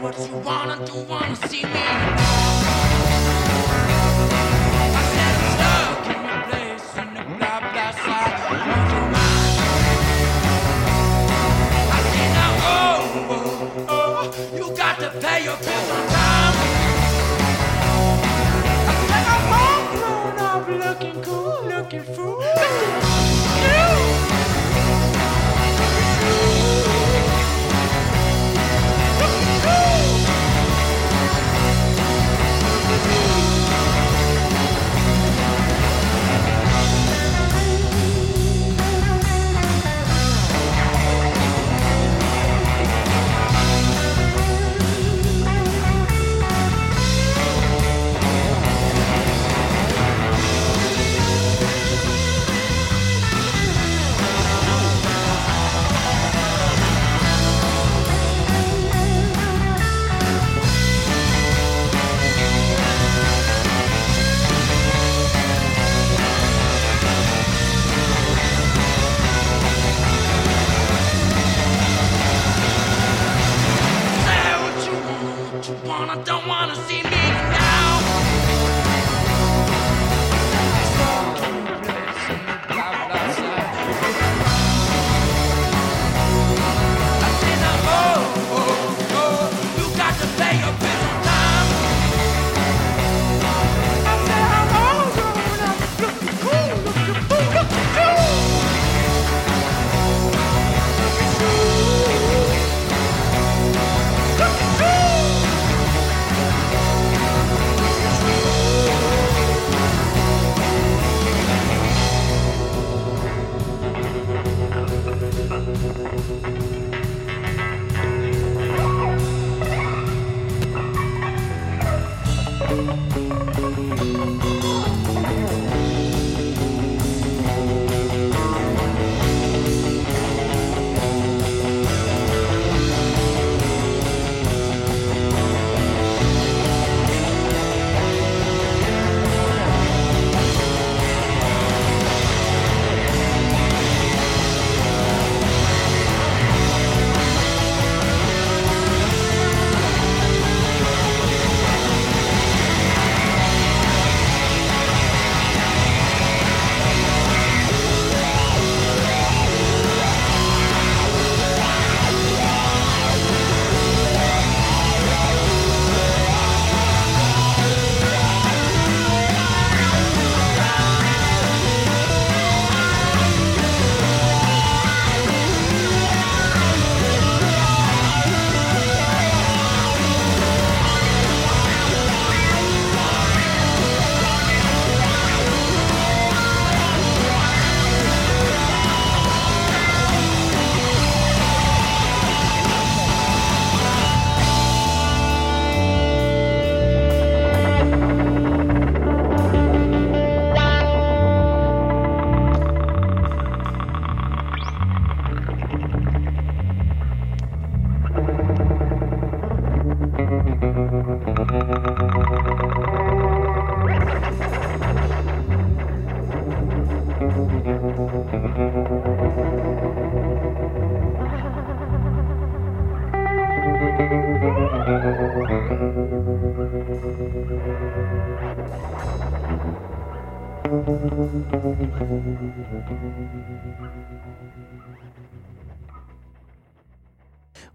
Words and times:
what 0.00 0.18
you 0.18 0.36
wanna 0.38 0.86
do, 0.86 0.94
wanna 1.02 1.36
see 1.36 1.62
me. 1.62 1.70
I 4.96 5.02
said 5.12 5.34
I'm 5.36 5.46
stuck 5.52 6.06
in 6.08 6.24
place 6.48 6.90
in 6.96 7.08
blah 7.38 7.60
blah 7.60 7.92
I 11.92 12.00
now, 12.32 12.52
oh, 12.62 13.28
oh, 13.30 13.86
oh, 13.90 14.56
you 14.56 14.66
got 14.74 14.98
to 15.00 15.10
pay 15.20 15.38
your 15.44 15.58
bills 15.58 15.90
on 15.90 16.08
time. 16.08 16.54
I 18.88 18.94
said 19.08 19.26
I'm 19.36 19.52
all 19.60 19.82
grown 19.92 20.38
up, 20.48 20.64
looking 20.84 21.22
cool, 21.22 21.58
looking 21.68 22.04
fool. 22.14 23.09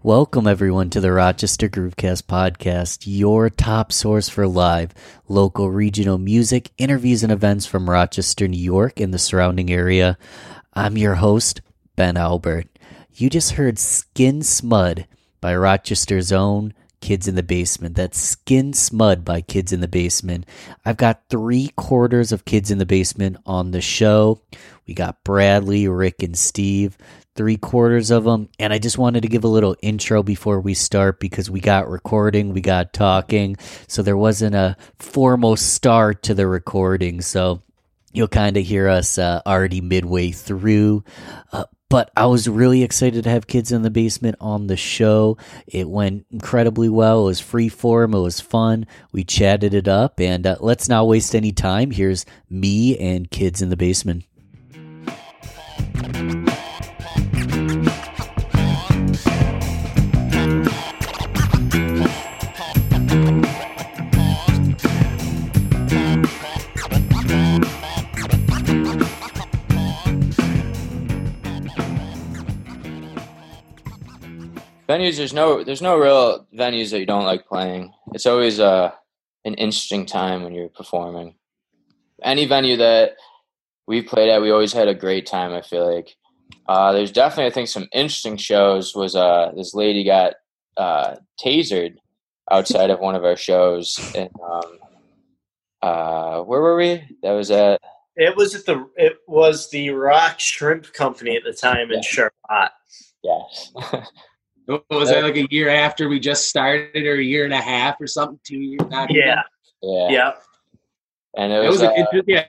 Welcome, 0.06 0.46
everyone, 0.46 0.90
to 0.90 1.00
the 1.00 1.10
Rochester 1.10 1.68
Groovecast 1.68 2.26
podcast, 2.26 3.02
your 3.06 3.50
top 3.50 3.90
source 3.90 4.28
for 4.28 4.46
live, 4.46 4.94
local, 5.26 5.68
regional 5.68 6.16
music, 6.16 6.70
interviews, 6.78 7.24
and 7.24 7.32
events 7.32 7.66
from 7.66 7.90
Rochester, 7.90 8.46
New 8.46 8.56
York, 8.56 9.00
and 9.00 9.12
the 9.12 9.18
surrounding 9.18 9.68
area. 9.68 10.16
I'm 10.74 10.96
your 10.96 11.16
host, 11.16 11.60
Ben 11.96 12.16
Albert. 12.16 12.68
You 13.14 13.28
just 13.28 13.54
heard 13.54 13.80
Skin 13.80 14.42
Smud 14.42 15.06
by 15.40 15.56
Rochester's 15.56 16.30
own 16.30 16.72
Kids 17.00 17.26
in 17.26 17.34
the 17.34 17.42
Basement. 17.42 17.96
That's 17.96 18.20
Skin 18.20 18.70
Smud 18.70 19.24
by 19.24 19.40
Kids 19.40 19.72
in 19.72 19.80
the 19.80 19.88
Basement. 19.88 20.46
I've 20.84 20.98
got 20.98 21.28
three 21.28 21.72
quarters 21.74 22.30
of 22.30 22.44
Kids 22.44 22.70
in 22.70 22.78
the 22.78 22.86
Basement 22.86 23.38
on 23.44 23.72
the 23.72 23.80
show. 23.80 24.40
We 24.86 24.94
got 24.94 25.24
Bradley, 25.24 25.88
Rick, 25.88 26.22
and 26.22 26.38
Steve 26.38 26.96
three 27.36 27.56
quarters 27.56 28.10
of 28.10 28.24
them. 28.24 28.48
And 28.58 28.72
I 28.72 28.78
just 28.78 28.98
wanted 28.98 29.22
to 29.22 29.28
give 29.28 29.44
a 29.44 29.48
little 29.48 29.76
intro 29.82 30.22
before 30.22 30.60
we 30.60 30.74
start 30.74 31.20
because 31.20 31.50
we 31.50 31.60
got 31.60 31.88
recording, 31.88 32.52
we 32.52 32.60
got 32.60 32.92
talking. 32.92 33.56
So 33.86 34.02
there 34.02 34.16
wasn't 34.16 34.54
a 34.54 34.76
formal 34.98 35.56
start 35.56 36.22
to 36.24 36.34
the 36.34 36.46
recording. 36.46 37.20
So 37.20 37.62
you'll 38.12 38.28
kind 38.28 38.56
of 38.56 38.64
hear 38.64 38.88
us 38.88 39.18
uh, 39.18 39.42
already 39.46 39.80
midway 39.80 40.30
through. 40.30 41.04
Uh, 41.52 41.64
but 41.88 42.10
I 42.16 42.26
was 42.26 42.48
really 42.48 42.82
excited 42.82 43.24
to 43.24 43.30
have 43.30 43.46
Kids 43.46 43.70
in 43.70 43.82
the 43.82 43.90
Basement 43.90 44.36
on 44.40 44.66
the 44.66 44.76
show. 44.76 45.36
It 45.68 45.88
went 45.88 46.26
incredibly 46.32 46.88
well. 46.88 47.22
It 47.22 47.26
was 47.26 47.40
free 47.40 47.68
form. 47.68 48.12
It 48.12 48.20
was 48.20 48.40
fun. 48.40 48.86
We 49.12 49.22
chatted 49.22 49.72
it 49.72 49.86
up. 49.86 50.18
And 50.18 50.46
uh, 50.46 50.56
let's 50.58 50.88
not 50.88 51.06
waste 51.06 51.36
any 51.36 51.52
time. 51.52 51.92
Here's 51.92 52.26
me 52.50 52.98
and 52.98 53.30
Kids 53.30 53.62
in 53.62 53.70
the 53.70 53.76
Basement. 53.76 54.24
Venues 74.88 75.16
there's 75.16 75.32
no 75.32 75.62
there's 75.64 75.82
no 75.82 75.96
real 75.98 76.46
venues 76.54 76.90
that 76.90 77.00
you 77.00 77.06
don't 77.06 77.24
like 77.24 77.46
playing. 77.46 77.92
It's 78.12 78.26
always 78.26 78.60
uh 78.60 78.92
an 79.44 79.54
interesting 79.54 80.06
time 80.06 80.42
when 80.42 80.54
you're 80.54 80.68
performing. 80.68 81.34
Any 82.22 82.46
venue 82.46 82.76
that 82.78 83.12
we 83.86 84.02
played 84.02 84.30
at 84.30 84.42
we 84.42 84.50
always 84.50 84.72
had 84.72 84.88
a 84.88 84.94
great 84.94 85.26
time 85.26 85.52
i 85.52 85.62
feel 85.62 85.92
like. 85.94 86.16
Uh 86.68 86.92
there's 86.92 87.12
definitely 87.12 87.46
i 87.50 87.54
think 87.54 87.68
some 87.68 87.88
interesting 87.92 88.36
shows 88.36 88.94
was 88.94 89.14
uh 89.16 89.52
this 89.56 89.74
lady 89.74 90.04
got 90.04 90.34
uh 90.76 91.16
tasered 91.42 91.94
outside 92.50 92.90
of 92.90 93.00
one 93.00 93.14
of 93.14 93.24
our 93.24 93.36
shows 93.36 94.00
and 94.14 94.30
um 94.42 94.78
uh 95.82 96.40
where 96.42 96.60
were 96.60 96.76
we? 96.76 97.02
That 97.22 97.32
was 97.32 97.50
at 97.50 97.80
it 98.16 98.34
was 98.36 98.54
at 98.54 98.64
the 98.66 98.88
it 98.96 99.18
was 99.26 99.68
the 99.70 99.90
rock 99.90 100.40
shrimp 100.40 100.92
company 100.92 101.36
at 101.36 101.44
the 101.44 101.52
time 101.52 101.90
in 101.90 101.96
Yeah. 101.96 102.00
charlotte. 102.02 102.72
Yes 103.22 103.72
Was 104.66 105.10
that 105.10 105.22
like 105.22 105.36
a 105.36 105.46
year 105.50 105.68
after 105.68 106.08
we 106.08 106.18
just 106.18 106.48
started, 106.48 107.06
or 107.06 107.14
a 107.14 107.22
year 107.22 107.44
and 107.44 107.54
a 107.54 107.60
half, 107.60 108.00
or 108.00 108.06
something? 108.06 108.38
Two 108.44 108.58
years? 108.58 108.80
Not 108.88 109.12
yeah 109.12 109.42
yeah 109.82 110.08
yeah 110.08 110.32
and 111.36 111.52
it 111.52 111.64
It 111.64 111.68
was, 111.68 111.82
was, 111.82 111.82
a, 111.82 112.18
uh, 112.18 112.22
yeah. 112.26 112.44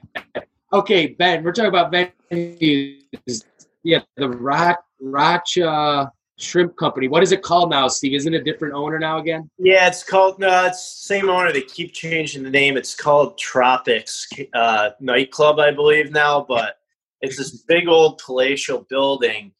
Okay, 0.73 1.07
Ben, 1.07 1.43
we're 1.43 1.51
talking 1.51 1.69
about 1.69 1.91
venues. 1.91 3.43
Yeah, 3.83 3.99
the 4.15 4.29
Rock 4.29 4.83
Rocha 4.99 6.11
Shrimp 6.37 6.75
Company. 6.77 7.07
What 7.07 7.23
is 7.23 7.31
it 7.31 7.41
called 7.41 7.69
now, 7.69 7.87
Steve? 7.87 8.13
Isn't 8.13 8.33
it 8.33 8.41
a 8.41 8.43
different 8.43 8.73
owner 8.73 8.99
now 8.99 9.17
again? 9.17 9.49
yeah 9.59 9.87
it's 9.87 10.03
called 10.03 10.39
no 10.39 10.65
it's 10.65 10.83
same 10.83 11.29
owner 11.29 11.51
they 11.51 11.61
keep 11.61 11.93
changing 11.93 12.43
the 12.43 12.49
name 12.49 12.77
it's 12.77 12.95
called 12.95 13.37
tropics 13.37 14.27
uh 14.53 14.89
nightclub 14.99 15.59
i 15.59 15.71
believe 15.71 16.11
now 16.11 16.45
but 16.47 16.77
it's 17.21 17.37
this 17.37 17.63
big 17.63 17.87
old 17.87 18.21
palatial 18.23 18.85
building 18.89 19.51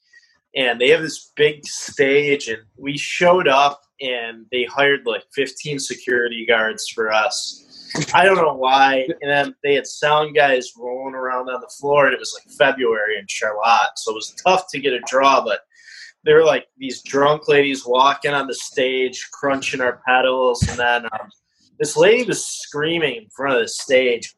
and 0.56 0.80
they 0.80 0.90
have 0.90 1.02
this 1.02 1.32
big 1.36 1.66
stage 1.66 2.48
and 2.48 2.62
we 2.78 2.98
showed 2.98 3.48
up 3.48 3.82
and 4.02 4.46
they 4.52 4.64
hired 4.64 5.02
like 5.06 5.24
15 5.34 5.80
security 5.80 6.46
guards 6.46 6.88
for 6.90 7.12
us. 7.12 7.64
I 8.14 8.26
don't 8.26 8.36
know 8.36 8.54
why 8.54 9.08
and 9.22 9.32
then 9.32 9.56
they 9.64 9.74
had 9.74 9.88
sound 9.88 10.36
guys 10.36 10.74
rolling 10.78 11.16
around 11.16 11.50
on 11.50 11.62
the 11.62 11.72
floor 11.80 12.06
and 12.06 12.14
it 12.14 12.20
was 12.20 12.38
like 12.38 12.54
february 12.58 13.18
in 13.18 13.26
charlotte 13.30 13.92
so 13.96 14.12
it 14.12 14.16
was 14.16 14.36
tough 14.46 14.66
to 14.72 14.80
get 14.80 14.92
a 14.92 15.00
draw 15.08 15.42
but 15.42 15.62
there 16.26 16.36
were 16.36 16.44
like 16.44 16.68
these 16.78 17.02
drunk 17.04 17.48
ladies 17.48 17.86
walking 17.86 18.34
on 18.34 18.46
the 18.46 18.54
stage 18.54 19.30
crunching 19.32 19.80
our 19.80 20.02
pedals 20.06 20.68
and 20.68 20.78
then 20.78 21.06
um, 21.06 21.30
this 21.80 21.96
lady 21.96 22.24
was 22.24 22.46
screaming 22.46 23.16
in 23.16 23.30
front 23.30 23.56
of 23.56 23.62
the 23.62 23.68
stage 23.70 24.36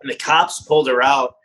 and 0.00 0.10
the 0.10 0.16
cops 0.16 0.62
pulled 0.62 0.88
her 0.88 1.02
out. 1.02 1.36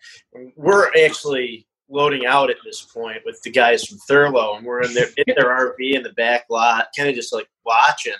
We're 0.56 0.90
actually 1.04 1.68
loading 1.92 2.26
out 2.26 2.50
at 2.50 2.58
this 2.64 2.82
point 2.82 3.20
with 3.26 3.42
the 3.44 3.52
guys 3.52 3.86
from 3.86 3.98
Thurlow, 4.00 4.56
and 4.56 4.66
we're 4.66 4.82
in 4.82 4.94
their 4.94 5.08
in 5.18 5.36
their 5.36 5.46
RV 5.78 5.96
in 5.96 6.04
the 6.04 6.14
back 6.14 6.46
lot, 6.50 6.88
kind 6.98 7.10
of 7.10 7.16
just 7.16 7.34
like 7.34 7.48
watching. 7.66 8.14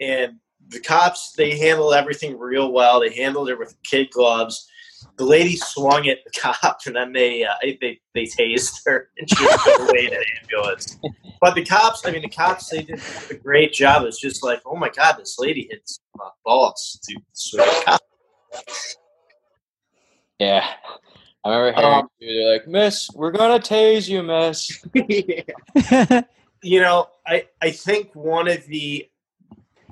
And 0.00 0.34
the 0.68 0.80
cops 0.80 1.32
they 1.36 1.58
handled 1.58 1.94
everything 1.94 2.38
real 2.38 2.72
well. 2.72 3.00
They 3.00 3.14
handled 3.14 3.48
it 3.48 3.58
with 3.58 3.76
kid 3.84 4.10
gloves. 4.10 4.68
The 5.16 5.24
lady 5.24 5.56
swung 5.56 6.08
at 6.08 6.18
the 6.24 6.40
cop, 6.40 6.78
and 6.86 6.96
then 6.96 7.12
they 7.12 7.44
uh, 7.44 7.54
they 7.62 8.00
they 8.14 8.24
tased 8.24 8.80
her, 8.86 9.10
and 9.18 9.28
she 9.28 9.44
was 9.44 9.80
away 9.80 10.06
in 10.06 10.14
an 10.14 10.24
ambulance. 10.42 10.98
But 11.40 11.54
the 11.54 11.64
cops, 11.64 12.06
I 12.06 12.10
mean, 12.10 12.22
the 12.22 12.28
cops 12.28 12.70
they 12.70 12.82
did 12.82 13.00
a 13.30 13.34
great 13.34 13.72
job. 13.72 14.04
It's 14.04 14.20
just 14.20 14.42
like, 14.42 14.60
oh 14.64 14.76
my 14.76 14.88
god, 14.88 15.16
this 15.18 15.38
lady 15.38 15.68
hits 15.70 16.00
uh, 16.20 16.30
balls 16.44 16.98
to 17.04 17.20
swing 17.32 17.68
yeah 20.38 20.66
i 21.44 21.54
remember 21.56 21.80
hearing 21.80 21.94
Um, 21.98 22.08
you, 22.18 22.34
they're 22.42 22.52
like 22.54 22.66
miss 22.68 23.08
we're 23.14 23.30
gonna 23.30 23.58
tase 23.60 24.08
you 24.08 24.22
miss 24.22 24.82
you 26.62 26.80
know, 26.80 27.08
I 27.26 27.46
I 27.60 27.70
think 27.70 28.14
one 28.14 28.48
of 28.48 28.64
the 28.66 29.06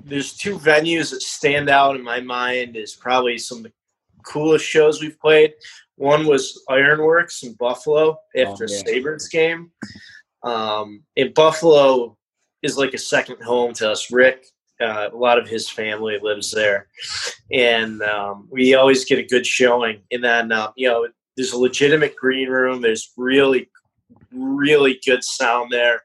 there's 0.03 0.33
two 0.33 0.57
venues 0.57 1.11
that 1.11 1.21
stand 1.21 1.69
out 1.69 1.95
in 1.95 2.03
my 2.03 2.19
mind 2.19 2.75
is 2.75 2.93
probably 2.95 3.37
some 3.37 3.59
of 3.59 3.63
the 3.65 3.71
coolest 4.25 4.65
shows 4.65 5.01
we've 5.01 5.19
played. 5.19 5.53
One 5.95 6.25
was 6.25 6.61
Ironworks 6.69 7.43
in 7.43 7.53
Buffalo 7.53 8.17
after 8.35 8.65
Oh, 8.65 8.67
yeah. 8.67 8.75
a 8.75 8.79
Sabres 8.79 9.27
game. 9.29 9.71
Um, 10.43 11.03
and 11.15 11.33
Buffalo 11.33 12.17
is 12.63 12.77
like 12.77 12.93
a 12.93 12.97
second 12.97 13.41
home 13.43 13.73
to 13.75 13.91
us. 13.91 14.11
Rick, 14.11 14.45
uh, 14.81 15.09
a 15.13 15.15
lot 15.15 15.37
of 15.37 15.47
his 15.47 15.69
family 15.69 16.17
lives 16.21 16.51
there, 16.51 16.87
and 17.51 18.01
um, 18.01 18.47
we 18.51 18.73
always 18.73 19.05
get 19.05 19.19
a 19.19 19.23
good 19.23 19.45
showing. 19.45 20.01
And 20.11 20.23
then 20.23 20.51
um, 20.51 20.73
you 20.75 20.89
know, 20.89 21.07
there's 21.35 21.53
a 21.53 21.57
legitimate 21.57 22.15
green 22.15 22.49
room. 22.49 22.81
There's 22.81 23.11
really, 23.17 23.69
really 24.31 24.99
good 25.05 25.23
sound 25.23 25.71
there. 25.71 26.03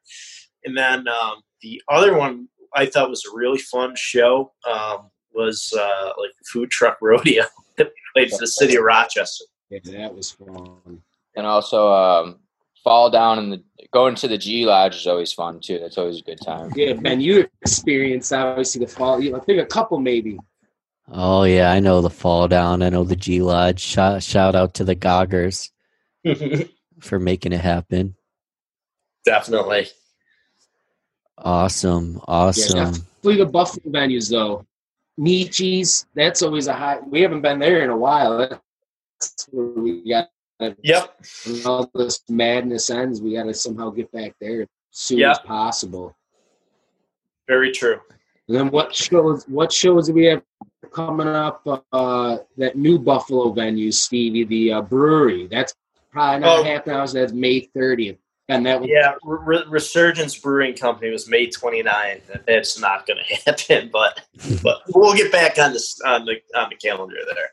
And 0.65 0.77
then 0.77 1.07
um, 1.09 1.43
the 1.63 1.83
other 1.89 2.17
one 2.17 2.49
I 2.75 2.87
thought 2.87 3.11
was 3.11 3.25
a 3.25 3.37
really 3.37 3.59
fun 3.59 3.95
show 3.97 4.53
um, 4.71 5.11
was 5.35 5.73
uh, 5.79 6.11
like 6.19 6.31
food 6.53 6.71
truck 6.71 6.99
rodeo 7.03 7.45
that 7.77 7.91
played 8.15 8.31
for 8.31 8.39
the 8.39 8.47
city 8.47 8.77
of 8.77 8.85
Rochester. 8.85 9.45
yeah, 9.71 9.79
that 9.85 10.15
was 10.15 10.33
fun. 10.33 11.03
and 11.37 11.47
also 11.47 11.93
um, 11.93 12.39
fall 12.83 13.11
down 13.11 13.39
and 13.39 13.53
the 13.53 13.63
going 13.93 14.15
to 14.17 14.29
the 14.29 14.39
G 14.39 14.67
Lodge 14.67 14.97
is 14.97 15.07
always 15.07 15.33
fun 15.33 15.61
too. 15.61 15.79
That's 15.79 15.99
always 15.99 16.21
a 16.21 16.23
good 16.23 16.41
time. 16.45 16.71
Yeah, 16.75 16.95
Ben, 16.95 17.21
you 17.21 17.49
experienced 17.63 18.33
obviously 18.33 18.85
the 18.85 18.91
fall. 18.91 19.21
you 19.21 19.31
know, 19.31 19.39
I 19.39 19.41
think 19.41 19.61
a 19.61 19.67
couple 19.67 19.99
maybe. 19.99 20.39
Oh 21.11 21.45
yeah, 21.45 21.71
I 21.71 21.81
know 21.81 22.03
the 22.03 22.11
fall 22.11 22.49
down. 22.49 22.83
I 22.83 22.91
know 22.91 23.05
the 23.05 23.17
G 23.17 23.41
Lodge. 23.41 23.81
Shout, 23.81 24.23
shout 24.23 24.55
out 24.55 24.75
to 24.75 24.85
the 24.85 24.95
Goggers 24.95 25.71
for 27.01 27.19
making 27.19 27.53
it 27.53 27.61
happen. 27.61 28.15
Definitely. 29.25 29.89
Awesome, 31.39 32.21
awesome. 32.27 32.79
Definitely 33.23 33.37
the 33.45 33.47
Buffalo 33.51 33.85
venues 33.93 34.31
though. 34.31 34.67
Nietzsche's, 35.17 36.07
that's 36.15 36.43
always 36.43 36.67
a 36.69 36.73
high. 36.73 36.99
We 37.01 37.23
haven't 37.23 37.43
been 37.43 37.59
there 37.59 37.83
in 37.83 37.91
a 37.91 37.97
while. 37.97 38.39
That's 38.39 39.49
where 39.51 39.67
we 39.67 40.09
got 40.09 40.29
Yep. 40.83 41.25
when 41.47 41.67
all 41.67 41.91
this 41.95 42.21
madness 42.29 42.91
ends. 42.91 43.21
We 43.23 43.35
got 43.35 43.45
to 43.45 43.55
somehow 43.55 43.91
get 43.91 44.11
back 44.13 44.35
there 44.41 44.63
as 44.63 44.69
soon 44.91 45.19
Yeah. 45.19 45.31
as 45.33 45.39
possible. 45.41 46.17
Very 47.47 47.71
true. 47.73 48.01
And 48.49 48.57
then 48.57 48.71
what 48.71 48.95
shows? 48.95 49.45
What 49.49 49.73
shows 49.73 50.07
do 50.09 50.15
we 50.15 50.25
have 50.27 50.43
coming 50.93 51.29
up? 51.29 51.63
Uh, 51.93 52.39
that 52.57 52.77
new 52.77 52.99
Buffalo 52.99 53.53
venue, 53.53 53.91
Stevie, 53.93 54.45
the 54.45 54.73
uh, 54.73 54.83
brewery. 54.83 55.47
That's 55.51 55.75
probably 56.11 56.41
not 56.41 56.59
Oh. 56.61 56.65
happening. 56.65 56.97
now, 56.97 57.07
so 57.07 57.19
That's 57.19 57.33
May 57.33 57.61
thirtieth, 57.61 58.19
and 58.49 58.65
that 58.67 58.81
was 58.81 58.89
Yeah, 58.91 59.15
Re- 59.25 59.65
Resurgence 59.69 60.39
Brewing 60.39 60.75
Company 60.75 61.11
was 61.11 61.29
May 61.29 61.47
29th. 61.49 62.23
It's 62.49 62.79
not 62.81 63.07
going 63.07 63.21
to 63.29 63.35
happen, 63.47 63.91
but 63.93 64.21
but 64.63 64.79
we'll 64.95 65.15
get 65.15 65.31
back 65.33 65.59
on 65.59 65.73
the 65.73 65.85
on 66.07 66.25
the 66.25 66.37
on 66.59 66.71
the 66.71 66.77
calendar 66.77 67.17
there. 67.27 67.51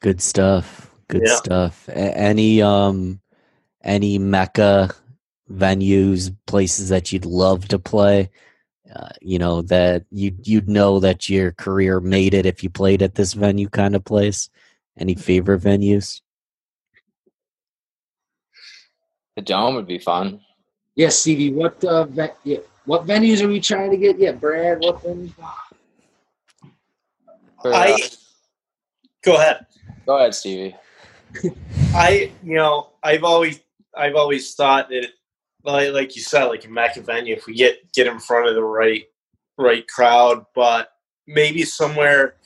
Good 0.00 0.20
stuff. 0.20 0.90
Good 1.08 1.22
Yeah. 1.26 1.36
stuff. 1.36 1.88
A- 1.88 1.92
any 2.16 2.60
um 2.62 3.20
any 3.82 4.18
Mecca 4.18 4.90
venues, 5.50 6.34
places 6.46 6.88
that 6.88 7.12
you'd 7.12 7.26
love 7.26 7.68
to 7.68 7.78
play? 7.78 8.30
Uh, 8.94 9.08
you 9.20 9.38
know 9.38 9.60
that 9.62 10.04
you 10.10 10.32
you'd 10.44 10.68
know 10.68 11.00
that 11.00 11.28
your 11.28 11.50
career 11.52 12.00
made 12.00 12.32
it 12.32 12.46
if 12.46 12.62
you 12.62 12.70
played 12.70 13.02
at 13.02 13.16
this 13.16 13.32
venue 13.32 13.68
kind 13.68 13.96
of 13.96 14.04
place. 14.04 14.48
Any 14.96 15.16
favorite 15.16 15.62
venues? 15.62 16.20
The 19.34 19.42
dome 19.42 19.74
would 19.74 19.88
be 19.88 19.98
fun. 19.98 20.40
Yeah, 20.94 21.08
Stevie. 21.08 21.52
What 21.52 21.82
uh, 21.84 22.04
ve- 22.04 22.28
yeah, 22.44 22.58
what 22.84 23.04
venues 23.04 23.42
are 23.42 23.48
we 23.48 23.58
trying 23.58 23.90
to 23.90 23.96
get? 23.96 24.18
Yeah, 24.18 24.32
Brad. 24.32 24.78
What 24.78 25.02
venues? 25.02 25.32
Uh, 27.64 27.70
I 27.70 27.98
go 29.24 29.34
ahead. 29.34 29.66
go 30.06 30.18
ahead, 30.18 30.34
Stevie. 30.34 30.76
I 31.94 32.30
you 32.44 32.54
know 32.54 32.90
I've 33.02 33.24
always 33.24 33.60
I've 33.96 34.14
always 34.14 34.54
thought 34.54 34.88
that 34.90 35.08
like 35.64 35.92
like 35.92 36.14
you 36.14 36.22
said 36.22 36.44
like 36.44 36.64
in 36.64 36.72
Mecca 36.72 37.00
venue 37.00 37.34
if 37.34 37.46
we 37.46 37.54
get 37.54 37.90
get 37.92 38.06
in 38.06 38.18
front 38.18 38.48
of 38.48 38.54
the 38.54 38.62
right 38.62 39.04
right 39.58 39.86
crowd 39.88 40.44
but 40.54 40.88
maybe 41.26 41.64
somewhere 41.64 42.36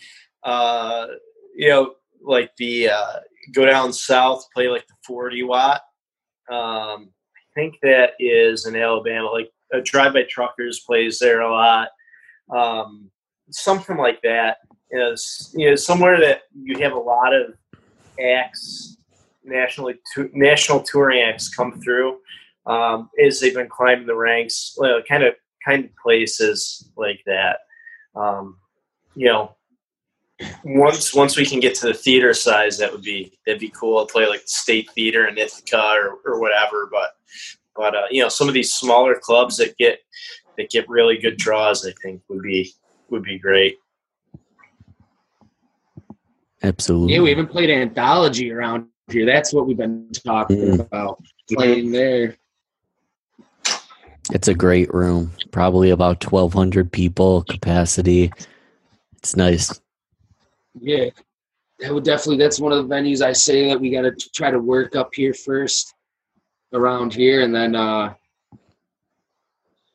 uh 0.44 1.06
you 1.54 1.68
know 1.68 1.94
like 2.22 2.50
the 2.56 2.88
uh 2.88 3.16
go 3.52 3.66
down 3.66 3.92
south 3.92 4.46
play 4.54 4.68
like 4.68 4.86
the 4.86 4.94
40 5.06 5.42
watt 5.44 5.82
um 6.50 7.10
I 7.36 7.60
think 7.60 7.74
that 7.82 8.10
is 8.20 8.66
in 8.66 8.76
Alabama 8.76 9.30
like 9.30 9.50
a 9.72 9.80
drive 9.80 10.14
by 10.14 10.22
truckers 10.28 10.80
plays 10.80 11.18
there 11.18 11.40
a 11.40 11.50
lot 11.50 11.88
um 12.54 13.10
something 13.50 13.96
like 13.96 14.20
that 14.22 14.58
you 14.92 14.98
know, 14.98 15.14
you 15.54 15.70
know 15.70 15.76
somewhere 15.76 16.20
that 16.20 16.42
you 16.54 16.78
have 16.78 16.92
a 16.92 16.98
lot 16.98 17.34
of 17.34 17.54
acts 18.20 18.96
nationally 19.44 19.94
to, 20.14 20.30
national 20.34 20.80
touring 20.80 21.20
acts 21.20 21.48
come 21.48 21.80
through 21.80 22.18
um, 22.68 23.10
is 23.18 23.40
they've 23.40 23.54
been 23.54 23.68
climbing 23.68 24.06
the 24.06 24.14
ranks 24.14 24.76
well, 24.78 25.00
kind 25.08 25.22
of 25.22 25.34
kind 25.66 25.84
of 25.84 25.90
places 25.96 26.90
like 26.96 27.20
that 27.26 27.58
um, 28.14 28.58
you 29.14 29.26
know 29.26 29.54
once 30.64 31.14
once 31.14 31.36
we 31.36 31.44
can 31.44 31.58
get 31.58 31.74
to 31.74 31.86
the 31.88 31.94
theater 31.94 32.32
size 32.32 32.78
that 32.78 32.92
would 32.92 33.02
be 33.02 33.32
that'd 33.44 33.60
be 33.60 33.70
cool 33.70 34.04
to 34.04 34.12
play 34.12 34.26
like 34.28 34.42
the 34.42 34.48
state 34.48 34.88
theater 34.92 35.26
in 35.26 35.36
Ithaca 35.36 35.96
or, 36.00 36.18
or 36.24 36.40
whatever 36.40 36.88
but 36.92 37.10
but 37.74 37.94
uh, 37.96 38.06
you 38.10 38.22
know 38.22 38.28
some 38.28 38.46
of 38.48 38.54
these 38.54 38.72
smaller 38.72 39.16
clubs 39.16 39.56
that 39.56 39.76
get 39.78 39.98
that 40.56 40.70
get 40.70 40.88
really 40.88 41.18
good 41.18 41.36
draws 41.38 41.84
I 41.86 41.92
think 42.02 42.22
would 42.28 42.42
be 42.42 42.72
would 43.10 43.22
be 43.22 43.38
great 43.38 43.76
Absolutely. 46.62 47.14
Yeah, 47.14 47.20
we 47.20 47.30
haven't 47.30 47.48
played 47.48 47.70
anthology 47.70 48.50
around 48.50 48.86
here. 49.10 49.24
That's 49.24 49.52
what 49.52 49.66
we've 49.66 49.76
been 49.76 50.10
talking 50.12 50.56
Mm. 50.56 50.80
about. 50.80 51.22
Playing 51.50 51.92
there. 51.92 52.36
It's 54.32 54.48
a 54.48 54.54
great 54.54 54.92
room. 54.92 55.32
Probably 55.52 55.90
about 55.90 56.22
1,200 56.24 56.92
people 56.92 57.42
capacity. 57.44 58.30
It's 59.16 59.36
nice. 59.36 59.80
Yeah. 60.80 61.06
That 61.80 61.94
would 61.94 62.04
definitely 62.04 62.38
that's 62.38 62.58
one 62.60 62.72
of 62.72 62.88
the 62.88 62.94
venues 62.94 63.22
I 63.22 63.32
say 63.32 63.68
that 63.68 63.80
we 63.80 63.90
gotta 63.90 64.10
try 64.34 64.50
to 64.50 64.58
work 64.58 64.96
up 64.96 65.10
here 65.14 65.32
first 65.32 65.94
around 66.72 67.14
here 67.14 67.42
and 67.42 67.54
then 67.54 67.76
uh 67.76 68.14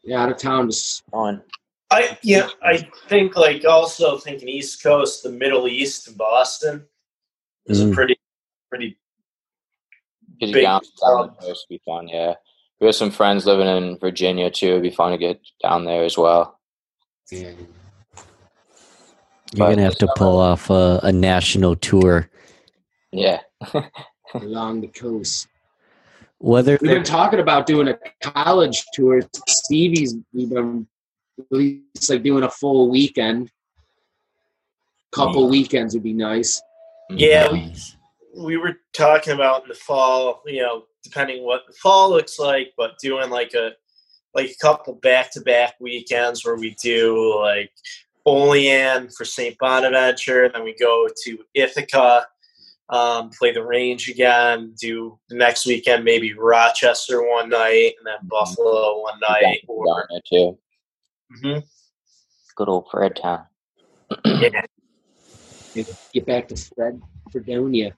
yeah, 0.03 0.23
out 0.23 0.31
of 0.31 0.37
town 0.37 0.69
just 0.69 1.03
On. 1.11 1.41
I 1.91 2.17
yeah, 2.23 2.47
I 2.63 2.89
think 3.07 3.35
like 3.35 3.65
also 3.65 4.17
thinking 4.17 4.47
East 4.49 4.81
Coast, 4.81 5.23
the 5.23 5.29
Middle 5.29 5.67
East, 5.67 6.07
and 6.07 6.17
Boston 6.17 6.85
is 7.67 7.81
a 7.81 7.85
Mm. 7.85 7.93
pretty 7.93 8.15
pretty 8.69 8.97
Big 10.39 10.55
you 10.55 10.61
down 10.61 10.81
down 10.81 10.81
club. 10.97 11.39
the 11.39 11.47
coast 11.47 11.67
would 11.69 11.75
be 11.75 11.81
fun, 11.85 12.07
yeah. 12.07 12.33
We 12.83 12.87
have 12.87 12.95
some 12.95 13.11
friends 13.11 13.45
living 13.45 13.65
in 13.65 13.97
Virginia 13.97 14.51
too. 14.51 14.71
It'd 14.71 14.81
be 14.81 14.89
fun 14.89 15.13
to 15.13 15.17
get 15.17 15.39
down 15.61 15.85
there 15.85 16.03
as 16.03 16.17
well. 16.17 16.59
Yeah. 17.31 17.53
You're 19.53 19.67
going 19.67 19.77
to 19.77 19.83
have 19.83 19.95
to 19.99 20.13
pull 20.17 20.37
off 20.37 20.69
a, 20.69 20.99
a 21.01 21.13
national 21.13 21.77
tour. 21.77 22.29
Yeah. 23.13 23.39
along 24.33 24.81
the 24.81 24.87
coast. 24.87 25.47
Whether 26.39 26.77
We've 26.81 26.91
been 26.91 27.05
talking 27.05 27.39
about 27.39 27.67
doing 27.67 27.87
a 27.87 27.97
college 28.21 28.83
tour. 28.91 29.21
Stevie's 29.47 30.15
we've 30.33 30.49
been 30.49 30.85
at 31.39 31.45
least 31.51 32.09
like 32.09 32.21
doing 32.21 32.43
a 32.43 32.49
full 32.49 32.89
weekend. 32.89 33.49
Couple 35.13 35.47
mm. 35.47 35.51
weekends 35.51 35.93
would 35.93 36.03
be 36.03 36.11
nice. 36.11 36.61
Yeah, 37.09 37.49
we, 37.49 37.73
we 38.35 38.57
were 38.57 38.75
talking 38.91 39.31
about 39.31 39.63
in 39.63 39.69
the 39.69 39.75
fall, 39.75 40.41
you 40.45 40.61
know, 40.61 40.83
depending 41.03 41.43
what 41.43 41.61
the 41.67 41.73
fall 41.73 42.09
looks 42.09 42.39
like, 42.39 42.73
but 42.77 42.97
doing 42.99 43.29
like 43.29 43.53
a 43.53 43.71
like 44.33 44.49
a 44.49 44.55
couple 44.61 44.95
back 44.95 45.31
to 45.31 45.41
back 45.41 45.75
weekends 45.79 46.43
where 46.43 46.55
we 46.55 46.75
do 46.81 47.39
like 47.39 47.71
Olean 48.25 49.09
for 49.09 49.25
St. 49.25 49.55
Bonaventure, 49.59 50.49
then 50.49 50.63
we 50.63 50.73
go 50.79 51.07
to 51.25 51.37
Ithaca, 51.53 52.25
um, 52.89 53.29
play 53.29 53.51
the 53.51 53.63
range 53.63 54.09
again, 54.09 54.73
do 54.79 55.19
the 55.29 55.35
next 55.35 55.65
weekend 55.67 56.03
maybe 56.03 56.33
Rochester 56.33 57.21
one 57.29 57.49
night 57.49 57.93
and 57.99 58.07
then 58.07 58.15
Buffalo 58.23 59.01
one 59.01 59.19
night. 59.19 59.59
Or, 59.67 59.85
down 59.85 60.05
there 60.09 60.21
too. 60.27 60.57
Mhm. 61.43 61.63
Good 62.55 62.69
old 62.69 62.89
Fred 62.89 63.15
Town. 63.15 63.45
Yeah, 64.25 64.65
Get 66.13 66.25
back 66.27 66.47
to 66.49 66.55
Fred 66.55 67.01
Fredonia. 67.31 67.95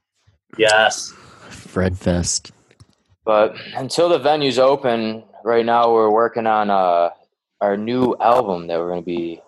yes. 0.57 1.11
Fred 1.49 1.97
Fest. 1.97 2.51
But 3.25 3.55
until 3.75 4.07
the 4.07 4.19
venue's 4.19 4.59
open, 4.59 5.23
right 5.43 5.65
now 5.65 5.91
we're 5.91 6.11
working 6.11 6.45
on 6.45 6.69
uh, 6.69 7.09
our 7.59 7.75
new 7.75 8.15
album 8.21 8.67
that 8.67 8.79
we're 8.79 8.89
going 8.89 9.01
to 9.01 9.05
be 9.05 9.41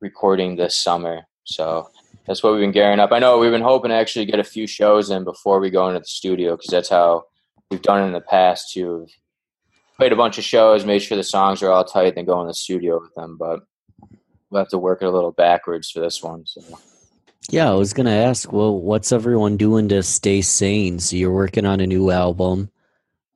recording 0.00 0.56
this 0.56 0.76
summer. 0.76 1.22
So 1.44 1.88
that's 2.26 2.42
what 2.42 2.52
we've 2.52 2.62
been 2.62 2.72
gearing 2.72 2.98
up. 2.98 3.12
I 3.12 3.20
know 3.20 3.38
we've 3.38 3.52
been 3.52 3.62
hoping 3.62 3.90
to 3.90 3.94
actually 3.94 4.26
get 4.26 4.40
a 4.40 4.44
few 4.44 4.66
shows 4.66 5.10
in 5.10 5.22
before 5.22 5.60
we 5.60 5.70
go 5.70 5.86
into 5.88 6.00
the 6.00 6.06
studio 6.06 6.56
because 6.56 6.70
that's 6.70 6.88
how 6.88 7.26
we've 7.70 7.82
done 7.82 8.02
it 8.02 8.06
in 8.06 8.12
the 8.12 8.20
past 8.20 8.72
too. 8.72 9.06
Played 9.96 10.12
a 10.12 10.16
bunch 10.16 10.36
of 10.36 10.44
shows, 10.44 10.84
made 10.84 10.98
sure 10.98 11.16
the 11.16 11.22
songs 11.22 11.62
are 11.62 11.70
all 11.70 11.84
tight, 11.84 12.16
then 12.16 12.24
go 12.24 12.40
in 12.40 12.48
the 12.48 12.54
studio 12.54 13.00
with 13.00 13.14
them. 13.14 13.38
But 13.38 13.60
we'll 14.50 14.60
have 14.60 14.68
to 14.70 14.78
work 14.78 15.00
it 15.00 15.06
a 15.06 15.10
little 15.10 15.32
backwards 15.32 15.90
for 15.90 16.00
this 16.00 16.22
one. 16.22 16.44
So. 16.44 16.60
Yeah, 17.50 17.70
I 17.70 17.74
was 17.74 17.92
going 17.92 18.06
to 18.06 18.12
ask, 18.12 18.52
well, 18.52 18.76
what's 18.76 19.12
everyone 19.12 19.56
doing 19.56 19.88
to 19.90 20.02
stay 20.02 20.42
sane? 20.42 20.98
So 20.98 21.14
you're 21.14 21.32
working 21.32 21.64
on 21.64 21.80
a 21.80 21.86
new 21.86 22.10
album. 22.10 22.70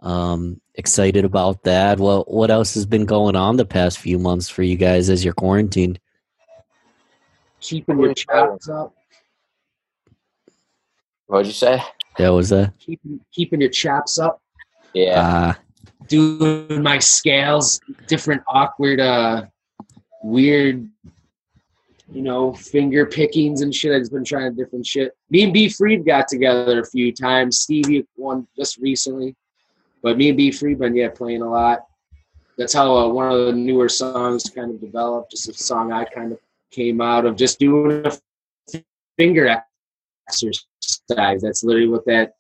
Um, 0.03 0.61
excited 0.75 1.25
about 1.25 1.63
that. 1.65 1.99
Well, 1.99 2.25
what 2.27 2.51
else 2.51 2.75
has 2.75 2.87
been 2.87 3.05
going 3.05 3.37
on 3.37 3.57
the 3.57 3.67
past 3.67 3.99
few 3.99 4.19
months 4.19 4.49
for 4.49 4.63
you 4.63 4.77
guys 4.77 5.11
as 5.11 5.25
you're 5.25 5.35
quarantined? 5.35 6.01
Keeping 7.61 8.01
your 8.01 8.15
chops 8.15 8.69
up. 8.69 8.95
What'd 11.27 11.47
you 11.47 11.53
say? 11.53 11.83
That 12.17 12.31
was 12.31 12.51
a 12.51 12.73
Keeping 12.79 13.21
keeping 13.33 13.61
your 13.61 13.71
chops 13.71 14.19
up. 14.19 14.41
Yeah. 14.95 15.21
uh, 15.21 15.55
Doing 16.09 16.83
my 16.83 16.99
scales, 16.99 17.81
different 18.09 18.43
awkward 18.49 19.01
uh 19.01 19.45
weird 20.23 20.89
you 22.13 22.23
know, 22.23 22.53
finger 22.55 23.07
pickings 23.07 23.61
and 23.61 23.75
shit. 23.75 23.93
I've 23.93 24.01
just 24.01 24.13
been 24.13 24.25
trying 24.25 24.57
different 24.57 24.85
shit. 24.85 25.13
Me 25.31 25.45
and 25.45 25.53
B 25.53 25.69
Freed 25.69 26.05
got 26.05 26.27
together 26.27 26.81
a 26.81 26.87
few 26.87 27.13
times. 27.13 27.61
Stevie 27.61 28.07
one 28.17 28.47
just 28.57 28.79
recently. 28.79 29.37
But 30.03 30.17
me 30.17 30.29
and 30.29 30.37
B 30.37 30.51
Freed 30.51 30.79
been 30.79 30.95
yeah 30.97 31.11
playing 31.11 31.43
a 31.43 31.49
lot. 31.51 31.87
That's 32.57 32.73
how 32.73 32.95
uh, 32.97 33.09
one 33.09 33.31
of 33.33 33.47
the 33.47 33.53
newer 33.53 33.89
songs 33.89 34.45
kind 34.55 34.71
of 34.71 34.81
developed. 34.81 35.31
Just 35.31 35.49
a 35.49 35.53
song 35.55 35.93
I 35.93 36.05
kind 36.05 36.33
of 36.33 36.39
came 36.71 37.01
out 37.01 37.25
of 37.27 37.37
just 37.37 37.59
doing 37.59 38.05
a 38.07 38.13
finger 39.19 39.63
exercise. 40.29 41.43
That's 41.43 41.65
literally 41.65 41.89
what 41.89 42.05
that 42.07 42.35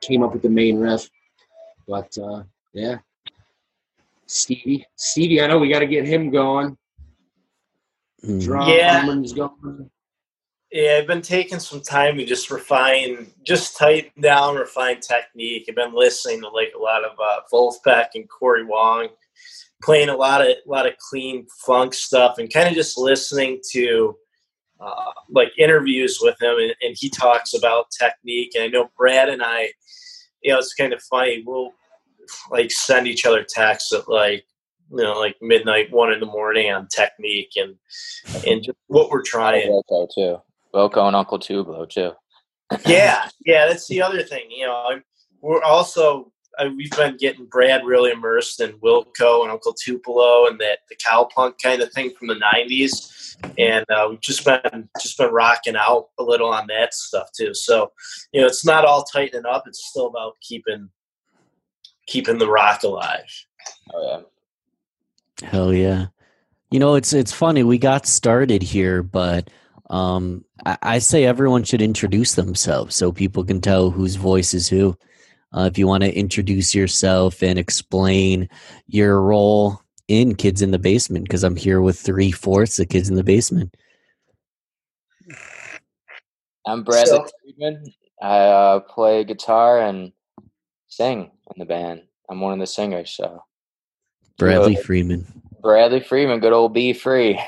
came 0.00 0.22
up 0.22 0.32
with 0.32 0.42
the 0.42 0.48
main 0.48 0.78
riff. 0.78 1.08
But 1.86 2.16
uh, 2.18 2.42
yeah, 2.72 2.98
Stevie, 4.26 4.86
Stevie, 4.96 5.40
I 5.42 5.46
know 5.46 5.58
we 5.58 5.68
got 5.68 5.80
to 5.80 5.86
get 5.86 6.06
him 6.06 6.30
going. 6.30 6.76
mm, 8.24 8.42
Drum, 8.44 8.68
Yeah. 8.68 9.04
drummer's 9.04 9.32
going. 9.32 9.90
Yeah, 10.72 10.98
I've 10.98 11.06
been 11.06 11.22
taking 11.22 11.60
some 11.60 11.80
time 11.80 12.16
to 12.16 12.24
just 12.24 12.50
refine, 12.50 13.30
just 13.44 13.76
tighten 13.76 14.20
down, 14.20 14.56
refine 14.56 15.00
technique. 15.00 15.66
I've 15.68 15.76
been 15.76 15.94
listening 15.94 16.40
to 16.40 16.48
like 16.48 16.72
a 16.76 16.82
lot 16.82 17.04
of 17.04 17.12
uh, 17.18 17.40
Vulfpeck 17.52 18.08
and 18.14 18.28
Cory 18.28 18.64
Wong, 18.64 19.08
playing 19.82 20.08
a 20.08 20.16
lot 20.16 20.40
of 20.40 20.48
a 20.48 20.56
lot 20.66 20.86
of 20.86 20.94
clean 20.98 21.46
funk 21.64 21.94
stuff, 21.94 22.38
and 22.38 22.52
kind 22.52 22.68
of 22.68 22.74
just 22.74 22.98
listening 22.98 23.60
to 23.70 24.16
uh, 24.80 25.12
like 25.30 25.52
interviews 25.56 26.18
with 26.20 26.40
him, 26.42 26.58
and, 26.58 26.74
and 26.82 26.96
he 26.98 27.08
talks 27.08 27.54
about 27.54 27.86
technique. 27.90 28.54
And 28.54 28.64
I 28.64 28.68
know 28.68 28.90
Brad 28.98 29.28
and 29.28 29.42
I, 29.42 29.70
you 30.42 30.52
know, 30.52 30.58
it's 30.58 30.74
kind 30.74 30.92
of 30.92 31.00
funny. 31.02 31.44
We'll 31.46 31.72
like 32.50 32.70
send 32.70 33.06
each 33.06 33.24
other 33.24 33.44
texts 33.44 33.92
at 33.92 34.08
like 34.08 34.44
you 34.90 35.02
know 35.02 35.18
like 35.18 35.36
midnight, 35.40 35.92
one 35.92 36.12
in 36.12 36.20
the 36.20 36.26
morning 36.26 36.72
on 36.72 36.88
technique 36.88 37.52
and 37.56 37.76
and 38.46 38.62
just 38.62 38.78
what 38.88 39.10
we're 39.10 39.22
trying. 39.22 39.70
Wilco 39.70 40.08
too. 40.12 40.42
Wilco 40.76 41.06
and 41.06 41.16
Uncle 41.16 41.38
Tupelo 41.38 41.86
too. 41.86 42.12
yeah, 42.86 43.28
yeah, 43.46 43.66
that's 43.66 43.88
the 43.88 44.02
other 44.02 44.22
thing. 44.22 44.44
You 44.50 44.66
know, 44.66 44.86
I'm, 44.90 45.04
we're 45.40 45.62
also 45.62 46.32
I, 46.58 46.68
we've 46.68 46.90
been 46.90 47.16
getting 47.16 47.46
Brad 47.46 47.84
really 47.84 48.10
immersed 48.10 48.60
in 48.60 48.72
Wilco 48.78 49.42
and 49.42 49.50
Uncle 49.50 49.72
Tupelo 49.72 50.46
and 50.46 50.58
that 50.60 50.80
the 50.88 50.96
cowpunk 50.96 51.54
kind 51.62 51.80
of 51.80 51.92
thing 51.92 52.12
from 52.18 52.28
the 52.28 52.40
'90s, 52.54 53.36
and 53.58 53.84
uh, 53.90 54.06
we've 54.10 54.20
just 54.20 54.44
been 54.44 54.88
just 55.00 55.18
been 55.18 55.32
rocking 55.32 55.76
out 55.76 56.08
a 56.18 56.22
little 56.22 56.50
on 56.50 56.66
that 56.68 56.92
stuff 56.94 57.28
too. 57.36 57.54
So, 57.54 57.92
you 58.32 58.40
know, 58.40 58.46
it's 58.46 58.64
not 58.64 58.84
all 58.84 59.04
tightening 59.04 59.46
up; 59.46 59.64
it's 59.66 59.86
still 59.88 60.06
about 60.06 60.34
keeping 60.42 60.90
keeping 62.06 62.38
the 62.38 62.50
rock 62.50 62.82
alive. 62.82 63.30
Oh 63.94 64.22
yeah. 65.42 65.48
Hell 65.48 65.72
yeah. 65.72 66.06
You 66.70 66.80
know, 66.80 66.94
it's 66.94 67.12
it's 67.12 67.32
funny. 67.32 67.62
We 67.62 67.78
got 67.78 68.06
started 68.06 68.62
here, 68.62 69.02
but 69.02 69.50
um, 69.90 70.44
I, 70.64 70.78
I 70.82 70.98
say 70.98 71.24
everyone 71.24 71.64
should 71.64 71.82
introduce 71.82 72.34
themselves 72.34 72.96
so 72.96 73.12
people 73.12 73.44
can 73.44 73.60
tell 73.60 73.90
whose 73.90 74.16
voice 74.16 74.54
is 74.54 74.68
who. 74.68 74.96
Uh, 75.56 75.68
if 75.70 75.78
you 75.78 75.86
want 75.86 76.02
to 76.02 76.12
introduce 76.14 76.74
yourself 76.74 77.42
and 77.42 77.58
explain 77.58 78.48
your 78.88 79.22
role 79.22 79.80
in 80.08 80.34
Kids 80.34 80.60
in 80.60 80.70
the 80.70 80.78
Basement, 80.78 81.24
because 81.24 81.44
I'm 81.44 81.56
here 81.56 81.80
with 81.80 81.98
three 81.98 82.30
fourths 82.32 82.78
of 82.78 82.88
Kids 82.88 83.08
in 83.08 83.16
the 83.16 83.24
Basement. 83.24 83.74
I'm 86.66 86.82
Bradley 86.82 87.06
So- 87.06 87.26
Friedman. 87.42 87.92
I 88.22 88.38
uh, 88.38 88.80
play 88.80 89.24
guitar 89.24 89.80
and 89.80 90.10
sing 90.88 91.30
in 91.54 91.58
the 91.58 91.66
band. 91.66 92.02
I'm 92.30 92.40
one 92.40 92.54
of 92.54 92.58
the 92.58 92.66
singers. 92.66 93.10
So 93.10 93.42
Bradley 94.38 94.74
Freeman. 94.74 95.26
Bradley 95.60 96.00
Freeman, 96.00 96.40
good 96.40 96.52
old 96.54 96.72
B 96.72 96.92
free, 96.94 97.34
as 97.34 97.44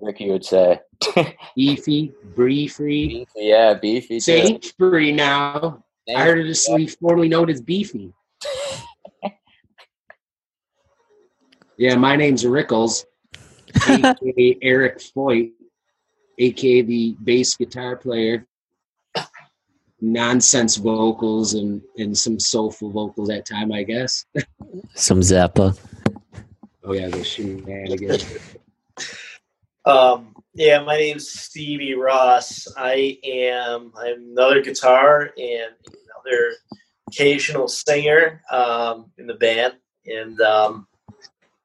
Ricky 0.00 0.30
would 0.30 0.44
say. 0.44 0.80
Beefy, 1.56 2.12
Bree 2.34 2.66
free. 2.66 3.08
Beefy, 3.08 3.30
yeah, 3.36 3.74
beefy. 3.74 4.16
too. 4.16 4.20
Sainsbury 4.20 5.12
now. 5.12 5.84
I 6.14 6.22
heard 6.24 6.38
it 6.38 6.48
is 6.48 6.66
formerly 7.00 7.28
known 7.28 7.50
as 7.50 7.60
Beefy. 7.60 8.12
Yeah, 11.78 11.94
my 11.94 12.16
name's 12.16 12.42
Rickles, 12.42 13.04
aka 13.88 14.58
Eric 14.62 14.98
Foyt, 14.98 15.52
aka 16.40 16.82
the 16.82 17.16
bass 17.22 17.54
guitar 17.54 17.94
player. 17.96 18.44
Nonsense 20.00 20.76
vocals 20.76 21.54
and, 21.54 21.80
and 21.96 22.18
some 22.18 22.40
soulful 22.40 22.90
vocals 22.90 23.30
at 23.30 23.46
time, 23.46 23.72
I 23.72 23.82
guess. 23.84 24.24
Some 24.94 25.20
Zappa. 25.20 25.76
Oh 26.84 26.92
yeah, 26.92 27.08
the 27.08 27.24
shenanigans. 27.24 28.24
Um, 29.88 30.34
yeah, 30.52 30.82
my 30.82 30.98
name's 30.98 31.30
Stevie 31.30 31.94
Ross. 31.94 32.68
I 32.76 33.18
am 33.24 33.90
I'm 33.96 34.32
another 34.32 34.60
guitar 34.60 35.30
and 35.38 35.72
another 35.86 36.56
occasional 37.08 37.68
singer 37.68 38.42
um, 38.50 39.10
in 39.16 39.26
the 39.26 39.34
band, 39.34 39.74
and 40.04 40.38
um, 40.42 40.86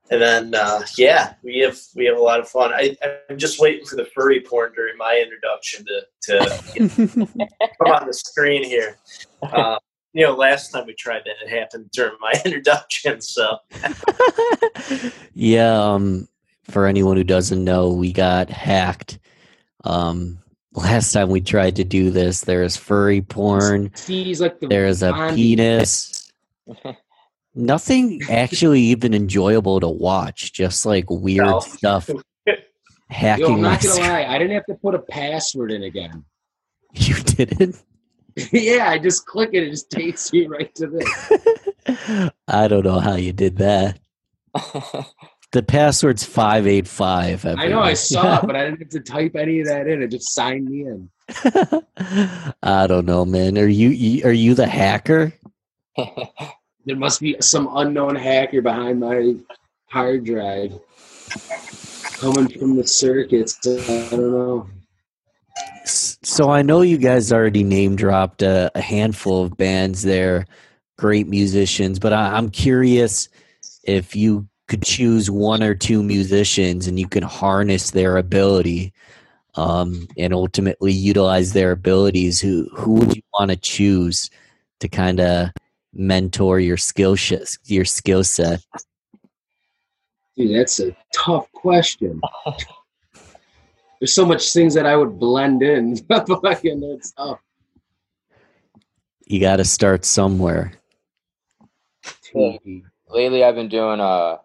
and 0.10 0.22
then 0.22 0.56
uh, 0.56 0.84
yeah, 0.98 1.34
we 1.44 1.60
have 1.60 1.77
we 1.98 2.06
have 2.06 2.15
a 2.15 2.22
lot 2.22 2.39
of 2.39 2.48
fun. 2.48 2.72
I, 2.74 2.96
I'm 3.30 3.38
just 3.38 3.60
waiting 3.60 3.86
for 3.86 3.98
the 3.98 4.06
furry 4.06 4.39
porn 4.39 4.72
during 4.74 4.96
my 4.98 5.22
introduction 5.22 5.86
to 5.86 6.06
to 6.22 7.27
come 7.84 7.92
on 7.92 8.08
the 8.08 8.13
screen 8.13 8.63
here. 8.63 9.00
Uh, 9.42 9.77
you 10.13 10.25
know, 10.25 10.34
last 10.34 10.72
time 10.72 10.86
we 10.86 10.94
tried 10.94 11.24
that, 11.25 11.46
it 11.46 11.50
happened 11.50 11.89
during 11.92 12.15
my 12.22 12.34
introduction. 12.46 13.20
So 13.20 13.58
yeah, 15.34 15.74
um, 15.74 16.30
for 16.63 16.86
anyone 16.88 17.17
who 17.17 17.24
doesn't 17.24 17.63
know, 17.63 17.89
we 17.89 18.12
got 18.13 18.50
hacked. 18.50 19.20
Um, 19.84 20.39
last 20.74 21.12
time 21.12 21.29
we 21.29 21.41
tried 21.41 21.75
to 21.77 21.84
do 21.84 22.10
this, 22.10 22.41
there's 22.41 22.75
furry 22.77 23.22
porn, 23.22 23.91
He's 24.05 24.41
like 24.41 24.60
the 24.60 24.67
there's 24.67 25.03
a 25.03 25.13
penis. 25.34 26.32
Nothing 27.55 28.20
actually 28.32 28.82
even 28.82 29.13
enjoyable 29.13 29.79
to 29.79 29.88
watch, 29.88 30.53
just 30.53 30.86
like 30.86 31.05
weird 31.10 31.46
No. 31.46 31.60
stuff. 31.60 32.10
Yo, 32.48 32.55
Hacking 33.10 33.46
I'm 33.46 33.62
not 33.62 33.82
gonna 33.84 34.00
lie, 34.01 34.25
I 34.25 34.39
didn't 34.39 34.55
have 34.55 34.65
to 34.65 34.75
put 34.75 34.96
a 34.96 35.00
password 35.00 35.72
in 35.72 35.84
again. 35.84 36.24
You 36.96 37.15
didn't? 37.15 37.81
yeah, 38.51 38.90
I 38.90 38.98
just 39.00 39.25
click 39.25 39.50
it, 39.53 39.64
it 39.64 39.70
just 39.72 39.90
takes 39.92 40.31
me 40.33 40.48
right 40.48 40.74
to 40.75 40.87
this. 40.87 42.31
I 42.48 42.68
don't 42.68 42.83
know 42.85 43.00
how 43.00 43.16
you 43.16 43.33
did 43.33 43.57
that. 43.57 44.00
The 45.53 45.61
password's 45.61 46.24
585. 46.24 47.46
I 47.46 47.68
know 47.68 47.79
I 47.79 47.94
saw 47.94 48.39
it, 48.39 48.42
but 48.48 48.55
I 48.55 48.66
didn't 48.66 48.79
have 48.79 48.89
to 48.89 49.00
type 49.00 49.35
any 49.35 49.59
of 49.59 49.68
that 49.68 49.87
in. 49.87 50.01
It 50.01 50.09
just 50.09 50.33
signed 50.33 50.66
me 50.66 50.81
in. 50.81 51.09
I 52.63 52.87
don't 52.87 53.05
know, 53.05 53.24
man. 53.24 53.59
Are 53.59 53.68
you, 53.68 53.89
you 53.89 54.25
are 54.25 54.33
you 54.33 54.55
the 54.55 54.68
hacker? 54.68 55.31
There 56.85 56.98
must 56.98 57.22
be 57.22 57.37
some 57.39 57.70
unknown 57.77 58.18
hacker 58.18 58.61
behind 58.61 59.00
my 59.00 59.35
hard 59.85 60.25
drive. 60.25 60.77
Coming 62.16 62.50
from 62.50 62.75
the 62.75 62.85
circuits. 62.85 63.57
I 63.66 64.09
don't 64.09 64.31
know. 64.31 64.68
So 65.85 66.50
I 66.50 66.61
know 66.61 66.81
you 66.81 66.98
guys 66.98 67.31
already 67.31 67.63
name 67.63 67.96
dropped 67.96 68.42
a, 68.42 68.70
a 68.75 68.81
handful 68.81 69.44
of 69.46 69.55
bands 69.55 70.01
there, 70.01 70.46
great 70.98 71.29
musicians, 71.29 72.00
but 72.00 72.11
I, 72.11 72.35
I'm 72.35 72.50
curious 72.50 73.29
if 73.85 74.13
you 74.13 74.50
could 74.74 74.81
choose 74.81 75.29
one 75.29 75.62
or 75.62 75.75
two 75.75 76.01
musicians 76.01 76.88
and 76.88 77.00
you 77.00 77.07
can 77.07 77.22
harness 77.22 77.92
their 77.92 78.18
ability 78.18 78.92
um, 79.53 80.07
and 80.18 80.33
ultimately 80.33 80.92
utilize 80.92 81.53
their 81.53 81.74
abilities. 81.74 82.42
Who 82.42 82.68
who 82.74 82.94
would 82.94 83.16
you 83.16 83.22
want 83.38 83.51
to 83.51 83.55
choose 83.55 84.31
to 84.79 84.88
kind 84.88 85.20
of 85.20 85.50
mentor 85.94 86.59
your 86.59 86.77
skill 86.77 87.16
sh- 87.16 87.55
your 87.66 87.86
skill 87.86 88.24
set? 88.24 88.66
Dude, 90.36 90.59
that's 90.59 90.79
a 90.79 90.96
tough 91.14 91.51
question. 91.51 92.20
There's 94.00 94.16
so 94.16 94.25
much 94.25 94.51
things 94.53 94.74
that 94.74 94.88
I 94.88 94.98
would 94.98 95.20
blend 95.20 95.62
in. 95.62 95.98
Fucking, 96.07 96.79
that's 96.79 97.12
tough. 97.12 97.40
You 99.27 99.40
got 99.40 99.57
to 99.57 99.66
start 99.66 100.03
somewhere. 100.03 100.74
Lately, 102.33 103.44
I've 103.44 103.53
been 103.53 103.70
doing 103.70 104.00
uh 104.00 104.38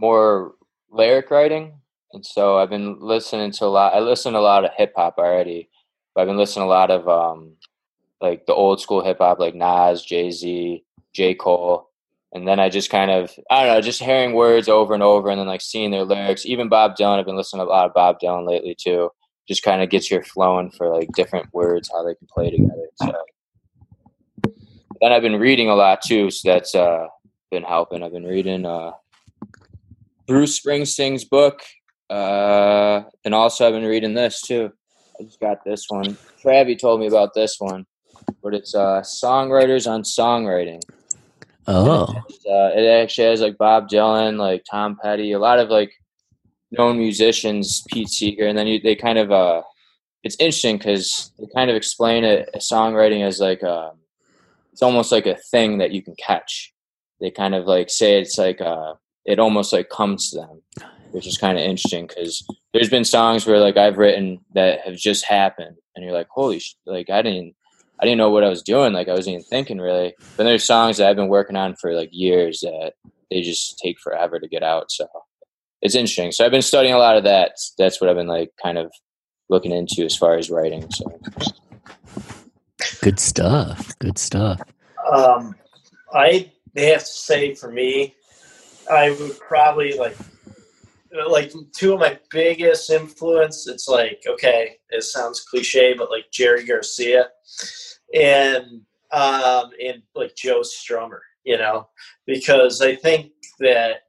more 0.00 0.54
lyric 0.90 1.30
writing, 1.30 1.74
and 2.12 2.24
so 2.24 2.58
I've 2.58 2.70
been 2.70 2.98
listening 3.00 3.52
to 3.52 3.66
a 3.66 3.66
lot. 3.66 3.94
I 3.94 4.00
listen 4.00 4.34
a 4.34 4.40
lot 4.40 4.64
of 4.64 4.70
hip 4.76 4.94
hop 4.96 5.18
already, 5.18 5.68
but 6.14 6.22
I've 6.22 6.26
been 6.26 6.38
listening 6.38 6.64
a 6.64 6.68
lot 6.68 6.90
of 6.90 7.08
um 7.08 7.52
like 8.20 8.46
the 8.46 8.54
old 8.54 8.80
school 8.80 9.04
hip 9.04 9.18
hop, 9.18 9.38
like 9.38 9.54
Nas, 9.54 10.04
Jay 10.04 10.30
Z, 10.30 10.84
J 11.12 11.34
Cole, 11.34 11.90
and 12.32 12.48
then 12.48 12.58
I 12.58 12.68
just 12.68 12.90
kind 12.90 13.10
of 13.10 13.30
I 13.50 13.64
don't 13.64 13.74
know, 13.74 13.80
just 13.80 14.02
hearing 14.02 14.32
words 14.32 14.68
over 14.68 14.94
and 14.94 15.02
over, 15.02 15.28
and 15.28 15.38
then 15.38 15.46
like 15.46 15.62
seeing 15.62 15.90
their 15.90 16.04
lyrics. 16.04 16.46
Even 16.46 16.68
Bob 16.68 16.96
Dylan, 16.96 17.18
I've 17.18 17.26
been 17.26 17.36
listening 17.36 17.62
a 17.62 17.68
lot 17.70 17.86
of 17.86 17.94
Bob 17.94 18.18
Dylan 18.20 18.48
lately 18.48 18.74
too. 18.74 19.10
Just 19.46 19.62
kind 19.62 19.82
of 19.82 19.90
gets 19.90 20.10
your 20.10 20.22
flowing 20.22 20.70
for 20.70 20.88
like 20.88 21.10
different 21.12 21.52
words, 21.52 21.90
how 21.92 22.04
they 22.04 22.14
can 22.14 22.28
play 22.32 22.50
together. 22.50 22.88
So 22.96 23.12
then 25.00 25.12
I've 25.12 25.22
been 25.22 25.40
reading 25.40 25.68
a 25.68 25.74
lot 25.74 26.02
too, 26.02 26.30
so 26.30 26.50
that's 26.50 26.74
uh 26.74 27.06
been 27.50 27.64
helping. 27.64 28.02
I've 28.02 28.12
been 28.12 28.26
reading 28.26 28.64
uh 28.64 28.92
Bruce 30.30 30.60
Springsteen's 30.60 31.24
book, 31.24 31.60
uh, 32.08 33.02
and 33.24 33.34
also 33.34 33.66
I've 33.66 33.72
been 33.72 33.84
reading 33.84 34.14
this 34.14 34.40
too. 34.40 34.70
I 35.18 35.24
just 35.24 35.40
got 35.40 35.64
this 35.64 35.86
one. 35.88 36.16
Travi 36.40 36.78
told 36.78 37.00
me 37.00 37.08
about 37.08 37.34
this 37.34 37.56
one, 37.58 37.84
but 38.40 38.54
it's 38.54 38.72
uh, 38.72 39.02
songwriters 39.02 39.90
on 39.90 40.04
songwriting. 40.04 40.80
Oh, 41.66 42.06
Uh, 42.48 42.70
it 42.76 43.02
actually 43.02 43.26
has 43.26 43.40
like 43.40 43.58
Bob 43.58 43.88
Dylan, 43.88 44.38
like 44.38 44.62
Tom 44.70 44.96
Petty, 45.02 45.32
a 45.32 45.40
lot 45.40 45.58
of 45.58 45.68
like 45.68 45.92
known 46.70 46.96
musicians, 46.96 47.82
Pete 47.90 48.08
Seeger, 48.08 48.46
and 48.46 48.56
then 48.56 48.68
you, 48.68 48.80
they 48.80 48.94
kind 48.94 49.18
of 49.18 49.32
uh, 49.32 49.62
it's 50.22 50.36
interesting 50.38 50.78
because 50.78 51.32
they 51.40 51.46
kind 51.56 51.70
of 51.70 51.76
explain 51.76 52.22
it 52.22 52.48
songwriting 52.58 53.26
as 53.26 53.40
like 53.40 53.62
a, 53.62 53.90
it's 54.72 54.82
almost 54.82 55.10
like 55.10 55.26
a 55.26 55.38
thing 55.50 55.78
that 55.78 55.90
you 55.90 56.02
can 56.04 56.14
catch. 56.14 56.72
They 57.20 57.32
kind 57.32 57.56
of 57.56 57.64
like 57.64 57.90
say 57.90 58.20
it's 58.20 58.38
like 58.38 58.60
uh, 58.60 58.94
it 59.24 59.38
almost 59.38 59.72
like 59.72 59.88
comes 59.88 60.30
to 60.30 60.38
them, 60.38 60.62
which 61.12 61.26
is 61.26 61.38
kind 61.38 61.58
of 61.58 61.64
interesting 61.64 62.06
because 62.06 62.46
there's 62.72 62.90
been 62.90 63.04
songs 63.04 63.46
where 63.46 63.58
like 63.58 63.76
I've 63.76 63.98
written 63.98 64.40
that 64.54 64.80
have 64.80 64.96
just 64.96 65.24
happened, 65.24 65.76
and 65.94 66.04
you're 66.04 66.14
like, 66.14 66.28
holy, 66.30 66.58
sh-, 66.60 66.76
like 66.86 67.10
I 67.10 67.22
didn't. 67.22 67.54
I 68.02 68.06
didn't 68.06 68.16
know 68.16 68.30
what 68.30 68.44
I 68.44 68.48
was 68.48 68.62
doing. 68.62 68.94
Like 68.94 69.08
I 69.08 69.12
wasn't 69.12 69.34
even 69.34 69.44
thinking 69.44 69.78
really. 69.78 70.14
But 70.38 70.44
there's 70.44 70.64
songs 70.64 70.96
that 70.96 71.06
I've 71.06 71.16
been 71.16 71.28
working 71.28 71.56
on 71.56 71.76
for 71.76 71.94
like 71.94 72.08
years 72.12 72.60
that 72.60 72.92
they 73.30 73.42
just 73.42 73.78
take 73.78 73.98
forever 74.00 74.40
to 74.40 74.48
get 74.48 74.62
out. 74.62 74.90
So 74.90 75.06
it's 75.82 75.94
interesting. 75.94 76.32
So 76.32 76.44
I've 76.44 76.50
been 76.50 76.62
studying 76.62 76.94
a 76.94 76.98
lot 76.98 77.18
of 77.18 77.24
that. 77.24 77.52
That's 77.76 78.00
what 78.00 78.08
I've 78.08 78.16
been 78.16 78.26
like 78.26 78.52
kind 78.62 78.78
of 78.78 78.90
looking 79.50 79.72
into 79.72 80.02
as 80.04 80.16
far 80.16 80.36
as 80.36 80.50
writing. 80.50 80.90
So 80.90 81.20
good 83.02 83.18
stuff. 83.18 83.98
Good 83.98 84.16
stuff. 84.16 84.60
Um, 85.12 85.54
I 86.12 86.50
have 86.76 87.00
to 87.00 87.06
say 87.06 87.54
for 87.54 87.70
me, 87.70 88.14
I 88.90 89.10
would 89.10 89.38
probably 89.38 89.96
like 89.96 90.16
like 91.28 91.52
two 91.76 91.94
of 91.94 92.00
my 92.00 92.18
biggest 92.30 92.90
influence. 92.90 93.66
It's 93.68 93.88
like 93.88 94.22
okay, 94.28 94.76
it 94.90 95.04
sounds 95.04 95.40
cliche, 95.40 95.94
but 95.96 96.10
like 96.10 96.30
Jerry 96.32 96.64
Garcia 96.64 97.28
and 98.14 98.82
um 99.12 99.70
and 99.84 100.02
like 100.14 100.34
Joe 100.36 100.60
Strummer. 100.60 101.20
you 101.44 101.56
know, 101.56 101.88
because 102.26 102.80
I 102.82 102.96
think 102.96 103.32
that 103.60 104.02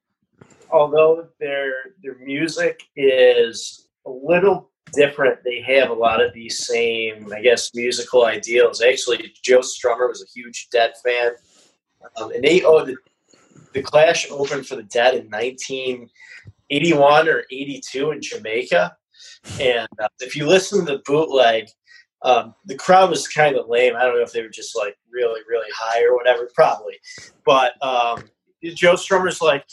although 0.72 1.28
their 1.40 1.74
their 2.04 2.18
music 2.20 2.82
is 2.96 3.88
a 4.06 4.10
little 4.10 4.72
different, 4.94 5.40
they 5.44 5.62
have 5.62 5.90
a 5.90 5.94
lot 5.94 6.22
of 6.24 6.34
these 6.34 6.66
same, 6.66 7.32
I 7.34 7.42
guess, 7.42 7.74
musical 7.74 8.26
ideals. 8.26 8.82
Actually, 8.82 9.34
Joe 9.44 9.60
Strummer 9.60 10.10
was 10.10 10.24
a 10.24 10.40
huge 10.40 10.68
Dead 10.72 10.94
fan, 11.04 11.32
um, 12.18 12.32
and 12.32 12.44
they 12.44 12.60
the, 12.60 12.96
the 13.74 13.82
Clash 13.82 14.30
opened 14.30 14.68
for 14.68 14.76
the 14.76 14.84
Dead 14.84 15.16
in 15.16 15.30
1981 15.30 17.28
or 17.28 17.44
82 17.52 18.12
in 18.12 18.22
Jamaica, 18.22 18.96
and 19.60 19.88
uh, 20.02 20.08
if 20.20 20.36
you 20.36 20.48
listen 20.48 20.86
to 20.86 20.94
the 20.94 21.02
bootleg. 21.06 21.68
Um, 22.24 22.54
the 22.66 22.76
crowd 22.76 23.10
was 23.10 23.28
kind 23.28 23.56
of 23.56 23.68
lame. 23.68 23.96
I 23.96 24.06
don't 24.06 24.16
know 24.16 24.22
if 24.22 24.32
they 24.32 24.44
were 24.44 24.50
just 24.50 24.78
like 24.78 24.96
really, 25.12 25.42
really 25.50 25.70
high 25.76 26.06
or 26.06 26.16
whatever, 26.16 26.52
probably. 26.54 26.94
But 27.48 27.84
um, 27.84 28.30
Joe 28.76 28.94
Strummer's 28.94 29.42
like, 29.42 29.66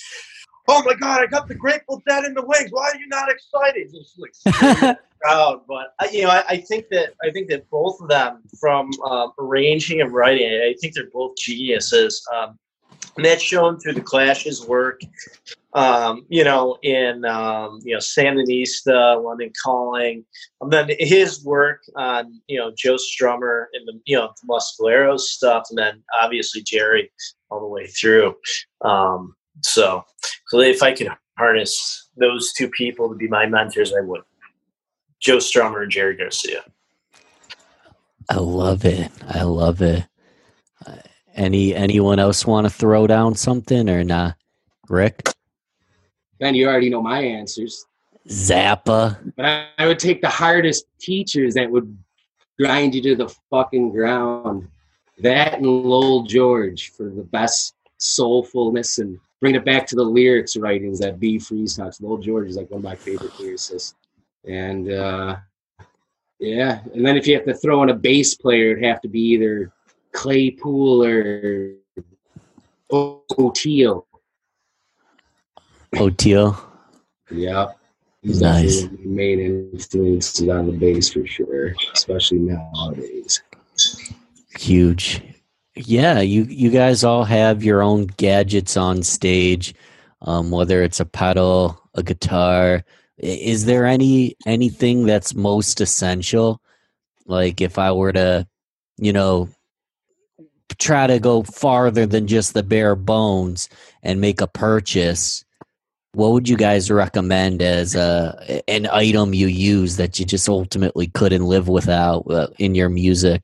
oh 0.69 0.83
my 0.85 0.95
god, 0.95 1.23
I 1.23 1.27
got 1.27 1.49
the 1.49 1.55
Grateful 1.55 2.03
Dead 2.07 2.25
in 2.25 2.35
the 2.35 2.45
wings. 2.45 2.71
Why 2.71 2.91
are 2.91 2.97
you 2.97 3.09
not 3.09 3.29
excited? 3.31 3.91
Just 3.93 4.19
like 4.19 4.99
crowd, 5.23 5.63
but 5.67 5.95
uh, 5.99 6.09
you 6.13 6.23
know, 6.23 6.31
I, 6.31 6.45
I, 6.49 6.57
think 6.59 6.87
that 6.91 7.15
I 7.25 7.31
think 7.31 7.49
that 7.49 7.69
both 7.71 8.01
of 8.01 8.09
them, 8.09 8.43
from 8.61 8.91
um, 9.09 9.33
arranging 9.39 10.01
and 10.01 10.13
writing, 10.13 10.47
I 10.47 10.75
think 10.81 10.95
they're 10.95 11.11
both 11.13 11.37
geniuses. 11.37 12.23
Um, 12.35 12.59
and 13.19 13.25
that's 13.25 13.43
shown 13.43 13.81
through 13.81 13.95
the 13.95 14.01
Clash's 14.01 14.65
work. 14.65 15.01
Um, 15.75 16.25
you 16.29 16.45
know, 16.45 16.79
in 16.83 17.25
um, 17.25 17.81
you 17.83 17.93
know 17.93 17.99
Sandinista, 17.99 19.23
London 19.23 19.53
Calling, 19.63 20.25
and 20.61 20.73
then 20.73 20.89
his 21.01 21.45
work 21.45 21.83
on 21.97 22.41
you 22.47 22.59
know 22.59 22.73
Joe 22.77 22.97
Strummer 22.97 23.67
and 23.73 23.87
the 23.87 24.01
you 24.07 24.17
know 24.17 24.31
the 24.47 25.19
stuff, 25.19 25.65
and 25.69 25.79
then 25.79 26.03
obviously 26.23 26.63
Jerry 26.63 27.11
all 27.51 27.61
the 27.61 27.67
way 27.67 27.89
through. 27.89 28.35
Um, 28.85 29.35
so 29.63 30.05
if 30.53 30.83
I 30.83 30.93
could 30.93 31.09
harness 31.37 32.09
those 32.17 32.53
two 32.53 32.71
people 32.71 33.09
to 33.09 33.17
be 33.17 33.27
my 33.27 33.47
mentors, 33.47 33.93
I 33.93 34.01
would. 34.01 34.23
Joe 35.21 35.39
Strummer 35.39 35.83
and 35.83 35.91
Jerry 35.91 36.17
Garcia. 36.17 36.63
I 38.31 38.37
love 38.37 38.85
it. 38.85 39.11
I 39.29 39.43
love 39.43 39.83
it. 39.83 40.07
Any 41.39 41.73
anyone 41.73 42.19
else 42.19 42.45
want 42.45 42.67
to 42.67 42.71
throw 42.71 43.07
down 43.07 43.37
something 43.37 43.89
or 43.89 44.03
not? 44.03 44.35
Rick? 44.89 45.29
Ben, 46.41 46.57
you 46.57 46.67
already 46.67 46.91
know 46.91 47.01
my 47.01 47.21
answers. 47.21 47.87
Zappa. 48.29 49.17
But 49.37 49.45
I, 49.45 49.69
I 49.79 49.87
would 49.87 50.01
take 50.01 50.21
the 50.21 50.29
hardest 50.29 50.87
teachers 50.99 51.55
that 51.55 51.71
would 51.71 51.97
grind 52.59 52.97
you 52.97 53.03
to 53.03 53.15
the 53.15 53.33
fucking 53.51 53.93
ground. 53.93 54.69
That 55.21 55.59
and 55.59 55.67
Lowell 55.67 56.25
George 56.25 56.91
for 56.91 57.05
the 57.05 57.23
best 57.23 57.77
soulfulness 58.01 58.99
and 58.99 59.17
bring 59.41 59.55
it 59.55 59.65
back 59.65 59.87
to 59.87 59.95
the 59.95 60.03
lyrics 60.03 60.57
writings 60.57 60.99
that 60.99 61.21
B 61.21 61.39
Freeze 61.39 61.77
talks. 61.77 62.01
Lowell 62.01 62.19
George 62.19 62.49
is 62.49 62.57
like 62.57 62.69
one 62.73 62.79
of 62.79 62.85
my 62.85 62.97
favorite 62.97 63.33
lyricists. 63.35 63.95
And 64.45 64.93
uh, 64.93 65.37
yeah, 66.41 66.81
and 66.95 67.07
then 67.07 67.17
if 67.17 67.29
you 67.29 67.37
have 67.37 67.47
to 67.47 67.55
throw 67.55 67.85
in 67.85 67.91
a 67.91 67.95
bass 67.95 68.35
player, 68.35 68.73
it'd 68.73 68.85
have 68.85 69.01
to 69.03 69.09
be 69.09 69.21
either 69.21 69.73
Claypool 70.13 71.05
or 71.05 71.75
Oteil. 72.91 74.05
Oteil. 75.95 76.61
Yeah. 77.31 77.73
He's 78.23 78.41
nice. 78.41 78.87
main 79.05 79.39
influences 79.41 80.49
on 80.49 80.67
the 80.67 80.73
bass 80.73 81.13
for 81.13 81.25
sure, 81.27 81.75
especially 81.95 82.41
nowadays. 82.41 83.43
Huge. 84.59 85.23
Yeah, 85.77 86.21
you 86.21 86.43
you 86.43 86.71
guys 86.71 87.05
all 87.05 87.25
have 87.25 87.63
your 87.63 87.81
own 87.83 88.07
gadgets 88.07 88.77
on 88.77 89.05
stage, 89.05 89.75
um, 90.23 90.51
whether 90.51 90.83
it's 90.83 90.99
a 90.99 91.05
pedal, 91.05 91.81
a 91.95 92.03
guitar. 92.03 92.85
Is 93.19 93.67
there 93.67 93.87
any 93.87 94.35
anything 94.47 95.07
that's 95.07 95.35
most 95.35 95.81
essential? 95.81 96.61
Like 97.27 97.61
if 97.61 97.79
I 97.79 97.93
were 97.93 98.13
to, 98.13 98.49
you 98.97 99.13
know, 99.13 99.49
try 100.79 101.07
to 101.07 101.19
go 101.19 101.43
farther 101.43 102.07
than 102.07 102.27
just 102.27 102.55
the 102.55 102.63
bare 102.63 102.95
bones 102.95 103.69
and 104.03 104.21
make 104.21 104.41
a 104.41 104.47
purchase, 104.47 105.45
what 106.13 106.33
would 106.33 106.49
you 106.49 106.57
guys 106.57 106.91
recommend 106.91 107.61
as 107.63 107.95
a 107.95 108.63
an 108.69 108.89
item 108.93 109.35
you 109.35 109.47
use 109.47 109.97
that 109.97 110.19
you 110.19 110.25
just 110.25 110.49
ultimately 110.49 111.09
couldn't 111.09 111.45
live 111.45 111.69
without 111.69 112.31
uh, 112.31 112.49
in 112.59 112.75
your 112.75 112.89
music? 112.89 113.43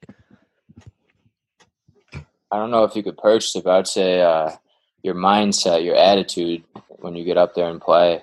I 2.12 2.57
don't 2.57 2.70
know 2.70 2.85
if 2.85 2.94
you 2.94 3.03
could 3.03 3.18
purchase 3.18 3.57
it, 3.57 3.64
but 3.64 3.79
I'd 3.79 3.88
say 3.88 4.23
uh, 4.23 4.51
your 5.03 5.14
mindset, 5.14 5.85
your 5.85 5.97
attitude 5.97 6.62
when 6.88 7.16
you 7.16 7.25
get 7.25 7.37
up 7.37 7.55
there 7.55 7.68
and 7.68 7.81
play. 7.81 8.23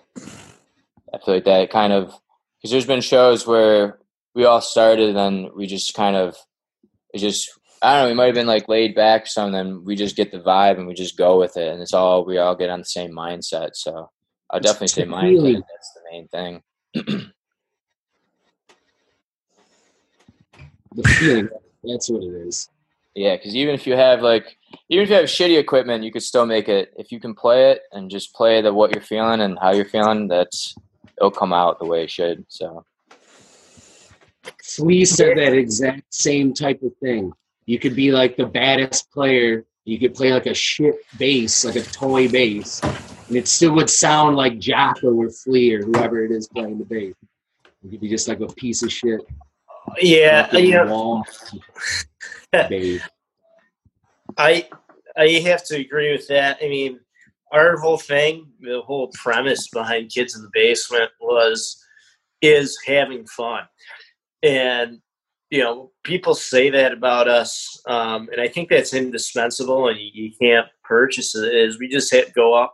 I 1.13 1.17
feel 1.17 1.35
like 1.35 1.45
that 1.45 1.69
kind 1.69 1.93
of 1.93 2.13
because 2.57 2.71
there's 2.71 2.85
been 2.85 3.01
shows 3.01 3.45
where 3.45 3.99
we 4.33 4.45
all 4.45 4.61
started 4.61 5.09
and 5.09 5.17
then 5.17 5.49
we 5.55 5.67
just 5.67 5.93
kind 5.93 6.15
of 6.15 6.37
it 7.13 7.19
just 7.19 7.51
I 7.81 7.95
don't 7.95 8.03
know, 8.03 8.09
we 8.09 8.15
might 8.15 8.27
have 8.27 8.35
been 8.35 8.47
like 8.47 8.69
laid 8.69 8.93
back 8.93 9.25
something, 9.25 9.53
then 9.53 9.83
we 9.83 9.95
just 9.95 10.15
get 10.15 10.31
the 10.31 10.39
vibe 10.39 10.77
and 10.77 10.87
we 10.87 10.93
just 10.93 11.17
go 11.17 11.39
with 11.39 11.57
it 11.57 11.73
and 11.73 11.81
it's 11.81 11.93
all 11.93 12.23
we 12.25 12.37
all 12.37 12.55
get 12.55 12.69
on 12.69 12.79
the 12.79 12.85
same 12.85 13.11
mindset. 13.11 13.71
So 13.73 14.09
I'll 14.49 14.59
definitely 14.59 14.89
say 14.89 15.03
mindset 15.03 15.63
that's 15.69 15.93
the 15.93 16.01
main 16.11 16.27
thing. 16.27 16.61
the 20.93 21.03
feeling 21.03 21.49
that's 21.83 22.09
what 22.09 22.23
it 22.23 22.47
is. 22.47 22.69
Yeah, 23.15 23.35
because 23.35 23.55
even 23.55 23.75
if 23.75 23.85
you 23.85 23.95
have 23.95 24.21
like, 24.21 24.57
even 24.87 25.03
if 25.03 25.09
you 25.09 25.15
have 25.15 25.25
shitty 25.25 25.59
equipment, 25.59 26.03
you 26.03 26.11
could 26.11 26.23
still 26.23 26.45
make 26.45 26.69
it. 26.69 26.93
If 26.97 27.11
you 27.11 27.19
can 27.19 27.33
play 27.33 27.71
it 27.71 27.81
and 27.91 28.09
just 28.09 28.33
play 28.33 28.61
the 28.61 28.73
what 28.73 28.93
you're 28.93 29.03
feeling 29.03 29.41
and 29.41 29.59
how 29.59 29.73
you're 29.73 29.85
feeling, 29.85 30.27
that's 30.27 30.75
it'll 31.17 31.31
come 31.31 31.51
out 31.51 31.79
the 31.79 31.85
way 31.85 32.03
it 32.03 32.09
should. 32.09 32.45
So, 32.47 32.85
Flea 34.63 35.03
said 35.03 35.37
that 35.37 35.53
exact 35.53 36.13
same 36.13 36.53
type 36.53 36.81
of 36.83 36.95
thing. 37.01 37.33
You 37.71 37.79
could 37.79 37.95
be 37.95 38.11
like 38.11 38.35
the 38.35 38.45
baddest 38.45 39.09
player. 39.11 39.65
You 39.85 39.97
could 39.97 40.13
play 40.13 40.33
like 40.33 40.45
a 40.45 40.53
shit 40.53 40.95
bass, 41.17 41.63
like 41.63 41.77
a 41.77 41.83
toy 41.83 42.27
bass, 42.27 42.81
and 42.83 43.37
it 43.37 43.47
still 43.47 43.73
would 43.75 43.89
sound 43.89 44.35
like 44.35 44.59
Jaco 44.59 45.15
or 45.15 45.29
Flea 45.29 45.75
or 45.75 45.85
whoever 45.85 46.21
it 46.21 46.31
is 46.31 46.49
playing 46.49 46.79
the 46.79 46.83
bass. 46.83 47.15
You 47.81 47.91
could 47.91 48.01
be 48.01 48.09
just 48.09 48.27
like 48.27 48.41
a 48.41 48.47
piece 48.47 48.83
of 48.83 48.91
shit. 48.91 49.21
Yeah, 50.01 50.53
you 50.53 50.71
know, 50.83 51.23
I 54.37 54.67
I 55.15 55.27
have 55.45 55.63
to 55.67 55.77
agree 55.77 56.11
with 56.11 56.27
that. 56.27 56.57
I 56.61 56.67
mean, 56.67 56.99
our 57.53 57.77
whole 57.77 57.97
thing, 57.97 58.51
the 58.59 58.81
whole 58.81 59.09
premise 59.13 59.69
behind 59.69 60.11
Kids 60.11 60.35
in 60.35 60.41
the 60.41 60.51
Basement 60.51 61.09
was 61.21 61.81
is 62.41 62.77
having 62.85 63.25
fun, 63.27 63.63
and 64.43 64.99
you 65.51 65.59
know, 65.59 65.91
people 66.03 66.33
say 66.33 66.69
that 66.69 66.93
about 66.93 67.27
us, 67.27 67.81
um, 67.85 68.29
and 68.31 68.41
I 68.41 68.47
think 68.47 68.69
that's 68.69 68.93
indispensable, 68.93 69.89
and 69.89 69.99
you, 69.99 70.09
you 70.13 70.31
can't 70.41 70.67
purchase 70.83 71.35
it. 71.35 71.53
Is 71.53 71.77
we 71.77 71.89
just 71.89 72.11
hit 72.11 72.33
go 72.33 72.53
up, 72.53 72.73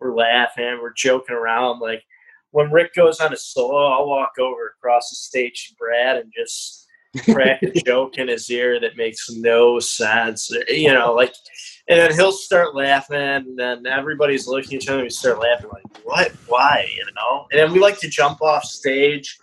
we're 0.00 0.14
laughing, 0.14 0.80
we're 0.82 0.92
joking 0.92 1.36
around. 1.36 1.78
Like 1.78 2.02
when 2.50 2.72
Rick 2.72 2.94
goes 2.94 3.20
on 3.20 3.32
a 3.32 3.36
solo, 3.36 3.86
I'll 3.86 4.08
walk 4.08 4.32
over 4.40 4.74
across 4.76 5.10
the 5.10 5.16
stage 5.16 5.68
to 5.68 5.74
Brad 5.76 6.16
and 6.16 6.32
just 6.36 6.88
crack 7.24 7.62
a 7.62 7.70
joke 7.86 8.18
in 8.18 8.26
his 8.26 8.50
ear 8.50 8.80
that 8.80 8.96
makes 8.96 9.30
no 9.30 9.78
sense. 9.78 10.50
You 10.68 10.92
know, 10.92 11.14
like, 11.14 11.32
and 11.88 11.98
then 12.00 12.12
he'll 12.12 12.32
start 12.32 12.74
laughing, 12.74 13.16
and 13.16 13.56
then 13.56 13.86
everybody's 13.86 14.48
looking 14.48 14.78
at 14.78 14.82
each 14.82 14.88
other. 14.88 15.02
We 15.02 15.10
start 15.10 15.38
laughing, 15.38 15.70
like, 15.72 16.04
what? 16.04 16.32
Why? 16.48 16.88
You 16.92 17.04
know? 17.14 17.46
And 17.52 17.60
then 17.60 17.72
we 17.72 17.78
like 17.78 18.00
to 18.00 18.08
jump 18.08 18.42
off 18.42 18.64
stage. 18.64 19.38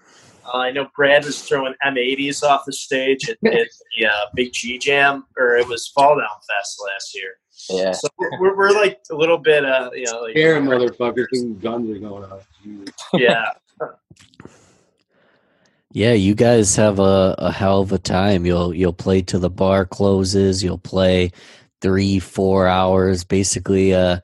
Uh, 0.48 0.58
I 0.58 0.72
know 0.72 0.88
Brad 0.96 1.26
was 1.26 1.42
throwing 1.42 1.74
M80s 1.86 2.44
off 2.44 2.64
the 2.66 2.74
stage 2.74 3.30
at, 3.30 3.38
at 3.46 3.68
the 3.98 4.06
uh, 4.06 4.26
Big 4.36 4.54
G 4.54 4.78
Jam, 4.78 5.26
or 5.38 5.56
it 5.58 5.68
was 5.68 5.88
Fall 5.88 6.16
Down 6.16 6.28
Fest 6.48 6.82
last 6.86 7.16
year. 7.16 7.32
Yeah. 7.70 7.92
So 7.92 8.08
we're, 8.18 8.56
we're 8.56 8.72
like 8.72 9.00
a 9.12 9.16
little 9.16 9.38
bit, 9.38 9.66
uh, 9.66 9.90
you 9.94 10.06
know, 10.06 10.22
like, 10.22 10.32
Scare 10.32 10.62
motherfuckers, 10.62 11.62
guns 11.62 11.90
are 11.90 12.00
going 12.00 12.32
off. 12.32 12.48
Yeah. 13.14 13.46
Yeah, 15.94 16.14
you 16.14 16.36
guys 16.36 16.76
have 16.76 17.00
a, 17.00 17.34
a 17.38 17.52
hell 17.52 17.82
of 17.82 17.92
a 17.92 17.98
time. 17.98 18.46
You'll 18.46 18.74
you'll 18.74 18.94
play 18.94 19.22
till 19.22 19.40
the 19.40 19.50
bar 19.50 19.86
closes. 19.86 20.64
You'll 20.64 20.78
play 20.78 21.32
three, 21.82 22.20
four 22.20 22.68
hours, 22.68 23.24
basically 23.24 23.96
uh, 23.96 24.20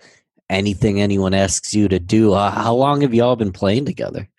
anything 0.50 1.02
anyone 1.02 1.34
asks 1.34 1.74
you 1.74 1.88
to 1.88 2.00
do. 2.00 2.34
Uh, 2.34 2.52
how 2.52 2.76
long 2.76 3.02
have 3.02 3.14
you 3.14 3.24
all 3.24 3.36
been 3.36 3.52
playing 3.52 3.86
together? 3.86 4.30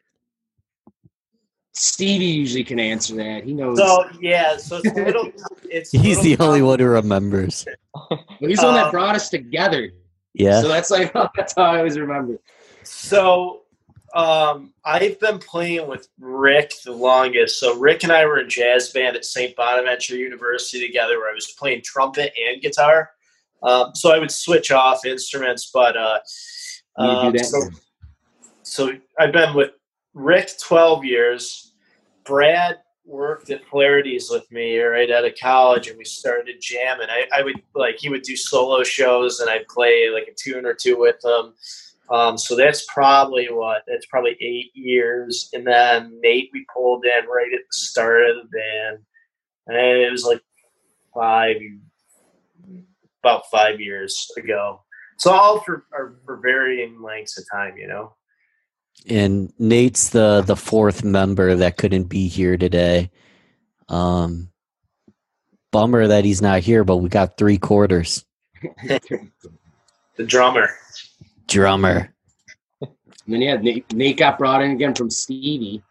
Stevie 1.74 2.24
usually 2.24 2.64
can 2.64 2.78
answer 2.78 3.16
that. 3.16 3.44
He 3.44 3.52
knows. 3.52 3.78
So 3.78 4.08
yeah, 4.20 4.56
so 4.56 4.80
it's 4.82 4.96
a 4.96 5.04
little. 5.04 5.30
It's 5.68 5.90
he's 5.90 6.18
little 6.18 6.37
the 6.37 6.44
only 6.44 6.62
one 6.62 6.78
who 6.78 6.87
remembers. 6.87 7.66
well, 8.10 8.24
he's 8.40 8.60
the 8.60 8.66
one 8.66 8.74
that 8.74 8.87
Um, 8.87 8.90
brought 8.92 9.16
us 9.16 9.28
together. 9.28 9.90
Yeah, 10.34 10.60
So 10.60 10.68
that's 10.68 10.90
like 10.90 11.12
that's 11.37 11.54
how 11.56 11.62
I 11.62 11.78
always 11.78 11.98
remember. 11.98 12.38
So 12.84 13.62
um, 14.14 14.72
I've 14.84 15.18
been 15.18 15.38
playing 15.38 15.88
with 15.88 16.08
Rick 16.20 16.74
the 16.84 16.92
longest. 16.92 17.58
So 17.58 17.76
Rick 17.76 18.04
and 18.04 18.12
I 18.12 18.24
were 18.26 18.38
in 18.38 18.48
jazz 18.48 18.90
band 18.90 19.16
at 19.16 19.24
St. 19.24 19.56
Bonaventure 19.56 20.16
University 20.16 20.87
together, 20.87 21.18
where 21.18 21.30
I 21.30 21.34
was 21.34 21.52
playing 21.58 21.82
trumpet 21.84 22.32
and 22.48 22.62
guitar. 22.62 23.10
Um, 23.64 23.94
so 23.94 24.12
I 24.12 24.18
would 24.18 24.30
switch 24.30 24.70
off 24.70 25.04
instruments, 25.04 25.70
but 25.72 25.96
uh, 25.96 26.18
um, 26.96 27.37
so, 27.38 27.60
so 28.62 28.92
I've 29.18 29.32
been 29.32 29.54
with 29.54 29.70
Rick 30.12 30.50
12 30.62 31.04
years. 31.04 31.63
Brad 32.24 32.78
worked 33.04 33.50
at 33.50 33.66
Polarities 33.68 34.30
with 34.30 34.50
me 34.50 34.78
right 34.78 35.10
out 35.10 35.24
of 35.24 35.34
college, 35.40 35.88
and 35.88 35.98
we 35.98 36.04
started 36.04 36.56
jamming. 36.60 37.08
I, 37.10 37.26
I 37.34 37.42
would 37.42 37.60
like 37.74 37.96
he 37.98 38.08
would 38.08 38.22
do 38.22 38.37
solo 38.37 38.82
shows, 38.82 39.40
and 39.40 39.50
I'd 39.50 39.68
play 39.68 40.10
like 40.10 40.28
a 40.28 40.34
tune 40.34 40.66
or 40.66 40.74
two 40.74 40.98
with 40.98 41.22
him. 41.24 41.52
Um, 42.10 42.37
so 42.37 42.54
that's 42.54 42.84
probably 42.92 43.46
what 43.46 43.82
that's 43.87 44.06
probably 44.06 44.37
eight 44.40 44.70
years, 44.74 45.50
and 45.52 45.66
then 45.66 46.18
Nate 46.22 46.50
we 46.52 46.66
pulled 46.72 47.04
in 47.04 47.26
right 47.26 47.52
at 47.52 47.60
the 47.60 47.76
start 47.76 48.28
of 48.28 48.37
the 48.37 48.48
band, 48.48 48.98
and 49.66 49.76
it 49.76 50.10
was 50.10 50.24
like 50.24 50.40
five, 51.14 51.56
about 53.22 53.44
five 53.50 53.80
years 53.80 54.30
ago. 54.37 54.82
So 55.18 55.30
all 55.30 55.60
for 55.60 55.84
for 56.24 56.37
varying 56.42 57.00
lengths 57.02 57.38
of 57.38 57.44
time, 57.50 57.76
you 57.78 57.87
know. 57.87 58.14
And 59.09 59.52
Nate's 59.59 60.11
the 60.11 60.42
the 60.42 60.57
fourth 60.57 61.04
member 61.04 61.54
that 61.57 61.76
couldn't 61.76 62.04
be 62.04 62.28
here 62.28 62.57
today. 62.57 63.11
Um, 63.88 64.50
bummer 65.72 66.07
that 66.07 66.24
he's 66.24 66.40
not 66.40 66.61
here, 66.61 66.85
but 66.85 66.98
we 66.98 67.09
got 67.09 67.37
three 67.37 67.59
quarters. 67.59 68.24
The 70.16 70.24
drummer. 70.24 70.70
Drummer. 71.48 72.14
And 72.80 72.90
then 73.26 73.40
yeah, 73.40 73.57
Nate, 73.57 73.92
Nate 73.92 74.16
got 74.16 74.38
brought 74.38 74.62
in 74.62 74.72
again 74.72 74.94
from 74.94 75.11
Stevie. 75.11 75.83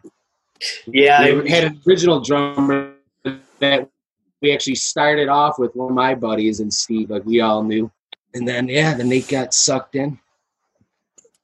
Yeah, 0.85 1.41
we 1.41 1.49
had 1.49 1.65
an 1.65 1.81
original 1.85 2.21
drummer 2.21 2.93
that 3.59 3.89
we 4.41 4.53
actually 4.53 4.75
started 4.75 5.27
off 5.27 5.59
with 5.59 5.75
one 5.75 5.89
of 5.89 5.95
my 5.95 6.15
buddies 6.15 6.59
and 6.59 6.73
Steve, 6.73 7.09
like 7.09 7.25
we 7.25 7.41
all 7.41 7.63
knew. 7.63 7.91
And 8.33 8.47
then 8.47 8.67
yeah, 8.67 8.93
then 8.93 9.09
Nate 9.09 9.27
got 9.27 9.53
sucked 9.53 9.95
in. 9.95 10.19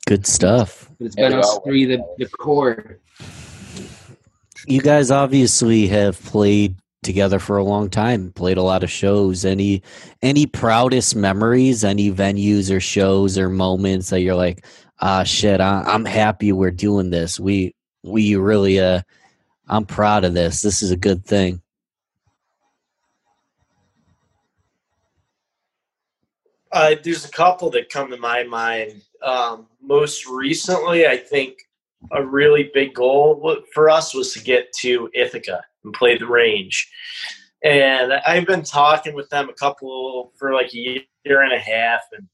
Good 0.10 0.26
stuff. 0.26 0.90
But 0.98 1.06
it's 1.06 1.16
Yeah, 1.16 1.30
been 1.30 1.38
we 1.38 1.40
us 1.44 1.60
three, 1.64 1.86
the, 1.86 2.16
the 2.18 2.26
core. 2.26 2.98
You 4.66 4.82
guys 4.82 5.12
obviously 5.12 5.86
have 5.90 6.20
played 6.24 6.78
together 7.04 7.38
for 7.38 7.58
a 7.58 7.64
long 7.64 7.92
time, 7.92 8.32
played 8.32 8.58
a 8.58 8.64
lot 8.64 8.84
of 8.84 8.90
shows. 8.90 9.46
Any 9.46 9.84
any 10.24 10.48
proudest 10.48 11.16
memories, 11.16 11.84
any 11.84 12.12
venues 12.12 12.76
or 12.76 12.80
shows 12.80 13.38
or 13.38 13.50
moments 13.50 14.10
that 14.10 14.22
you're 14.22 14.34
like, 14.34 14.66
ah 15.00 15.22
shit, 15.22 15.62
I, 15.62 15.84
I'm 15.84 16.06
happy 16.06 16.54
we're 16.54 16.72
doing 16.72 17.12
this. 17.12 17.40
We 17.40 17.76
we 18.02 18.36
really 18.36 18.80
uh 18.80 19.02
I'm 19.68 19.86
proud 19.86 20.24
of 20.24 20.34
this. 20.34 20.64
This 20.64 20.82
is 20.82 20.90
a 20.90 20.98
good 20.98 21.24
thing. 21.24 21.62
Uh, 26.72 26.96
there's 27.04 27.26
a 27.26 27.32
couple 27.32 27.70
that 27.70 27.90
come 27.90 28.10
to 28.10 28.18
my 28.18 28.42
mind. 28.42 29.04
Um, 29.22 29.68
most 29.82 30.28
recently, 30.28 31.08
I 31.08 31.18
think 31.18 31.60
a 32.12 32.26
really 32.26 32.72
big 32.74 32.94
goal 32.94 33.58
for 33.74 33.90
us 33.90 34.14
was 34.14 34.34
to 34.34 34.42
get 34.42 34.72
to 34.80 35.10
Ithaca 35.14 35.62
and 35.84 35.94
play 35.94 36.18
the 36.18 36.28
range. 36.28 36.90
And 37.64 38.14
I've 38.14 38.48
been 38.48 38.64
talking 38.64 39.14
with 39.14 39.30
them 39.30 39.50
a 39.50 39.54
couple 39.54 40.32
for 40.38 40.54
like 40.54 40.74
a 40.74 40.78
year 41.26 41.42
and 41.42 41.54
a 41.54 41.60
half, 41.60 42.02
and 42.14 42.28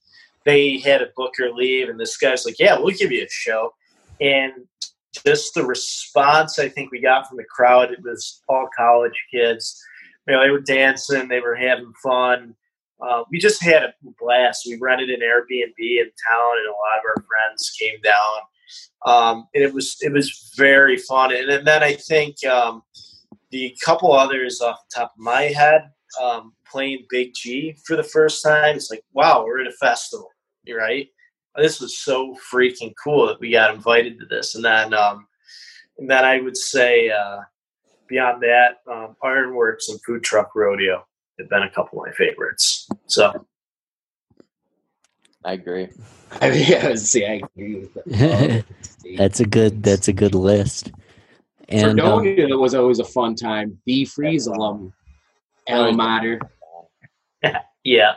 they 0.45 0.78
had 0.78 1.02
a 1.02 1.10
booker 1.15 1.52
leave, 1.52 1.89
and 1.89 2.00
this 2.00 2.17
guy's 2.17 2.45
like, 2.45 2.60
"Yeah, 2.60 2.78
we'll 2.78 2.95
give 2.95 3.12
you 3.12 3.24
a 3.24 3.30
show." 3.30 3.74
And 4.21 4.54
just 5.26 5.56
the 5.56 5.65
response 5.65 6.60
I 6.60 6.69
think 6.69 6.91
we 6.91 7.02
got 7.02 7.28
from 7.28 7.38
the 7.38 7.45
crowd, 7.45 7.91
it 7.91 8.04
was 8.04 8.43
all 8.48 8.69
college 8.78 9.19
kids. 9.32 9.82
You 10.28 10.36
know, 10.36 10.43
they 10.43 10.52
were 10.52 10.60
dancing, 10.60 11.28
they 11.28 11.39
were 11.39 11.56
having 11.56 11.93
fun 12.04 12.56
uh, 13.02 13.24
we 13.30 13.40
just 13.40 13.62
had 13.62 13.84
a 13.84 13.94
blast. 14.20 14.66
We 14.66 14.78
rented 14.80 15.10
an 15.10 15.20
Airbnb 15.20 15.78
in 15.80 16.10
town, 16.30 16.52
and 16.58 16.68
a 16.68 16.72
lot 16.72 17.00
of 17.00 17.06
our 17.06 17.26
friends 17.28 17.76
came 17.80 18.00
down, 18.02 18.40
um, 19.06 19.48
and 19.54 19.64
it 19.64 19.74
was 19.74 19.98
it 20.02 20.14
was 20.14 20.54
very 20.56 20.98
fun. 20.98 21.34
And, 21.36 21.50
and 21.50 21.68
then 21.68 21.84
I 21.84 21.94
think 21.94 22.44
um, 22.46 22.84
the 23.52 23.76
couple 23.84 24.14
others 24.14 24.62
off 24.62 24.80
the 24.90 25.00
top 25.00 25.12
of 25.12 25.24
my 25.24 25.44
head, 25.44 25.90
um, 26.22 26.54
playing 26.70 27.06
Big 27.10 27.34
G 27.36 27.76
for 27.86 27.96
the 27.96 28.04
first 28.04 28.44
time, 28.44 28.76
it's 28.76 28.90
like 28.90 29.04
wow, 29.14 29.44
we're 29.44 29.62
at 29.62 29.68
a 29.68 29.74
festival, 29.74 30.30
right? 30.70 31.08
This 31.58 31.80
was 31.80 32.00
so 32.00 32.36
freaking 32.52 32.94
cool 33.02 33.28
that 33.28 33.40
we 33.40 33.52
got 33.52 33.74
invited 33.74 34.20
to 34.20 34.26
this, 34.26 34.56
and 34.56 34.64
then 34.64 34.94
um, 34.94 35.28
and 35.98 36.10
then 36.10 36.24
I 36.24 36.40
would 36.40 36.58
say 36.58 37.10
uh, 37.10 37.40
beyond 38.08 38.42
that, 38.44 38.78
um, 38.90 39.18
Ironworks 39.22 39.90
and 39.90 40.00
Food 40.04 40.24
Truck 40.24 40.56
Rodeo 40.56 41.06
have 41.39 41.50
been 41.50 41.63
a 41.63 41.69
couple 41.69 42.00
of 42.00 42.08
my 42.08 42.13
favorites. 42.13 42.88
So 43.08 43.45
I 45.43 45.54
agree. 45.54 45.89
I 46.41 46.50
mean, 46.50 46.65
yeah, 46.67 46.95
see, 46.95 47.26
I 47.26 47.41
agree 47.54 47.76
with 47.76 47.93
that. 47.93 48.65
that's 49.17 49.39
a 49.39 49.45
good 49.45 49.84
that's 49.84 50.08
a 50.08 50.13
good 50.13 50.36
list. 50.36 50.91
And 51.69 52.00
um, 52.00 52.24
Fredonia 52.24 52.58
was 52.58 52.76
always 52.76 53.00
a 53.00 53.06
fun 53.06 53.36
time. 53.36 53.80
B 53.86 54.06
Freeze 54.06 54.48
alum, 54.48 54.93
alma 55.67 55.93
mater. 55.93 56.39
yeah, 57.84 58.15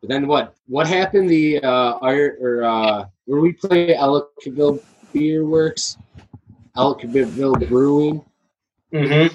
But 0.00 0.10
then 0.10 0.26
what? 0.26 0.54
What 0.66 0.86
happened? 0.86 1.30
The 1.30 1.62
uh, 1.62 1.98
art 2.00 2.38
or 2.40 2.64
uh, 2.64 3.04
where 3.26 3.40
we 3.40 3.52
play 3.52 3.94
Ellicottville 3.94 4.82
Beer 5.12 5.46
Works, 5.46 5.96
Ellicottville 6.76 7.68
Brewing. 7.68 8.24
mm-hmm. 8.92 9.34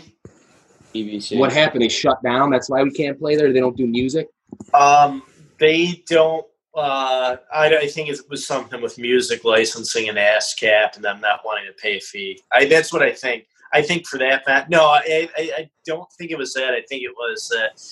PVC. 0.93 1.37
What 1.37 1.51
happened? 1.53 1.81
They 1.83 1.89
shut 1.89 2.21
down. 2.23 2.49
That's 2.49 2.69
why 2.69 2.83
we 2.83 2.91
can't 2.91 3.17
play 3.19 3.35
there. 3.35 3.51
They 3.53 3.59
don't 3.59 3.77
do 3.77 3.87
music. 3.87 4.27
um, 4.73 5.23
they 5.59 6.03
don't. 6.07 6.45
Uh, 6.75 7.35
I, 7.53 7.77
I 7.77 7.87
think 7.87 8.09
it 8.09 8.19
was 8.29 8.45
something 8.45 8.81
with 8.81 8.97
music 8.97 9.43
licensing 9.43 10.07
and 10.07 10.17
ASCAP, 10.17 10.95
and 10.95 11.03
them 11.03 11.19
not 11.19 11.41
wanting 11.43 11.65
to 11.65 11.73
pay 11.73 11.97
a 11.97 11.99
fee. 11.99 12.41
I, 12.51 12.65
that's 12.65 12.93
what 12.93 13.01
I 13.01 13.11
think. 13.11 13.45
I 13.73 13.81
think 13.81 14.07
for 14.07 14.17
that 14.19 14.45
fact, 14.45 14.69
no, 14.69 14.85
I, 14.85 15.27
I, 15.37 15.51
I 15.57 15.69
don't 15.85 16.09
think 16.13 16.31
it 16.31 16.37
was 16.37 16.53
that. 16.53 16.73
I 16.73 16.81
think 16.87 17.03
it 17.03 17.11
was 17.15 17.47
that 17.49 17.83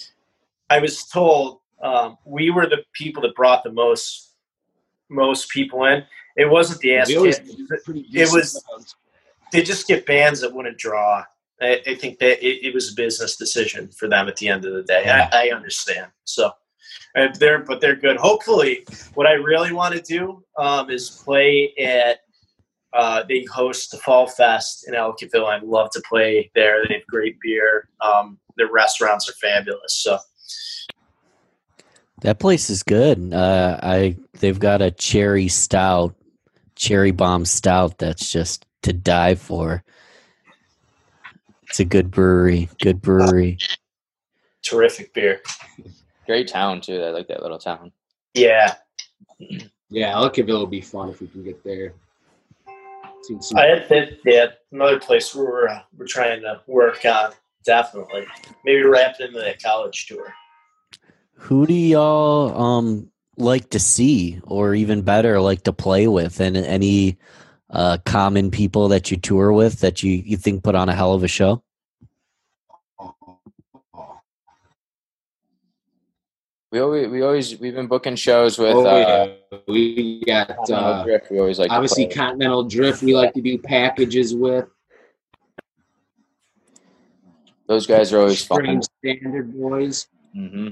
I 0.70 0.80
was 0.80 1.04
told 1.06 1.60
um, 1.82 2.18
we 2.26 2.50
were 2.50 2.66
the 2.68 2.84
people 2.94 3.22
that 3.24 3.36
brought 3.36 3.64
the 3.64 3.72
most 3.72 4.36
most 5.10 5.50
people 5.50 5.86
in. 5.86 6.04
It 6.36 6.50
wasn't 6.50 6.80
the 6.82 6.90
We 6.92 6.96
ASCAP. 6.98 7.46
do 7.58 7.68
pretty 7.84 8.06
It 8.14 8.32
was- 8.32 8.64
they 9.52 9.64
just 9.64 9.88
get 9.88 10.06
bands 10.06 10.42
that 10.42 10.54
wouldn't 10.54 10.78
draw. 10.78 11.24
I, 11.62 11.82
I 11.88 11.96
think 11.96 12.20
that 12.20 12.46
it, 12.46 12.68
it 12.68 12.74
was 12.74 12.92
a 12.92 12.96
business 12.96 13.36
decision 13.36 13.90
for 13.90 14.08
them 14.08 14.28
at 14.28 14.38
the 14.38 14.48
end 14.48 14.66
of 14.66 14.74
the 14.74 14.84
day. 14.84 15.10
I, 15.10 15.48
I 15.48 15.56
understand. 15.56 16.12
So, 16.24 16.52
and 17.16 17.36
they're 17.36 17.60
but 17.60 17.82
they're 17.82 17.96
good. 17.96 18.18
Hopefully, 18.18 18.86
what 19.16 19.28
I 19.28 19.34
really 19.34 19.74
want 19.74 19.96
to 19.96 20.02
do 20.02 20.44
um, 20.58 20.90
is 20.90 21.10
play 21.10 21.74
at. 21.80 22.20
Uh, 22.94 23.22
they 23.28 23.46
host 23.52 23.92
the 23.92 23.98
Fall 23.98 24.28
Fest 24.28 24.88
in 24.88 24.94
Ellicottville. 24.94 25.46
I'd 25.46 25.62
love 25.62 25.92
to 25.92 26.02
play 26.08 26.50
there. 26.56 26.84
They 26.88 26.96
have 26.96 27.06
great 27.08 27.38
beer. 27.42 27.90
Um, 28.02 28.40
their 28.56 28.72
restaurants 28.72 29.30
are 29.30 29.34
fabulous. 29.34 29.94
So, 29.94 30.18
That 32.22 32.40
place 32.40 32.70
is 32.70 32.84
good. 32.84 33.34
Uh, 33.34 33.80
I 33.84 34.18
they've 34.40 34.58
got 34.58 34.82
a 34.82 34.90
cherry 34.90 35.48
stout, 35.48 36.16
cherry 36.76 37.12
bomb 37.12 37.46
stout 37.46 37.98
that's 37.98 38.32
just 38.32 38.66
to 38.84 38.94
die 38.94 39.36
for. 39.36 39.84
It's 41.78 41.82
a 41.82 41.86
good 41.86 42.10
brewery. 42.10 42.70
Good 42.82 43.04
brewery. 43.04 43.60
terrific 44.64 45.14
beer. 45.14 45.44
Great 46.26 46.48
town 46.48 46.82
too. 46.82 47.04
I 47.04 47.12
like 47.12 47.28
that 47.28 47.44
little 47.44 47.60
town. 47.60 47.92
Yeah, 48.34 48.74
Yeah, 49.92 50.14
Ellicottville 50.14 50.48
will 50.48 50.66
be 50.66 50.82
fun 50.82 51.10
if 51.10 51.22
we 51.22 51.28
can 51.28 51.44
get 51.44 51.64
there. 51.64 51.94
Seen 53.22 53.44
some- 53.44 53.60
I 53.60 53.66
had 53.66 53.90
that. 53.90 54.18
Yeah, 54.26 54.48
another 54.72 55.00
place 55.00 55.36
where 55.36 55.46
we're 55.46 55.68
uh, 55.68 55.84
we're 55.96 56.08
trying 56.08 56.42
to 56.42 56.62
work 56.66 57.06
on. 57.06 57.34
Definitely, 57.64 58.26
maybe 58.66 58.82
wrap 58.82 59.18
it 59.20 59.28
into 59.28 59.40
that 59.40 59.62
college 59.62 60.08
tour. 60.08 60.34
Who 61.34 61.68
do 61.68 61.76
y'all 61.76 62.60
um 62.60 63.12
like 63.38 63.70
to 63.70 63.80
see, 63.80 64.40
or 64.46 64.74
even 64.74 65.04
better, 65.04 65.40
like 65.40 65.62
to 65.66 65.74
play 65.74 66.08
with? 66.08 66.40
And 66.40 66.58
any 66.58 67.20
uh, 67.70 68.00
common 68.04 68.50
people 68.50 68.88
that 68.88 69.12
you 69.12 69.18
tour 69.18 69.54
with 69.54 69.82
that 69.82 70.02
you 70.02 70.14
you 70.26 70.38
think 70.38 70.64
put 70.64 70.74
on 70.74 70.90
a 70.90 70.96
hell 70.96 71.14
of 71.14 71.24
a 71.24 71.28
show? 71.28 71.62
We 76.72 76.80
always 76.80 77.08
we 77.08 77.22
always 77.22 77.60
we've 77.60 77.76
been 77.76 77.88
booking 77.88 78.16
shows 78.16 78.60
with 78.60 78.76
oh, 78.76 78.86
uh, 78.86 79.34
yeah. 79.52 79.58
we 79.68 80.22
got 80.26 80.70
uh, 80.70 81.04
Drift. 81.04 81.32
We 81.32 81.40
always 81.40 81.60
like 81.60 81.72
obviously. 81.72 82.08
Continental 82.08 82.64
Drift. 82.64 83.04
We 83.04 83.16
like 83.16 83.34
to 83.34 83.42
do 83.42 83.58
packages 83.58 84.36
with 84.36 84.68
those 87.68 87.86
guys 87.86 88.14
are 88.14 88.20
always 88.20 88.44
fun. 88.44 88.82
Standard 88.82 89.54
Boys. 89.54 90.08
hmm 90.34 90.70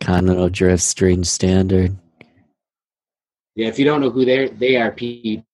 Continental 0.00 0.48
Drift, 0.48 0.82
Strange 0.82 1.26
Standard. 1.26 1.96
Yeah, 3.56 3.66
if 3.66 3.78
you 3.78 3.84
don't 3.84 4.00
know 4.00 4.10
who 4.10 4.24
they 4.24 4.48
they 4.48 4.76
are, 4.76 4.92
people, 4.92 5.44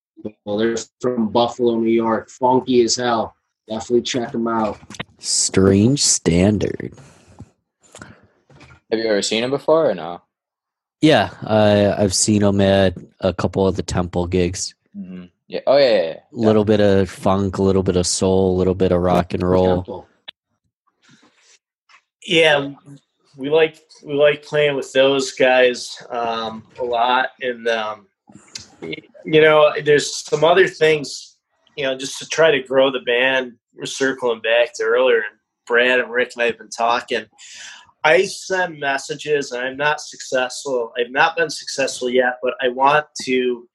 they're 0.44 0.76
from 1.00 1.30
Buffalo, 1.30 1.78
New 1.78 1.90
York. 1.90 2.28
Funky 2.28 2.82
as 2.82 2.96
hell. 2.96 3.34
Definitely 3.66 4.02
check 4.02 4.32
them 4.32 4.46
out. 4.46 4.78
Strange 5.18 6.02
Standard. 6.02 6.92
Have 8.90 9.00
you 9.00 9.06
ever 9.06 9.22
seen 9.22 9.44
him 9.44 9.50
before 9.50 9.90
or 9.90 9.94
no? 9.94 10.22
Yeah, 11.00 11.30
I, 11.42 11.92
I've 11.92 12.14
seen 12.14 12.42
him 12.42 12.60
at 12.60 12.96
a 13.20 13.34
couple 13.34 13.66
of 13.66 13.76
the 13.76 13.82
temple 13.82 14.26
gigs. 14.26 14.74
Mm-hmm. 14.96 15.24
Yeah. 15.48 15.60
Oh 15.66 15.76
yeah. 15.76 15.90
yeah, 15.90 16.02
yeah. 16.02 16.18
A 16.32 16.36
little 16.36 16.64
bit 16.64 16.80
of 16.80 17.10
funk, 17.10 17.58
a 17.58 17.62
little 17.62 17.82
bit 17.82 17.96
of 17.96 18.06
soul, 18.06 18.56
a 18.56 18.58
little 18.58 18.74
bit 18.74 18.92
of 18.92 19.00
rock 19.00 19.34
and 19.34 19.42
roll. 19.42 20.06
Yeah, 22.26 22.72
we 23.36 23.50
like 23.50 23.78
we 24.04 24.14
like 24.14 24.42
playing 24.42 24.76
with 24.76 24.92
those 24.92 25.32
guys 25.32 26.02
um, 26.08 26.66
a 26.78 26.84
lot, 26.84 27.30
and 27.40 27.68
um, 27.68 28.06
you 28.80 29.40
know, 29.40 29.72
there's 29.82 30.24
some 30.24 30.44
other 30.44 30.68
things, 30.68 31.36
you 31.76 31.84
know, 31.84 31.96
just 31.96 32.18
to 32.18 32.26
try 32.26 32.50
to 32.50 32.62
grow 32.62 32.90
the 32.90 33.00
band. 33.00 33.54
We're 33.74 33.86
circling 33.86 34.40
back 34.40 34.74
to 34.76 34.84
earlier, 34.84 35.16
and 35.16 35.38
Brad 35.66 36.00
and 36.00 36.10
Rick 36.10 36.32
and 36.34 36.42
I 36.42 36.46
have 36.46 36.58
been 36.58 36.70
talking. 36.70 37.26
I 38.04 38.26
send 38.26 38.78
messages, 38.78 39.52
and 39.52 39.64
I'm 39.64 39.76
not 39.78 40.00
successful. 40.00 40.92
I've 40.98 41.10
not 41.10 41.36
been 41.36 41.50
successful 41.50 42.10
yet, 42.10 42.34
but 42.42 42.54
I 42.60 42.68
want 42.68 43.06
to 43.22 43.66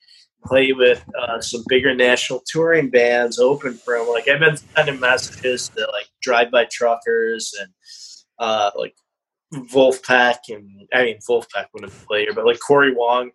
play 0.45 0.71
with 0.71 1.03
uh, 1.19 1.41
some 1.41 1.63
bigger 1.67 1.93
national 1.95 2.43
touring 2.45 2.89
bands, 2.89 3.39
open 3.39 3.73
for 3.73 3.97
them. 3.97 4.07
Like 4.07 4.27
I've 4.27 4.39
been 4.39 4.57
sending 4.57 4.99
messages 4.99 5.69
to 5.69 5.81
like 5.91 6.07
drive 6.21 6.51
by 6.51 6.65
truckers 6.65 7.53
and 7.59 7.69
uh, 8.37 8.71
like 8.75 8.95
Vulfpeck 9.53 10.37
and 10.49 10.87
I 10.93 11.05
mean 11.05 11.17
Vulfpeck 11.27 11.65
wouldn't 11.73 11.91
play 12.07 12.21
here, 12.21 12.33
but 12.33 12.45
like 12.45 12.59
Cory 12.65 12.93
Wong. 12.93 13.31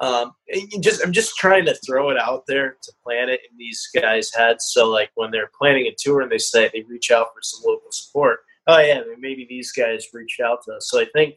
Um, 0.00 0.32
just 0.80 1.04
I'm 1.04 1.12
just 1.12 1.36
trying 1.36 1.64
to 1.66 1.74
throw 1.74 2.10
it 2.10 2.18
out 2.18 2.44
there 2.46 2.76
to 2.80 2.92
plant 3.04 3.30
it 3.30 3.40
in 3.50 3.58
these 3.58 3.88
guys' 3.94 4.32
heads. 4.32 4.70
So 4.72 4.88
like 4.88 5.10
when 5.16 5.32
they're 5.32 5.50
planning 5.58 5.86
a 5.86 5.94
tour 5.98 6.20
and 6.20 6.30
they 6.30 6.38
say 6.38 6.70
they 6.72 6.84
reach 6.88 7.10
out 7.10 7.28
for 7.34 7.40
some 7.42 7.60
local 7.66 7.90
support. 7.90 8.40
Oh 8.68 8.78
yeah, 8.78 9.00
maybe 9.18 9.46
these 9.48 9.72
guys 9.72 10.06
reached 10.12 10.40
out 10.40 10.62
to 10.64 10.74
us. 10.74 10.90
So 10.90 11.00
I 11.00 11.06
think 11.14 11.36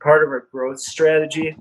part 0.00 0.24
of 0.24 0.30
our 0.30 0.48
growth 0.50 0.80
strategy 0.80 1.56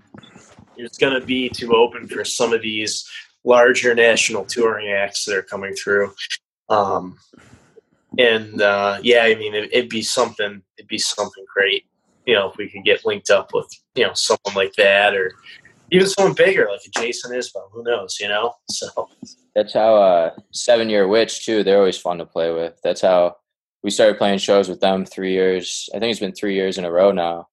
is 0.77 0.97
going 0.97 1.19
to 1.19 1.25
be 1.25 1.49
to 1.49 1.75
open 1.75 2.07
for 2.07 2.23
some 2.23 2.53
of 2.53 2.61
these 2.61 3.07
larger 3.43 3.93
national 3.93 4.45
touring 4.45 4.89
acts 4.91 5.25
that 5.25 5.35
are 5.35 5.43
coming 5.43 5.73
through. 5.73 6.13
Um, 6.69 7.17
and 8.17 8.61
uh, 8.61 8.99
yeah, 9.01 9.23
I 9.23 9.35
mean, 9.35 9.53
it, 9.53 9.73
it'd 9.73 9.89
be 9.89 10.01
something. 10.01 10.61
It'd 10.77 10.87
be 10.87 10.97
something 10.97 11.43
great, 11.53 11.85
you 12.25 12.35
know, 12.35 12.49
if 12.49 12.57
we 12.57 12.69
could 12.69 12.85
get 12.85 13.05
linked 13.05 13.29
up 13.29 13.49
with 13.53 13.67
you 13.95 14.07
know 14.07 14.13
someone 14.13 14.55
like 14.55 14.73
that, 14.75 15.15
or 15.15 15.33
even 15.91 16.07
someone 16.07 16.33
bigger 16.33 16.67
like 16.71 16.79
Jason 16.95 17.35
Isbell. 17.35 17.69
Who 17.71 17.83
knows, 17.83 18.17
you 18.21 18.29
know? 18.29 18.53
So 18.69 19.09
That's 19.53 19.73
how 19.73 19.95
uh, 19.95 20.35
Seven 20.51 20.89
Year 20.89 21.07
Witch 21.07 21.45
too. 21.45 21.63
They're 21.63 21.79
always 21.79 21.97
fun 21.97 22.19
to 22.19 22.25
play 22.25 22.53
with. 22.53 22.79
That's 22.83 23.01
how 23.01 23.37
we 23.83 23.91
started 23.91 24.17
playing 24.17 24.39
shows 24.39 24.69
with 24.69 24.79
them 24.79 25.05
three 25.05 25.33
years. 25.33 25.89
I 25.93 25.99
think 25.99 26.11
it's 26.11 26.19
been 26.19 26.33
three 26.33 26.55
years 26.55 26.77
in 26.77 26.85
a 26.85 26.91
row 26.91 27.11
now. 27.11 27.47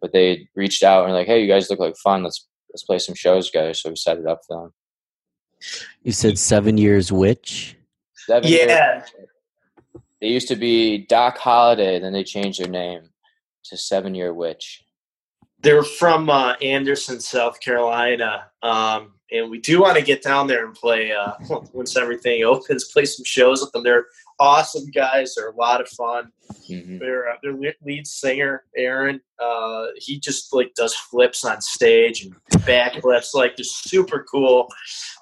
But 0.00 0.12
they 0.12 0.48
reached 0.54 0.84
out 0.84 1.02
and 1.04 1.12
were 1.12 1.18
like, 1.18 1.26
"Hey, 1.26 1.42
you 1.42 1.48
guys 1.48 1.68
look 1.68 1.80
like 1.80 1.96
fun. 1.96 2.22
Let's 2.22 2.46
let's 2.72 2.84
play 2.84 2.98
some 2.98 3.16
shows, 3.16 3.50
guys." 3.50 3.82
So 3.82 3.90
we 3.90 3.96
set 3.96 4.18
it 4.18 4.26
up 4.26 4.40
for 4.46 4.62
them. 4.62 4.72
You 6.02 6.12
said 6.12 6.38
seven 6.38 6.78
years 6.78 7.10
witch? 7.10 7.76
Seven 8.14 8.48
yeah, 8.50 8.98
Witch. 8.98 9.28
They 10.20 10.28
used 10.28 10.48
to 10.48 10.56
be 10.56 10.98
Doc 11.06 11.38
Holiday, 11.38 11.98
then 11.98 12.12
they 12.12 12.24
changed 12.24 12.60
their 12.60 12.68
name 12.68 13.08
to 13.64 13.76
Seven 13.76 14.14
Year 14.14 14.34
Witch. 14.34 14.84
they're 15.60 15.82
from 15.82 16.30
uh, 16.30 16.54
Anderson, 16.62 17.20
South 17.20 17.60
Carolina, 17.60 18.46
um, 18.62 19.14
and 19.30 19.50
we 19.50 19.58
do 19.60 19.80
want 19.80 19.96
to 19.96 20.04
get 20.04 20.22
down 20.22 20.46
there 20.46 20.64
and 20.64 20.74
play 20.74 21.12
uh, 21.12 21.32
once 21.72 21.96
everything 21.96 22.42
opens. 22.44 22.84
Play 22.84 23.04
some 23.04 23.24
shows 23.24 23.60
with 23.60 23.72
them. 23.72 23.82
They're 23.82 24.06
awesome 24.40 24.90
guys. 24.90 25.34
They're 25.34 25.48
a 25.50 25.56
lot 25.56 25.80
of 25.80 25.88
fun. 25.88 26.30
hmm 26.66 26.98
their 26.98 27.28
uh, 27.28 27.36
their 27.42 27.54
lead 27.84 28.06
singer 28.06 28.64
Aaron. 28.76 29.20
Uh, 29.38 29.86
he 29.96 30.18
just 30.20 30.52
like 30.54 30.72
does 30.74 30.94
flips 30.94 31.44
on 31.44 31.60
stage 31.60 32.22
and 32.24 32.34
backflips. 32.64 33.34
Like 33.34 33.56
they're 33.56 33.64
super 33.64 34.24
cool. 34.30 34.68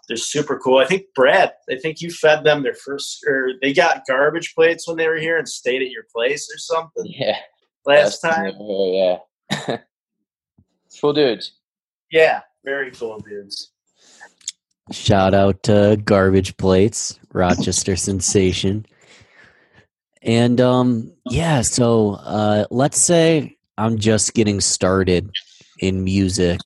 They're 0.09 0.17
super 0.17 0.59
cool. 0.59 0.79
I 0.79 0.87
think 0.87 1.07
Brad. 1.15 1.53
I 1.71 1.77
think 1.77 2.01
you 2.01 2.11
fed 2.11 2.45
them 2.45 2.63
their 2.63 2.75
first, 2.75 3.25
or 3.27 3.53
they 3.61 3.73
got 3.73 4.07
garbage 4.07 4.55
plates 4.55 4.87
when 4.87 4.97
they 4.97 5.09
were 5.09 5.19
here 5.19 5.39
and 5.39 5.49
stayed 5.49 5.83
at 5.83 5.91
your 5.91 6.05
place 6.15 6.49
or 6.55 6.59
something 6.59 7.05
Yeah. 7.07 7.37
last 7.85 8.21
That's- 8.23 8.37
time. 8.53 8.55
Oh 8.61 9.19
yeah. 9.51 9.79
cool 11.01 11.13
dudes. 11.13 11.53
Yeah, 12.11 12.41
very 12.65 12.91
cool 12.93 13.19
dudes. 13.19 13.73
Shout 14.93 15.35
out 15.35 15.65
to 15.65 16.01
Garbage 16.05 16.57
Plates, 16.57 17.19
Rochester 17.33 17.97
sensation. 17.97 18.87
And 20.27 20.61
um 20.61 21.13
yeah, 21.31 21.63
so 21.63 22.15
uh 22.15 22.67
let's 22.71 22.99
say 23.01 23.57
I'm 23.79 23.99
just 23.99 24.35
getting 24.35 24.61
started 24.61 25.31
in 25.79 26.03
music. 26.05 26.59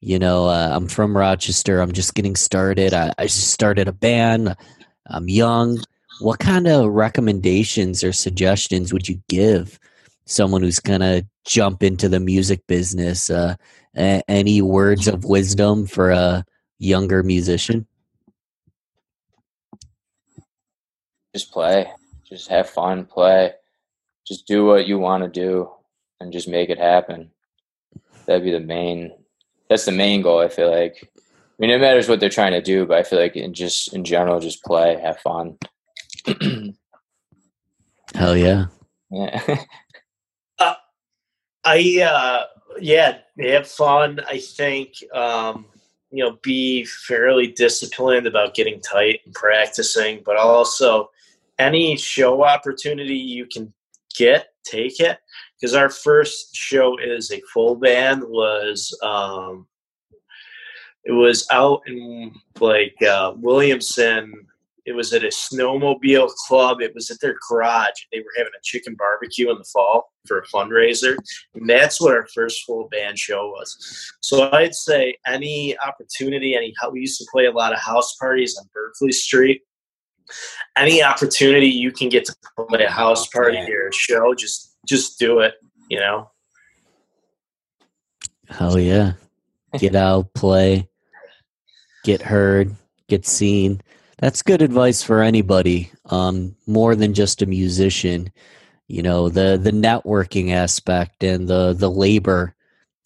You 0.00 0.18
know, 0.18 0.46
uh, 0.46 0.68
I'm 0.72 0.86
from 0.88 1.16
Rochester. 1.16 1.80
I'm 1.80 1.92
just 1.92 2.14
getting 2.14 2.36
started. 2.36 2.92
I, 2.92 3.12
I 3.18 3.24
just 3.24 3.50
started 3.50 3.88
a 3.88 3.92
band. 3.92 4.54
I'm 5.06 5.28
young. 5.28 5.78
What 6.20 6.38
kind 6.38 6.68
of 6.68 6.90
recommendations 6.90 8.04
or 8.04 8.12
suggestions 8.12 8.92
would 8.92 9.08
you 9.08 9.20
give 9.28 9.80
someone 10.26 10.62
who's 10.62 10.80
gonna 10.80 11.22
jump 11.46 11.82
into 11.82 12.08
the 12.08 12.20
music 12.20 12.66
business? 12.66 13.30
Uh, 13.30 13.56
a- 13.96 14.22
any 14.28 14.62
words 14.62 15.08
of 15.08 15.24
wisdom 15.24 15.86
for 15.86 16.10
a 16.10 16.44
younger 16.78 17.22
musician? 17.22 17.86
Just 21.34 21.50
play. 21.50 21.90
Just 22.28 22.48
have 22.48 22.68
fun. 22.68 23.04
Play. 23.04 23.52
Just 24.26 24.46
do 24.46 24.64
what 24.64 24.86
you 24.86 24.98
want 24.98 25.22
to 25.22 25.28
do, 25.28 25.70
and 26.20 26.32
just 26.32 26.48
make 26.48 26.68
it 26.68 26.78
happen. 26.78 27.30
That'd 28.26 28.44
be 28.44 28.50
the 28.50 28.60
main. 28.60 29.12
That's 29.68 29.84
the 29.84 29.92
main 29.92 30.22
goal. 30.22 30.40
I 30.40 30.48
feel 30.48 30.70
like. 30.70 31.12
I 31.16 31.58
mean, 31.58 31.70
it 31.70 31.80
matters 31.80 32.08
what 32.08 32.20
they're 32.20 32.28
trying 32.28 32.52
to 32.52 32.60
do, 32.60 32.84
but 32.84 32.98
I 32.98 33.02
feel 33.02 33.18
like 33.18 33.34
in 33.34 33.54
just 33.54 33.94
in 33.94 34.04
general, 34.04 34.40
just 34.40 34.62
play, 34.62 35.00
have 35.00 35.18
fun. 35.20 35.56
Hell 38.14 38.36
yeah. 38.36 38.66
yeah. 39.10 39.64
I 41.64 42.00
uh 42.00 42.44
yeah, 42.80 43.18
have 43.40 43.66
fun. 43.66 44.20
I 44.28 44.38
think 44.38 44.94
um 45.12 45.66
you 46.10 46.22
know, 46.22 46.38
be 46.42 46.84
fairly 46.84 47.48
disciplined 47.48 48.26
about 48.26 48.54
getting 48.54 48.80
tight 48.80 49.20
and 49.24 49.34
practicing, 49.34 50.22
but 50.24 50.36
also 50.36 51.10
any 51.58 51.96
show 51.96 52.44
opportunity 52.44 53.16
you 53.16 53.46
can 53.46 53.72
get, 54.16 54.48
take 54.64 55.00
it. 55.00 55.18
Because 55.58 55.74
our 55.74 55.88
first 55.88 56.54
show 56.54 56.98
is 56.98 57.30
a 57.30 57.40
full 57.52 57.76
band 57.76 58.22
was 58.24 58.96
um 59.02 59.66
it 61.06 61.12
was 61.12 61.46
out 61.52 61.82
in 61.86 62.32
like 62.60 63.00
uh, 63.00 63.32
Williamson. 63.36 64.32
It 64.86 64.92
was 64.92 65.12
at 65.12 65.22
a 65.22 65.28
snowmobile 65.28 66.30
club. 66.46 66.80
It 66.80 66.94
was 66.94 67.10
at 67.10 67.20
their 67.20 67.36
garage. 67.48 67.94
They 68.12 68.18
were 68.20 68.32
having 68.36 68.52
a 68.56 68.62
chicken 68.62 68.96
barbecue 68.98 69.50
in 69.50 69.58
the 69.58 69.64
fall 69.64 70.12
for 70.26 70.40
a 70.40 70.46
fundraiser. 70.48 71.16
And 71.54 71.70
that's 71.70 72.00
what 72.00 72.12
our 72.12 72.26
first 72.34 72.64
full 72.64 72.88
band 72.88 73.18
show 73.18 73.48
was. 73.48 74.12
So 74.20 74.50
I'd 74.50 74.74
say 74.74 75.16
any 75.26 75.78
opportunity, 75.78 76.56
any 76.56 76.74
we 76.92 77.00
used 77.00 77.20
to 77.20 77.26
play 77.30 77.46
a 77.46 77.52
lot 77.52 77.72
of 77.72 77.78
house 77.78 78.16
parties 78.16 78.56
on 78.58 78.68
Berkeley 78.74 79.12
Street. 79.12 79.62
Any 80.76 81.02
opportunity 81.02 81.68
you 81.68 81.92
can 81.92 82.08
get 82.08 82.24
to 82.26 82.36
play 82.68 82.84
a 82.84 82.90
house 82.90 83.26
party 83.28 83.58
or 83.72 83.88
a 83.88 83.92
show, 83.92 84.34
just 84.34 84.76
just 84.86 85.18
do 85.18 85.40
it. 85.40 85.54
You 85.88 86.00
know. 86.00 86.30
Hell 88.48 88.78
yeah. 88.78 89.12
Get 89.78 89.94
out, 89.94 90.32
play, 90.32 90.88
get 92.04 92.22
heard, 92.22 92.74
get 93.08 93.26
seen. 93.26 93.80
That's 94.18 94.42
good 94.42 94.62
advice 94.62 95.02
for 95.02 95.22
anybody. 95.22 95.90
Um, 96.06 96.56
more 96.66 96.94
than 96.94 97.12
just 97.12 97.42
a 97.42 97.46
musician. 97.46 98.32
You 98.88 99.02
know, 99.02 99.28
the 99.28 99.58
the 99.60 99.72
networking 99.72 100.52
aspect 100.52 101.22
and 101.24 101.48
the 101.48 101.74
the 101.74 101.90
labor 101.90 102.54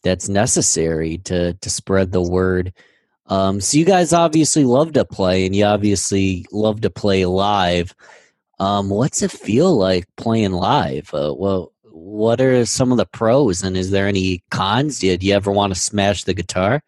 that's 0.04 0.28
necessary 0.28 1.18
to 1.18 1.54
to 1.54 1.70
spread 1.70 2.12
the 2.12 2.22
word. 2.22 2.72
Um, 3.30 3.60
so 3.60 3.78
you 3.78 3.84
guys 3.84 4.12
obviously 4.12 4.64
love 4.64 4.92
to 4.94 5.04
play 5.04 5.46
and 5.46 5.54
you 5.54 5.64
obviously 5.64 6.44
love 6.50 6.80
to 6.82 6.90
play 6.90 7.24
live. 7.24 7.94
Um, 8.58 8.90
what's 8.90 9.22
it 9.22 9.30
feel 9.30 9.74
like 9.76 10.04
playing 10.16 10.52
live? 10.52 11.08
Uh, 11.14 11.32
well, 11.36 11.72
what 11.84 12.40
are 12.40 12.66
some 12.66 12.90
of 12.90 12.98
the 12.98 13.06
pros 13.06 13.62
and 13.62 13.76
is 13.76 13.90
there 13.92 14.08
any 14.08 14.42
cons? 14.50 14.98
Did 14.98 15.22
you 15.22 15.32
ever 15.32 15.52
want 15.52 15.72
to 15.72 15.80
smash 15.80 16.24
the 16.24 16.34
guitar? 16.34 16.82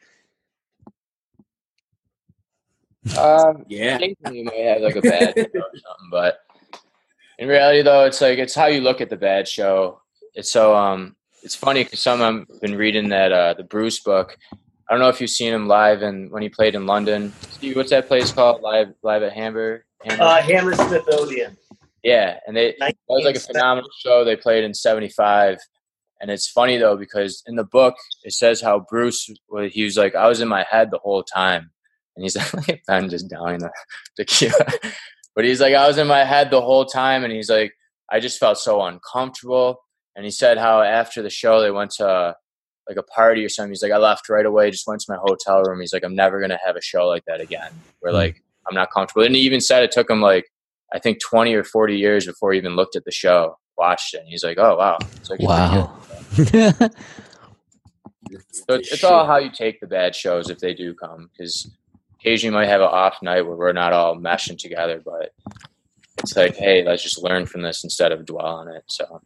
Um, 3.17 3.65
Yeah. 3.69 3.97
occasionally 3.97 4.39
you 4.39 4.45
might 4.45 4.65
have 4.65 4.83
like 4.83 4.97
a 4.97 5.01
bad 5.01 5.35
show 5.37 5.43
or 5.45 5.71
something, 5.75 6.11
but 6.11 6.41
in 7.39 7.49
reality, 7.49 7.83
though, 7.83 8.05
it's 8.05 8.21
like 8.21 8.39
it's 8.39 8.55
how 8.55 8.67
you 8.67 8.81
look 8.81 9.01
at 9.01 9.11
the 9.11 9.17
bad 9.17 9.49
show. 9.49 10.01
It's 10.35 10.53
so 10.53 10.77
um, 10.77 11.17
it's 11.43 11.55
funny 11.57 11.83
because 11.85 12.01
some 12.01 12.23
I've 12.23 12.61
been 12.61 12.77
reading 12.77 13.09
that 13.09 13.33
uh, 13.33 13.55
the 13.55 13.65
Bruce 13.65 14.01
book. 14.01 14.37
I 14.89 14.95
don't 14.95 15.01
know 15.01 15.09
if 15.09 15.21
you've 15.21 15.31
seen 15.31 15.53
him 15.55 15.69
live 15.69 16.03
and 16.03 16.31
when 16.31 16.43
he 16.43 16.49
played 16.49 16.75
in 16.75 16.87
London. 16.87 17.33
Steve, 17.51 17.77
what's 17.77 17.91
that 17.91 18.09
place 18.09 18.33
called? 18.33 18.63
Live, 18.63 18.89
live 19.03 19.23
at 19.23 19.33
Hamburg. 19.33 19.83
Hamburg? 20.03 20.21
Uh, 20.21 20.43
Hammersmith 20.43 21.05
Odeon. 21.13 21.57
yeah, 22.03 22.39
and 22.47 22.57
they 22.57 22.75
that 22.81 22.97
was 23.09 23.25
like 23.25 23.37
a 23.37 23.41
phenomenal 23.41 23.91
show. 23.99 24.25
They 24.25 24.37
played 24.37 24.65
in 24.65 24.75
'75, 24.75 25.59
And 26.21 26.31
it's 26.31 26.49
funny 26.49 26.77
though 26.77 26.97
because 26.97 27.43
in 27.47 27.57
the 27.57 27.65
book 27.65 27.95
it 28.25 28.33
says 28.33 28.61
how 28.61 28.81
Bruce 28.91 29.31
well, 29.49 29.69
he 29.69 29.85
was 29.85 29.97
like 29.97 30.15
I 30.15 30.29
was 30.29 30.41
in 30.41 30.49
my 30.49 30.65
head 30.69 30.91
the 30.91 30.99
whole 30.99 31.23
time, 31.23 31.71
and 32.17 32.25
he's 32.25 32.37
like 32.69 32.83
I'm 32.89 33.09
just 33.09 33.31
downing 33.31 33.61
the 33.61 33.71
tequila, 34.17 34.67
but 35.37 35.45
he's 35.45 35.61
like 35.61 35.75
I 35.75 35.87
was 35.87 35.99
in 35.99 36.09
my 36.09 36.25
head 36.25 36.51
the 36.51 36.61
whole 36.61 36.85
time, 36.85 37.23
and 37.25 37.33
he's 37.33 37.51
like 37.51 37.73
I 38.11 38.21
just 38.21 38.39
felt 38.39 38.59
so 38.59 38.83
uncomfortable. 38.83 39.79
And 40.15 40.25
he 40.27 40.31
said 40.31 40.59
how 40.59 40.83
after 40.83 41.23
the 41.23 41.31
show 41.31 41.61
they 41.63 41.71
went 41.71 41.93
to 41.93 42.35
like 42.89 42.97
a 42.97 43.03
party 43.03 43.45
or 43.45 43.49
something. 43.49 43.71
He's 43.71 43.83
like 43.83 43.93
I 43.93 43.99
left 43.99 44.29
right 44.29 44.45
away, 44.47 44.71
just 44.71 44.87
went 44.87 45.01
to 45.03 45.13
my 45.13 45.19
hotel 45.21 45.63
room. 45.63 45.81
He's 45.81 45.93
like 45.93 46.05
I'm 46.05 46.15
never 46.15 46.41
gonna 46.41 46.59
have 46.65 46.77
a 46.77 46.83
show 46.83 47.07
like 47.07 47.25
that 47.27 47.41
again, 47.41 47.71
where 48.01 48.13
Hmm. 48.13 48.17
like 48.19 48.43
I'm 48.69 48.75
not 48.75 48.91
comfortable. 48.93 49.25
And 49.25 49.35
he 49.35 49.43
even 49.43 49.61
said 49.61 49.83
it 49.83 49.93
took 49.93 50.09
him 50.11 50.21
like 50.21 50.47
I 50.95 50.99
think 50.99 51.21
20 51.23 51.55
or 51.55 51.65
40 51.65 51.97
years 51.97 52.27
before 52.27 52.53
he 52.53 52.59
even 52.59 52.77
looked 52.77 52.97
at 52.97 53.05
the 53.05 53.11
show, 53.11 53.57
watched 53.79 54.13
it. 54.15 54.19
And 54.19 54.29
he's 54.29 54.45
like, 54.45 54.59
oh, 54.59 54.77
wow. 54.77 54.99
It's 55.17 55.31
like, 55.31 55.41
Wow. 55.41 55.97
So 58.51 58.75
it's, 58.75 58.93
it's 58.93 59.05
all 59.05 59.27
how 59.27 59.37
you 59.37 59.51
take 59.51 59.81
the 59.81 59.87
bad 59.87 60.15
shows 60.15 60.49
if 60.49 60.59
they 60.59 60.75
do 60.75 60.95
come. 60.95 61.29
Because 61.33 61.71
occasionally 62.19 62.53
you 62.55 62.59
might 62.61 62.69
have 62.71 62.81
an 62.81 62.89
off 62.89 63.17
night 63.23 63.43
where 63.43 63.57
we're 63.57 63.73
not 63.73 63.93
all 63.93 64.17
meshing 64.17 64.57
together, 64.59 65.03
but 65.05 65.33
it's 66.19 66.37
like, 66.37 66.57
hey, 66.57 66.83
let's 66.85 67.03
just 67.03 67.23
learn 67.23 67.47
from 67.47 67.63
this 67.63 67.85
instead 67.85 68.13
of 68.13 68.25
dwell 68.25 68.47
on 68.47 68.69
it. 68.69 68.85
So 68.87 69.21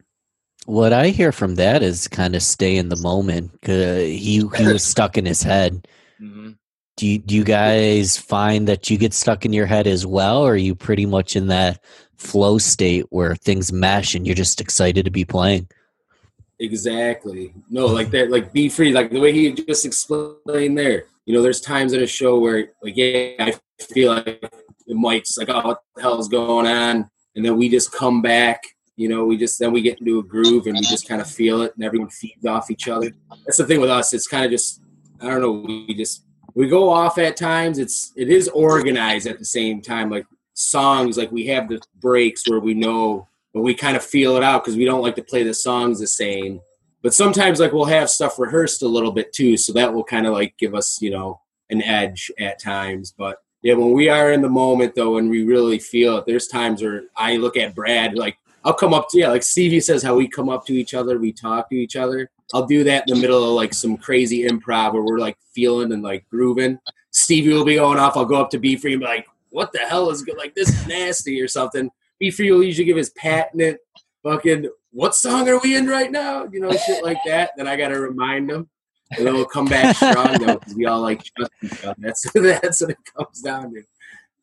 what 0.64 0.92
I 0.92 1.08
hear 1.08 1.30
from 1.32 1.56
that 1.56 1.82
is 1.82 2.08
kind 2.08 2.34
of 2.34 2.42
stay 2.42 2.76
in 2.76 2.88
the 2.88 2.96
moment. 2.96 3.52
'cause 3.62 4.00
he 4.00 4.42
he 4.56 4.66
was 4.66 4.82
stuck 4.84 5.16
in 5.18 5.26
his 5.26 5.42
head. 5.42 5.86
hmm 6.18 6.52
Do 6.96 7.06
you, 7.06 7.18
do 7.18 7.34
you 7.34 7.44
guys 7.44 8.16
find 8.16 8.66
that 8.68 8.88
you 8.88 8.96
get 8.96 9.12
stuck 9.12 9.44
in 9.44 9.52
your 9.52 9.66
head 9.66 9.86
as 9.86 10.06
well, 10.06 10.38
or 10.42 10.52
are 10.54 10.56
you 10.56 10.74
pretty 10.74 11.04
much 11.04 11.36
in 11.36 11.48
that 11.48 11.78
flow 12.16 12.56
state 12.56 13.04
where 13.10 13.36
things 13.36 13.70
mesh 13.70 14.14
and 14.14 14.26
you're 14.26 14.34
just 14.34 14.60
excited 14.62 15.04
to 15.04 15.10
be 15.10 15.24
playing? 15.24 15.68
Exactly. 16.58 17.52
No, 17.68 17.84
like 17.86 18.10
that, 18.12 18.30
like 18.30 18.50
be 18.52 18.70
free, 18.70 18.92
like 18.92 19.10
the 19.10 19.20
way 19.20 19.32
he 19.32 19.52
just 19.52 19.84
explained 19.84 20.78
there. 20.78 21.04
You 21.26 21.34
know, 21.34 21.42
there's 21.42 21.60
times 21.60 21.92
in 21.92 22.02
a 22.02 22.06
show 22.06 22.38
where, 22.38 22.70
like, 22.82 22.96
yeah, 22.96 23.34
I 23.40 23.54
feel 23.82 24.14
like 24.14 24.40
the 24.86 24.94
mic's 24.94 25.36
like, 25.36 25.50
oh, 25.50 25.60
what 25.60 25.80
the 25.94 26.00
hell's 26.02 26.28
going 26.28 26.66
on? 26.66 27.10
And 27.34 27.44
then 27.44 27.58
we 27.58 27.68
just 27.68 27.92
come 27.92 28.22
back. 28.22 28.62
You 28.96 29.08
know, 29.08 29.24
we 29.24 29.36
just 29.36 29.58
then 29.58 29.72
we 29.72 29.82
get 29.82 30.00
into 30.00 30.18
a 30.18 30.22
groove 30.22 30.66
and 30.66 30.74
we 30.74 30.82
just 30.82 31.08
kind 31.08 31.20
of 31.20 31.30
feel 31.30 31.62
it, 31.62 31.74
and 31.76 31.84
everyone 31.84 32.08
feeds 32.08 32.46
off 32.46 32.70
each 32.70 32.88
other. 32.88 33.12
That's 33.44 33.58
the 33.58 33.66
thing 33.66 33.80
with 33.80 33.90
us. 33.90 34.12
It's 34.12 34.26
kind 34.26 34.44
of 34.44 34.50
just, 34.50 34.80
I 35.20 35.28
don't 35.28 35.40
know. 35.40 35.84
We 35.86 35.94
just 35.94 36.24
we 36.54 36.68
go 36.68 36.90
off 36.90 37.18
at 37.18 37.36
times. 37.36 37.78
It's 37.78 38.12
it 38.16 38.30
is 38.30 38.48
organized 38.48 39.26
at 39.26 39.38
the 39.38 39.44
same 39.44 39.82
time. 39.82 40.10
Like 40.10 40.26
songs, 40.54 41.18
like 41.18 41.30
we 41.30 41.46
have 41.46 41.68
the 41.68 41.80
breaks 42.00 42.48
where 42.48 42.60
we 42.60 42.74
know 42.74 43.28
but 43.56 43.62
we 43.62 43.74
kind 43.74 43.96
of 43.96 44.04
feel 44.04 44.36
it 44.36 44.42
out 44.42 44.62
because 44.62 44.76
we 44.76 44.84
don't 44.84 45.00
like 45.00 45.14
to 45.14 45.22
play 45.22 45.42
the 45.42 45.54
songs 45.54 45.98
the 45.98 46.06
same. 46.06 46.60
But 47.02 47.14
sometimes 47.14 47.58
like 47.58 47.72
we'll 47.72 47.86
have 47.86 48.10
stuff 48.10 48.38
rehearsed 48.38 48.82
a 48.82 48.86
little 48.86 49.10
bit 49.10 49.32
too, 49.32 49.56
so 49.56 49.72
that 49.72 49.94
will 49.94 50.04
kind 50.04 50.26
of 50.26 50.34
like 50.34 50.58
give 50.58 50.74
us, 50.74 51.00
you 51.00 51.10
know, 51.10 51.40
an 51.70 51.80
edge 51.80 52.30
at 52.38 52.60
times. 52.60 53.14
But 53.16 53.38
yeah, 53.62 53.72
when 53.72 53.92
we 53.92 54.10
are 54.10 54.30
in 54.30 54.42
the 54.42 54.50
moment 54.50 54.94
though, 54.94 55.16
and 55.16 55.30
we 55.30 55.44
really 55.44 55.78
feel 55.78 56.18
it, 56.18 56.26
there's 56.26 56.48
times 56.48 56.82
where 56.82 57.04
I 57.16 57.38
look 57.38 57.56
at 57.56 57.74
Brad 57.74 58.14
like 58.14 58.36
I'll 58.66 58.74
come 58.74 58.92
up 58.92 59.08
to 59.10 59.20
yeah, 59.20 59.28
like 59.28 59.44
Stevie 59.44 59.78
says 59.78 60.02
how 60.02 60.16
we 60.16 60.26
come 60.26 60.48
up 60.48 60.66
to 60.66 60.74
each 60.74 60.92
other, 60.92 61.18
we 61.18 61.32
talk 61.32 61.70
to 61.70 61.76
each 61.76 61.94
other. 61.94 62.28
I'll 62.52 62.66
do 62.66 62.82
that 62.82 63.04
in 63.08 63.14
the 63.14 63.20
middle 63.20 63.44
of 63.44 63.50
like 63.50 63.72
some 63.72 63.96
crazy 63.96 64.42
improv 64.42 64.92
where 64.92 65.04
we're 65.04 65.20
like 65.20 65.38
feeling 65.54 65.92
and 65.92 66.02
like 66.02 66.28
grooving. 66.28 66.80
Stevie 67.12 67.52
will 67.52 67.64
be 67.64 67.76
going 67.76 68.00
off. 68.00 68.16
I'll 68.16 68.24
go 68.24 68.40
up 68.40 68.50
to 68.50 68.58
B 68.58 68.76
Free 68.76 68.94
and 68.94 69.00
be 69.00 69.06
like, 69.06 69.26
"What 69.50 69.72
the 69.72 69.78
hell 69.78 70.10
is 70.10 70.22
good? 70.22 70.36
Like 70.36 70.56
this 70.56 70.68
is 70.68 70.86
nasty 70.88 71.40
or 71.40 71.46
something." 71.46 71.90
B 72.18 72.32
Free 72.32 72.50
will 72.50 72.64
usually 72.64 72.86
give 72.86 72.96
his 72.96 73.10
patented 73.10 73.78
fucking 74.24 74.68
what 74.90 75.14
song 75.14 75.48
are 75.48 75.58
we 75.58 75.76
in 75.76 75.86
right 75.86 76.10
now? 76.10 76.48
You 76.50 76.58
know, 76.58 76.72
shit 76.72 77.04
like 77.04 77.18
that. 77.24 77.52
Then 77.56 77.68
I 77.68 77.76
gotta 77.76 78.00
remind 78.00 78.50
them. 78.50 78.68
And 79.16 79.24
then 79.24 79.34
we'll 79.34 79.44
come 79.44 79.66
back 79.66 79.94
strong 79.94 80.38
though, 80.38 80.56
because 80.56 80.74
we 80.74 80.86
all 80.86 81.02
like 81.02 81.22
trust 81.22 81.52
each 81.62 81.84
other. 81.84 81.94
That's 81.98 82.26
that's 82.34 82.80
what 82.80 82.90
it 82.90 82.98
comes 83.16 83.42
down 83.42 83.74
to. 83.74 83.82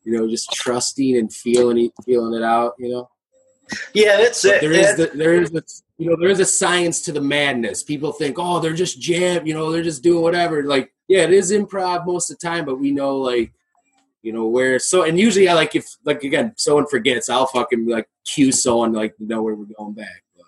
You 0.04 0.12
know, 0.16 0.28
just 0.30 0.50
trusting 0.50 1.18
and 1.18 1.30
feeling 1.30 1.90
feeling 2.06 2.40
it 2.40 2.42
out. 2.42 2.74
You 2.78 2.90
know, 2.90 3.10
Yeah, 3.94 4.16
that's 4.16 4.44
it. 4.44 4.60
there 4.60 4.72
is 4.72 4.96
the, 4.96 5.10
there 5.14 5.40
is 5.40 5.54
a, 5.54 5.62
you 5.98 6.10
know 6.10 6.16
there 6.18 6.30
is 6.30 6.40
a 6.40 6.44
science 6.44 7.02
to 7.02 7.12
the 7.12 7.20
madness. 7.20 7.82
People 7.82 8.12
think, 8.12 8.36
oh, 8.38 8.60
they're 8.60 8.72
just 8.72 9.00
jam, 9.00 9.46
you 9.46 9.54
know, 9.54 9.72
they're 9.72 9.82
just 9.82 10.02
doing 10.02 10.22
whatever. 10.22 10.64
Like, 10.64 10.92
yeah, 11.08 11.22
it 11.22 11.32
is 11.32 11.52
improv 11.52 12.06
most 12.06 12.30
of 12.30 12.38
the 12.38 12.46
time, 12.46 12.64
but 12.64 12.78
we 12.78 12.90
know 12.90 13.16
like, 13.16 13.52
you 14.22 14.32
know, 14.32 14.46
where 14.46 14.78
so 14.78 15.02
and 15.02 15.18
usually 15.18 15.48
I 15.48 15.54
like 15.54 15.74
if 15.74 15.86
like 16.04 16.24
again 16.24 16.52
someone 16.56 16.86
forgets, 16.86 17.28
I'll 17.28 17.46
fucking 17.46 17.86
like 17.86 18.08
cue 18.24 18.52
someone 18.52 18.92
like 18.92 19.14
know 19.18 19.42
where 19.42 19.54
we're 19.54 19.66
going 19.76 19.94
back. 19.94 20.24
But 20.36 20.46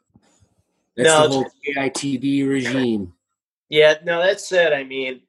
that's 0.97 1.09
No, 1.09 1.29
the 1.29 1.35
whole 1.35 1.51
KITB 1.77 2.49
regime. 2.49 3.13
Yeah, 3.69 3.95
no, 4.05 4.23
that's 4.23 4.51
it. 4.53 4.73
I 4.73 4.85
mean, 4.85 5.23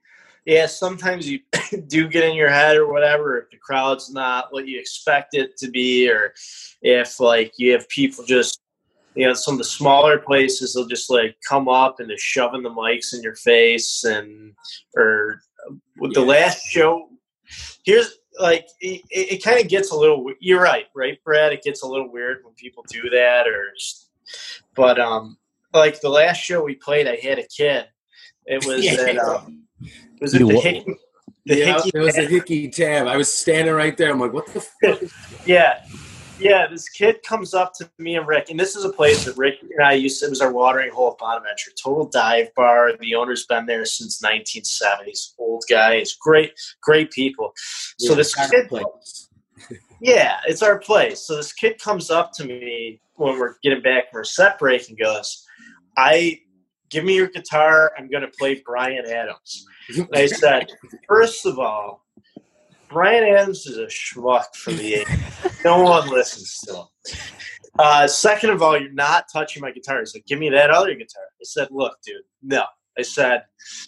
yeah, 0.47 0.65
sometimes 0.65 1.29
you 1.29 1.39
do 1.87 2.07
get 2.07 2.23
in 2.23 2.33
your 2.35 2.49
head 2.49 2.77
or 2.77 2.89
whatever 2.89 3.37
if 3.37 3.49
the 3.51 3.57
crowd's 3.57 4.09
not 4.09 4.51
what 4.53 4.65
you 4.65 4.79
expect 4.79 5.33
it 5.33 5.57
to 5.57 5.69
be, 5.69 6.09
or 6.09 6.33
if 6.81 7.19
like 7.19 7.51
you 7.57 7.73
have 7.73 7.87
people 7.89 8.23
just, 8.23 8.61
you 9.13 9.27
know, 9.27 9.33
some 9.33 9.55
of 9.55 9.57
the 9.57 9.63
smaller 9.65 10.17
places 10.17 10.73
they'll 10.73 10.85
just 10.87 11.09
like 11.09 11.35
come 11.47 11.67
up 11.67 11.99
and 11.99 12.09
they're 12.09 12.17
shoving 12.17 12.63
the 12.63 12.69
mics 12.69 13.13
in 13.13 13.21
your 13.21 13.35
face, 13.35 14.05
and 14.05 14.53
or 14.95 15.41
with 15.97 16.13
the 16.13 16.21
last 16.21 16.63
show, 16.65 17.09
here's 17.83 18.19
like 18.39 18.67
it, 18.79 19.01
it 19.09 19.43
kind 19.43 19.59
of 19.59 19.67
gets 19.67 19.91
a 19.91 19.97
little. 19.97 20.31
You're 20.39 20.61
right, 20.61 20.85
right, 20.95 21.21
Brad. 21.25 21.51
It 21.51 21.61
gets 21.63 21.83
a 21.83 21.87
little 21.87 22.09
weird 22.09 22.45
when 22.45 22.53
people 22.53 22.85
do 22.87 23.09
that, 23.09 23.47
or, 23.47 23.73
just- 23.77 24.11
but 24.75 24.97
um, 24.97 25.37
like 25.73 25.99
the 25.99 26.09
last 26.09 26.37
show 26.37 26.63
we 26.63 26.75
played, 26.75 27.05
I 27.07 27.15
had 27.17 27.37
a 27.37 27.47
kid. 27.47 27.87
It 28.45 28.65
was 28.67 28.85
Yeah. 28.85 29.01
at 29.01 29.17
um, 29.17 29.66
was 30.19 30.33
at 30.33 30.41
You 30.41 30.47
the 30.47 30.55
wa- 30.55 30.61
Hickey. 30.61 30.95
The 31.45 31.57
yeah, 31.59 31.75
Hickey 31.75 31.91
it 31.93 31.99
was 31.99 32.17
a 32.17 32.25
hickey 32.25 32.67
tab. 32.69 33.07
I 33.07 33.15
was 33.15 33.31
standing 33.31 33.73
right 33.73 33.95
there. 33.95 34.11
I'm 34.11 34.19
like, 34.19 34.33
what 34.33 34.47
the 34.53 34.59
fuck? 34.59 34.99
Yeah, 35.45 35.81
yeah. 36.39 36.67
This 36.69 36.89
kid 36.89 37.23
comes 37.23 37.53
up 37.53 37.73
to 37.75 37.89
me 37.97 38.17
and 38.17 38.27
Rick, 38.27 38.49
and 38.49 38.59
this 38.59 38.75
is 38.75 38.83
a 38.83 38.91
place 38.91 39.23
that 39.23 39.37
Rick 39.37 39.61
and 39.61 39.81
I 39.81 39.93
used. 39.93 40.19
To, 40.19 40.25
it 40.25 40.29
was 40.29 40.41
our 40.41 40.51
watering 40.51 40.91
hole 40.91 41.11
at 41.11 41.17
Bonaventure, 41.17 41.71
total 41.81 42.05
dive 42.05 42.53
bar. 42.53 42.91
The 42.99 43.15
owner's 43.15 43.45
been 43.45 43.65
there 43.65 43.85
since 43.85 44.21
1970s. 44.21 45.35
Old 45.39 45.63
guy. 45.69 45.93
It's 45.93 46.17
great, 46.17 46.51
great 46.81 47.11
people. 47.11 47.53
So 47.97 48.13
this 48.13 48.35
kid, 48.35 48.67
place. 48.67 49.29
yeah, 50.01 50.39
it's 50.47 50.61
our 50.61 50.79
place. 50.79 51.25
So 51.25 51.37
this 51.37 51.53
kid 51.53 51.79
comes 51.81 52.11
up 52.11 52.33
to 52.33 52.45
me 52.45 52.99
when 53.15 53.39
we're 53.39 53.55
getting 53.63 53.81
back 53.81 54.11
from 54.11 54.17
our 54.17 54.23
set 54.25 54.59
break 54.59 54.89
and 54.89 54.99
goes, 54.99 55.45
"I 55.95 56.41
give 56.89 57.03
me 57.03 57.15
your 57.15 57.27
guitar. 57.27 57.91
I'm 57.97 58.09
going 58.09 58.23
to 58.23 58.31
play 58.37 58.61
Bryan 58.65 59.05
Adams." 59.05 59.65
And 59.89 60.07
I 60.13 60.25
said, 60.25 60.67
first 61.07 61.45
of 61.45 61.59
all, 61.59 62.05
Bryan 62.89 63.23
Adams 63.35 63.65
is 63.65 63.77
a 63.77 63.85
schmuck 63.87 64.55
from 64.55 64.77
the 64.77 64.93
80s. 64.93 65.63
No 65.65 65.83
one 65.83 66.09
listens 66.09 66.59
to 66.61 66.75
him. 66.75 66.85
Uh, 67.79 68.07
second 68.07 68.49
of 68.49 68.61
all, 68.61 68.79
you're 68.79 68.91
not 68.91 69.25
touching 69.31 69.61
my 69.61 69.71
guitar. 69.71 69.99
He's 69.99 70.15
like, 70.15 70.25
give 70.25 70.39
me 70.39 70.49
that 70.49 70.69
other 70.69 70.93
guitar. 70.93 71.23
I 71.39 71.43
said, 71.43 71.67
look, 71.71 71.97
dude, 72.05 72.21
no. 72.41 72.63
I 72.97 73.03
said, 73.03 73.43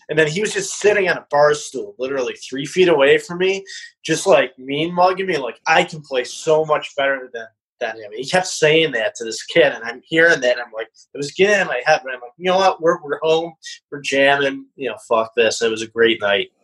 and 0.10 0.20
then 0.20 0.28
he 0.28 0.42
was 0.42 0.54
just 0.54 0.80
sitting 0.80 1.10
on 1.10 1.18
a 1.18 1.26
bar 1.32 1.56
stool, 1.56 1.96
literally 1.98 2.36
three 2.36 2.66
feet 2.66 2.90
away 2.90 3.18
from 3.18 3.40
me, 3.40 3.66
just 4.04 4.28
like 4.28 4.58
mean 4.60 4.94
mugging 4.94 5.26
me, 5.26 5.38
like, 5.38 5.60
I 5.66 5.84
can 5.84 6.02
play 6.02 6.24
so 6.24 6.64
much 6.64 6.96
better 6.96 7.30
than, 7.34 7.48
than 7.80 7.98
him. 7.98 8.12
He 8.14 8.26
kept 8.26 8.48
saying 8.48 8.92
that 8.94 9.16
to 9.16 9.24
this 9.24 9.44
kid, 9.44 9.72
and 9.74 9.84
I'm 9.84 10.02
hearing 10.04 10.42
that, 10.42 10.54
and 10.54 10.62
I'm 10.62 10.72
like, 10.74 10.88
it 11.14 11.18
was 11.18 11.32
getting 11.32 11.62
in 11.62 11.68
my 11.68 11.82
head, 11.86 12.02
but 12.04 12.14
I'm 12.14 12.22
like, 12.22 12.32
you 12.38 12.46
know 12.46 12.58
what? 12.58 12.82
We're, 12.82 13.02
we're 13.02 13.20
home, 13.22 13.54
we're 13.92 14.02
jamming, 14.02 14.66
you 14.76 14.90
know, 14.90 14.98
fuck 15.08 15.34
this. 15.36 15.62
It 15.62 15.72
was 15.72 15.82
a 15.82 15.88
great 15.88 16.22
night. 16.22 16.50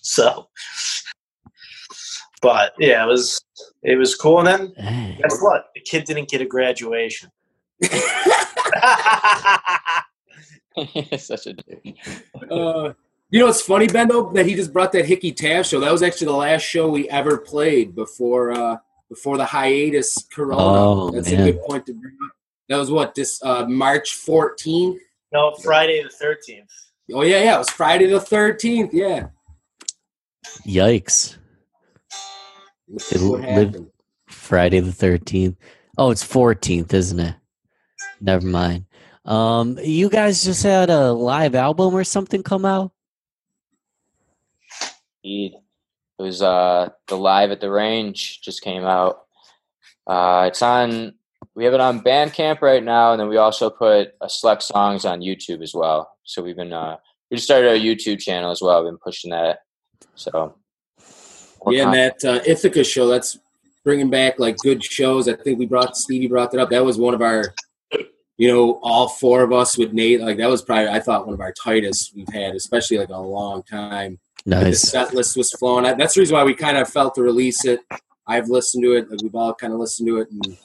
So, 0.00 0.48
but 2.40 2.72
yeah, 2.78 3.04
it 3.04 3.06
was 3.06 3.42
it 3.82 3.96
was 3.96 4.14
cool. 4.14 4.38
And 4.38 4.48
then 4.48 4.72
Hey. 4.78 5.18
guess 5.20 5.38
what? 5.42 5.66
The 5.74 5.82
kid 5.82 6.04
didn't 6.04 6.30
get 6.30 6.40
a 6.40 6.46
graduation. 6.46 7.30
Such 11.18 11.46
a 11.48 11.52
dude. 11.52 11.94
Uh, 12.50 12.92
you 13.30 13.40
know, 13.40 13.48
it's 13.48 13.60
funny, 13.60 13.86
Bendo, 13.86 14.32
that 14.34 14.46
he 14.46 14.54
just 14.54 14.72
brought 14.72 14.92
that 14.92 15.06
Hickey 15.06 15.32
Tab 15.32 15.64
show. 15.64 15.80
That 15.80 15.92
was 15.92 16.02
actually 16.02 16.26
the 16.28 16.32
last 16.34 16.62
show 16.62 16.88
we 16.88 17.08
ever 17.10 17.38
played 17.38 17.94
before 17.94 18.52
uh, 18.52 18.76
before 19.14 19.36
the 19.36 19.44
hiatus 19.44 20.16
Corona. 20.32 20.56
Oh, 20.60 21.10
That's 21.10 21.30
man. 21.30 21.48
a 21.48 21.52
good 21.52 21.62
point 21.62 21.86
to 21.86 21.94
bring 21.94 22.16
up. 22.26 22.32
That 22.68 22.76
was 22.78 22.90
what 22.90 23.14
this 23.14 23.42
uh, 23.42 23.66
March 23.66 24.14
fourteenth. 24.14 25.00
no, 25.32 25.54
Friday 25.62 26.02
the 26.02 26.08
thirteenth. 26.10 26.70
Oh 27.12 27.22
yeah, 27.22 27.42
yeah, 27.42 27.54
it 27.56 27.58
was 27.58 27.70
Friday 27.70 28.06
the 28.06 28.20
thirteenth. 28.20 28.92
Yeah, 28.92 29.28
Yikes. 30.66 31.36
It 32.88 33.20
what 33.20 33.40
lived- 33.40 33.44
happened? 33.44 33.90
Friday 34.26 34.80
the 34.80 34.90
13th. 34.90 35.56
Oh, 35.96 36.10
it's 36.10 36.24
14th, 36.26 36.92
isn't 36.92 37.20
it? 37.20 37.34
Never 38.20 38.46
mind. 38.46 38.84
Um, 39.24 39.78
you 39.82 40.10
guys 40.10 40.44
just 40.44 40.62
had 40.62 40.90
a 40.90 41.12
live 41.12 41.54
album 41.54 41.94
or 41.94 42.04
something 42.04 42.42
come 42.42 42.64
out? 42.64 42.92
Indeed. 45.22 45.54
It 46.18 46.22
was 46.22 46.42
uh, 46.42 46.90
the 47.08 47.16
live 47.16 47.50
at 47.50 47.60
the 47.60 47.70
range 47.70 48.40
just 48.40 48.62
came 48.62 48.84
out. 48.84 49.22
Uh, 50.06 50.44
it's 50.48 50.62
on 50.62 51.14
we 51.54 51.64
have 51.64 51.74
it 51.74 51.80
on 51.80 52.00
Bandcamp 52.00 52.62
right 52.62 52.82
now, 52.82 53.12
and 53.12 53.20
then 53.20 53.28
we 53.28 53.36
also 53.36 53.70
put 53.70 54.14
a 54.20 54.28
select 54.28 54.62
songs 54.62 55.04
on 55.04 55.20
YouTube 55.20 55.62
as 55.62 55.74
well. 55.74 56.10
So 56.24 56.42
we've 56.42 56.56
been 56.56 56.72
uh, 56.72 56.96
we 57.30 57.36
just 57.36 57.46
started 57.46 57.68
our 57.68 57.74
YouTube 57.74 58.20
channel 58.20 58.50
as 58.50 58.60
well. 58.60 58.78
I've 58.78 58.84
been 58.84 58.98
pushing 58.98 59.30
that. 59.30 59.60
So 60.14 60.56
yeah, 61.68 61.84
and 61.84 61.94
that 61.94 62.24
uh, 62.24 62.40
Ithaca 62.46 62.84
show 62.84 63.08
that's 63.08 63.38
bringing 63.84 64.10
back 64.10 64.38
like 64.38 64.56
good 64.58 64.82
shows. 64.82 65.28
I 65.28 65.34
think 65.34 65.58
we 65.58 65.66
brought 65.66 65.96
Stevie 65.96 66.28
brought 66.28 66.50
that 66.52 66.60
up. 66.60 66.70
That 66.70 66.84
was 66.84 66.98
one 66.98 67.14
of 67.14 67.22
our, 67.22 67.54
you 68.36 68.48
know, 68.48 68.80
all 68.82 69.08
four 69.08 69.42
of 69.42 69.52
us 69.52 69.78
with 69.78 69.92
Nate. 69.92 70.20
Like 70.20 70.38
that 70.38 70.48
was 70.48 70.62
probably 70.62 70.88
I 70.88 71.00
thought 71.00 71.26
one 71.26 71.34
of 71.34 71.40
our 71.40 71.52
tightest 71.52 72.14
we've 72.16 72.28
had, 72.28 72.54
especially 72.54 72.98
like 72.98 73.10
a 73.10 73.18
long 73.18 73.62
time. 73.62 74.18
Nice. 74.46 74.82
The 74.82 74.86
set 74.86 75.14
list 75.14 75.36
was 75.36 75.50
flowing. 75.52 75.84
That's 75.96 76.14
the 76.14 76.20
reason 76.20 76.34
why 76.34 76.44
we 76.44 76.54
kind 76.54 76.76
of 76.76 76.88
felt 76.88 77.14
to 77.14 77.22
release 77.22 77.64
it. 77.64 77.80
I've 78.26 78.48
listened 78.48 78.84
to 78.84 78.92
it. 78.92 79.10
Like 79.10 79.22
we've 79.22 79.34
all 79.34 79.54
kind 79.54 79.72
of 79.72 79.78
listened 79.78 80.08
to 80.08 80.18
it, 80.18 80.28
and 80.30 80.58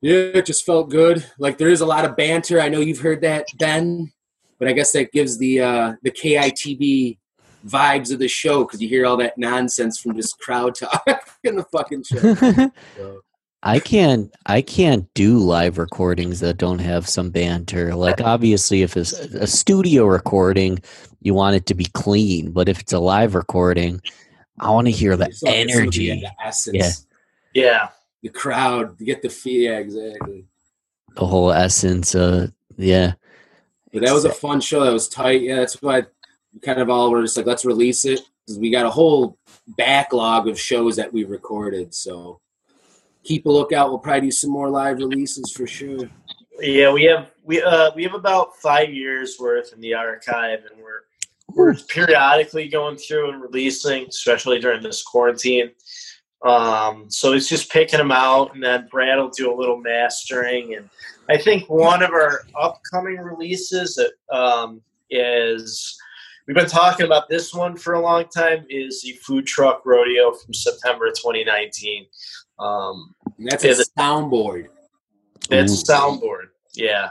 yeah, 0.00 0.14
it 0.34 0.46
just 0.46 0.64
felt 0.64 0.90
good. 0.90 1.24
Like 1.38 1.58
there 1.58 1.68
is 1.68 1.80
a 1.80 1.86
lot 1.86 2.04
of 2.04 2.16
banter. 2.16 2.60
I 2.60 2.68
know 2.68 2.80
you've 2.80 3.00
heard 3.00 3.20
that, 3.22 3.46
Ben, 3.58 4.12
but 4.58 4.68
I 4.68 4.72
guess 4.72 4.92
that 4.92 5.12
gives 5.12 5.38
the 5.38 5.60
uh, 5.60 5.92
the 6.02 6.10
KITB 6.10 7.18
vibes 7.66 8.12
of 8.12 8.18
the 8.20 8.28
show 8.28 8.64
because 8.64 8.80
you 8.80 8.88
hear 8.88 9.04
all 9.04 9.16
that 9.16 9.36
nonsense 9.36 9.98
from 9.98 10.14
just 10.14 10.38
crowd 10.38 10.76
talk 10.76 11.04
in 11.44 11.56
the 11.56 11.64
fucking 11.64 12.04
show. 12.04 12.34
so. 12.96 13.20
I 13.62 13.80
can't 13.80 14.32
I 14.46 14.62
can't 14.62 15.12
do 15.14 15.38
live 15.38 15.78
recordings 15.78 16.40
that 16.40 16.58
don't 16.58 16.78
have 16.78 17.08
some 17.08 17.30
banter. 17.30 17.94
Like 17.94 18.20
obviously 18.20 18.82
if 18.82 18.96
it's 18.96 19.12
a 19.12 19.46
studio 19.46 20.04
recording, 20.06 20.78
you 21.20 21.34
want 21.34 21.56
it 21.56 21.66
to 21.66 21.74
be 21.74 21.86
clean, 21.86 22.52
but 22.52 22.68
if 22.68 22.78
it's 22.78 22.92
a 22.92 23.00
live 23.00 23.34
recording, 23.34 24.00
I 24.60 24.70
want 24.70 24.86
to 24.86 24.92
hear 24.92 25.16
the 25.16 25.32
energy. 25.46 26.08
The, 26.08 26.20
the 26.20 26.46
essence. 26.46 27.06
Yeah. 27.52 27.64
Yeah. 27.64 27.88
The 28.22 28.28
crowd, 28.28 28.96
you 29.00 29.06
get 29.06 29.22
the 29.22 29.28
feel, 29.28 29.72
yeah, 29.72 29.78
exactly. 29.78 30.46
The 31.16 31.26
whole 31.26 31.50
essence 31.50 32.14
uh 32.14 32.48
yeah. 32.76 33.14
But 33.92 34.02
that 34.02 34.14
was 34.14 34.24
a 34.24 34.32
fun 34.32 34.60
show. 34.60 34.84
That 34.84 34.92
was 34.92 35.08
tight. 35.08 35.42
Yeah, 35.42 35.56
that's 35.56 35.82
why 35.82 36.04
we 36.52 36.60
kind 36.60 36.80
of 36.80 36.90
all 36.90 37.10
were 37.10 37.22
just 37.22 37.36
like, 37.36 37.46
let's 37.46 37.64
release 37.64 38.04
it 38.04 38.20
because 38.46 38.58
we 38.60 38.70
got 38.70 38.86
a 38.86 38.90
whole 38.90 39.36
backlog 39.66 40.46
of 40.46 40.60
shows 40.60 40.96
that 40.96 41.12
we 41.12 41.24
recorded. 41.24 41.92
So 41.92 42.40
keep 43.28 43.44
a 43.44 43.50
lookout. 43.50 43.90
We'll 43.90 43.98
probably 43.98 44.22
do 44.22 44.30
some 44.30 44.50
more 44.50 44.70
live 44.70 44.96
releases 44.96 45.52
for 45.52 45.66
sure. 45.66 46.08
Yeah, 46.60 46.92
we 46.92 47.04
have 47.04 47.30
we 47.44 47.62
uh 47.62 47.90
we 47.94 48.02
have 48.02 48.14
about 48.14 48.56
five 48.56 48.92
years 48.92 49.36
worth 49.38 49.72
in 49.72 49.80
the 49.80 49.94
archive, 49.94 50.60
and 50.70 50.82
we're 50.82 51.02
we're 51.54 51.74
periodically 51.74 52.68
going 52.68 52.96
through 52.96 53.30
and 53.30 53.42
releasing, 53.42 54.06
especially 54.08 54.58
during 54.58 54.82
this 54.82 55.02
quarantine. 55.02 55.70
Um, 56.44 57.06
so 57.08 57.32
it's 57.32 57.48
just 57.48 57.70
picking 57.70 57.98
them 57.98 58.12
out, 58.12 58.54
and 58.54 58.62
then 58.62 58.88
Brad 58.90 59.18
will 59.18 59.30
do 59.30 59.52
a 59.52 59.56
little 59.56 59.78
mastering. 59.78 60.74
And 60.76 60.88
I 61.28 61.36
think 61.36 61.68
one 61.68 62.02
of 62.02 62.10
our 62.10 62.42
upcoming 62.58 63.18
releases 63.18 63.94
that 63.96 64.12
um, 64.36 64.80
is 65.10 65.96
we've 66.46 66.56
been 66.56 66.66
talking 66.66 67.06
about 67.06 67.28
this 67.28 67.52
one 67.52 67.76
for 67.76 67.94
a 67.94 68.00
long 68.00 68.24
time 68.28 68.66
is 68.68 69.02
the 69.02 69.12
food 69.24 69.46
truck 69.46 69.82
rodeo 69.84 70.32
from 70.32 70.54
September 70.54 71.08
2019. 71.08 72.06
Um, 72.58 73.14
that's 73.38 73.64
a 73.64 73.84
soundboard. 73.98 74.68
It's 75.50 75.82
soundboard. 75.82 76.48
Yeah. 76.74 77.10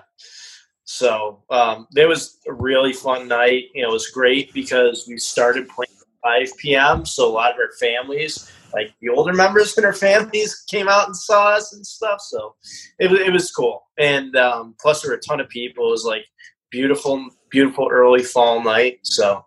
So 0.84 1.43
um, 1.49 1.88
it 1.95 2.07
was 2.07 2.39
a 2.47 2.53
really 2.53 2.93
fun 2.93 3.28
night. 3.28 3.65
You 3.73 3.84
know, 3.84 3.89
it 3.89 3.93
was 3.93 4.09
great 4.09 4.53
because 4.53 5.05
we 5.07 5.17
started 5.17 5.67
playing 5.67 5.91
at 5.91 6.47
5 6.49 6.57
p.m. 6.57 7.05
So 7.05 7.28
a 7.28 7.32
lot 7.32 7.51
of 7.51 7.57
our 7.57 7.71
families, 7.80 8.51
like 8.73 8.93
the 9.01 9.09
older 9.09 9.34
members 9.34 9.78
in 9.78 9.86
our 9.86 9.93
families, 9.93 10.63
came 10.69 10.88
out 10.88 11.07
and 11.07 11.15
saw 11.15 11.49
us 11.49 11.73
and 11.73 11.86
stuff. 11.86 12.21
So 12.21 12.55
it, 12.99 13.11
it 13.11 13.34
was 13.34 13.51
cool. 13.51 13.84
And 13.97 14.36
um, 14.36 14.75
plus, 14.80 15.01
there 15.01 15.11
were 15.11 15.17
a 15.17 15.21
ton 15.21 15.39
of 15.39 15.49
people. 15.49 15.88
It 15.88 15.91
was 15.91 16.05
like 16.05 16.25
beautiful, 16.69 17.28
beautiful 17.49 17.88
early 17.91 18.23
fall 18.23 18.63
night. 18.63 18.99
So 19.03 19.45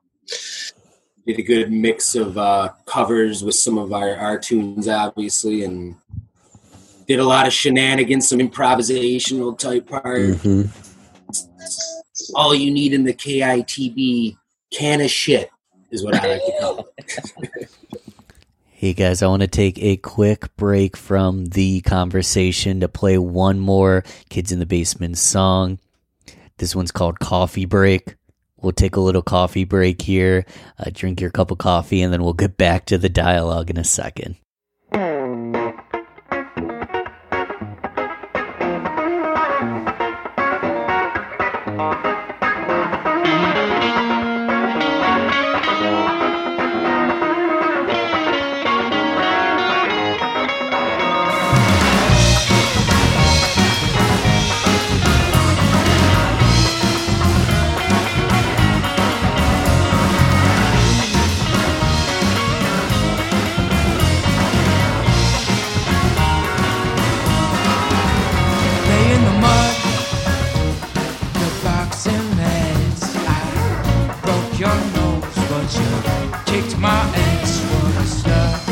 did 1.26 1.39
a 1.39 1.43
good 1.43 1.72
mix 1.72 2.14
of 2.14 2.37
uh, 2.39 2.70
covers 2.87 3.45
with 3.45 3.55
some 3.55 3.78
of 3.78 3.93
our, 3.93 4.16
our 4.16 4.39
tunes, 4.39 4.89
obviously, 4.89 5.64
and 5.64 5.97
did 7.11 7.19
a 7.19 7.25
lot 7.25 7.45
of 7.45 7.53
shenanigans, 7.53 8.29
some 8.29 8.39
improvisational 8.39 9.59
type 9.59 9.89
part. 9.89 10.21
Mm-hmm. 10.21 10.71
All 12.37 12.55
you 12.55 12.71
need 12.71 12.93
in 12.93 13.03
the 13.03 13.13
KITB 13.13 14.37
can 14.71 15.01
of 15.01 15.11
shit 15.11 15.51
is 15.91 16.05
what 16.05 16.15
I 16.15 16.35
like 16.35 16.47
to 16.47 16.53
call 16.61 16.89
it. 16.97 17.71
Hey 18.71 18.95
guys, 18.95 19.23
I 19.23 19.27
want 19.27 19.43
to 19.43 19.47
take 19.47 19.79
a 19.83 19.99
quick 19.99 20.57
break 20.57 20.97
from 20.97 21.45
the 21.45 21.83
conversation 21.83 22.81
to 22.81 22.89
play 22.89 23.19
one 23.19 23.61
more 23.61 24.05
Kids 24.31 24.53
in 24.53 24.59
the 24.59 24.65
Basement 24.65 25.19
song. 25.19 25.79
This 26.57 26.75
one's 26.75 26.91
called 26.91 27.19
Coffee 27.19 27.67
Break. 27.67 28.15
We'll 28.57 28.73
take 28.73 28.97
a 28.97 29.01
little 29.01 29.21
coffee 29.21 29.65
break 29.65 30.01
here, 30.01 30.47
uh, 30.79 30.89
drink 30.95 31.21
your 31.21 31.29
cup 31.29 31.51
of 31.51 31.59
coffee, 31.59 32.01
and 32.01 32.11
then 32.11 32.23
we'll 32.23 32.33
get 32.33 32.57
back 32.57 32.87
to 32.87 32.97
the 32.97 33.11
dialogue 33.11 33.69
in 33.69 33.77
a 33.77 33.85
second. 33.85 34.37
vulture 75.61 76.43
kicked 76.47 76.79
my 76.79 76.89
ass 76.89 77.61
for 77.69 77.87
the 77.93 78.05
stuff, 78.05 78.69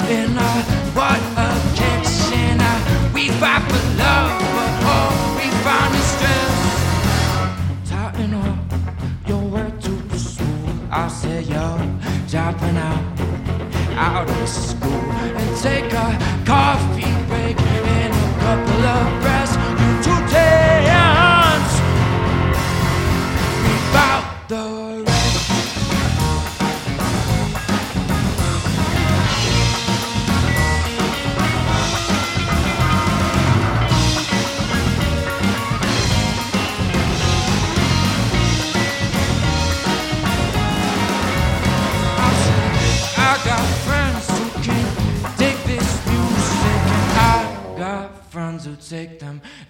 And 0.00 0.38
I, 0.38 0.62
what 0.94 1.20
a 1.36 1.48
catch, 1.76 2.32
and 2.32 2.60
I, 2.60 3.12
we 3.14 3.28
fight 3.40 3.62
for 3.70 3.84
love, 3.96 4.32
but 4.56 4.72
all 4.92 5.12
we 5.36 5.46
find 5.64 5.94
is 5.94 6.06
stress. 6.14 6.56
Tighten 7.88 8.34
up 8.34 8.58
your 9.28 9.42
word 9.42 9.80
to 9.82 9.90
pursue. 10.08 10.44
I 10.90 11.08
said, 11.08 11.46
yo, 11.46 11.66
dropping 12.28 12.76
out, 12.76 13.04
out 13.96 14.28
of 14.28 14.48
school, 14.48 15.04
and 15.40 15.56
take 15.62 15.92
a 15.92 16.44
coffee. 16.44 17.19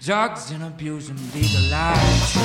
Drugs 0.01 0.49
and 0.49 0.63
abuse 0.63 1.09
and 1.09 1.19
legalize. 1.35 2.35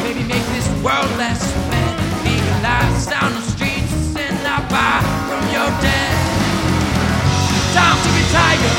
Maybe 0.00 0.24
make 0.24 0.44
this 0.56 0.66
world 0.80 1.12
less 1.20 1.44
bad. 1.68 1.96
Legalize 2.24 3.06
down 3.06 3.34
the 3.36 3.44
streets 3.52 4.16
and 4.16 4.32
not 4.42 4.64
buy 4.72 5.04
from 5.28 5.44
your 5.52 5.68
dead. 5.84 6.16
Time 7.76 8.00
to 8.00 8.10
retire, 8.16 8.72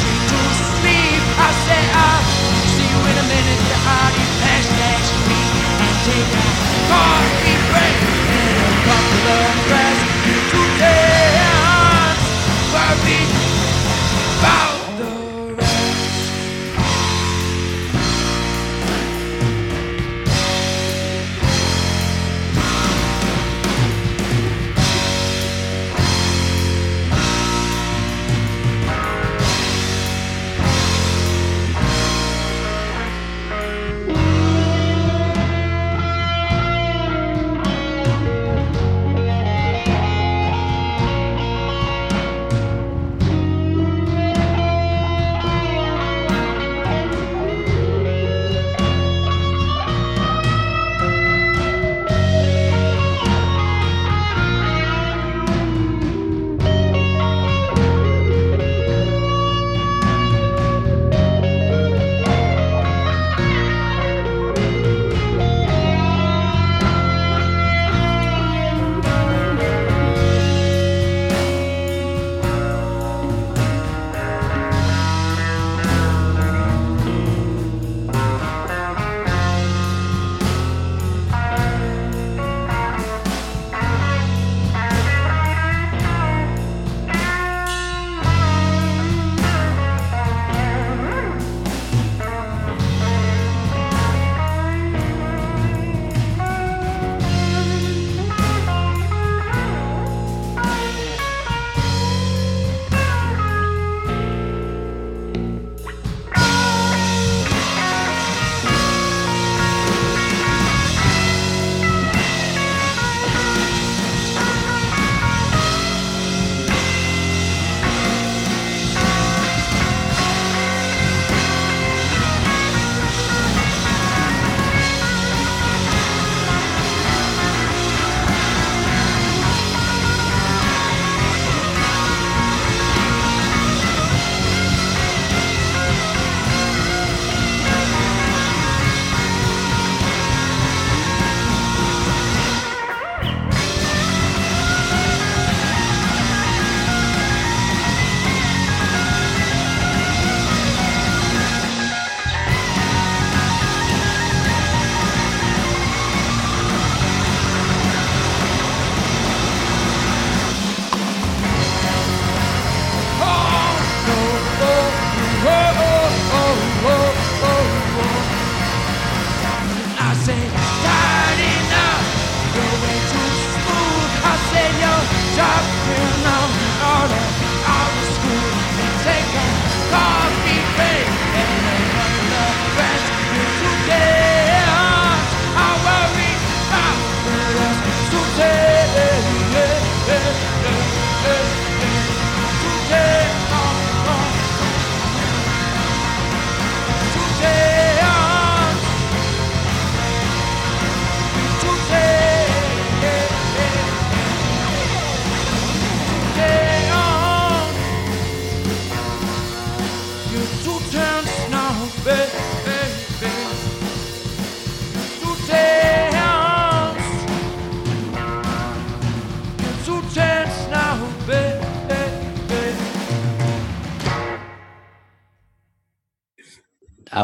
street 0.00 0.24
to 0.32 0.40
sleep. 0.80 1.20
I 1.44 1.50
say 1.68 1.82
I'll 1.92 2.24
see 2.72 2.88
you 2.88 3.00
in 3.04 3.16
a 3.20 3.26
minute. 3.28 3.60
The 3.68 3.78
audio 3.84 4.28
hashtag 4.48 5.04
me 5.28 5.40
and 5.84 5.96
take 6.08 6.30
a 6.32 6.46
coffee 6.88 7.58
break 7.68 7.98
and 8.32 8.56
a 8.64 8.80
couple 8.88 9.28
of 9.44 9.52
press 9.68 9.98
to 10.24 10.60
dance. 10.80 11.34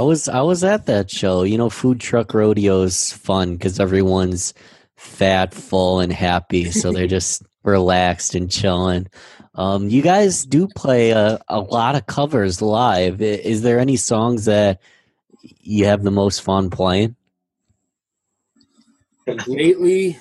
I 0.00 0.02
was 0.02 0.30
I 0.30 0.40
was 0.40 0.64
at 0.64 0.86
that 0.86 1.10
show. 1.10 1.42
You 1.42 1.58
know, 1.58 1.68
food 1.68 2.00
truck 2.00 2.32
rodeo's 2.32 3.12
fun 3.12 3.52
because 3.52 3.78
everyone's 3.78 4.54
fat, 4.96 5.52
full, 5.52 6.00
and 6.00 6.10
happy, 6.10 6.70
so 6.70 6.90
they're 6.90 7.06
just 7.18 7.42
relaxed 7.64 8.34
and 8.34 8.50
chilling. 8.50 9.08
Um, 9.56 9.90
you 9.90 10.00
guys 10.00 10.46
do 10.46 10.68
play 10.68 11.10
a, 11.10 11.38
a 11.48 11.60
lot 11.60 11.96
of 11.96 12.06
covers 12.06 12.62
live. 12.62 13.20
Is 13.20 13.60
there 13.60 13.78
any 13.78 13.96
songs 13.96 14.46
that 14.46 14.80
you 15.42 15.84
have 15.84 16.02
the 16.02 16.10
most 16.10 16.40
fun 16.40 16.70
playing? 16.70 17.14
Lately, 19.46 20.18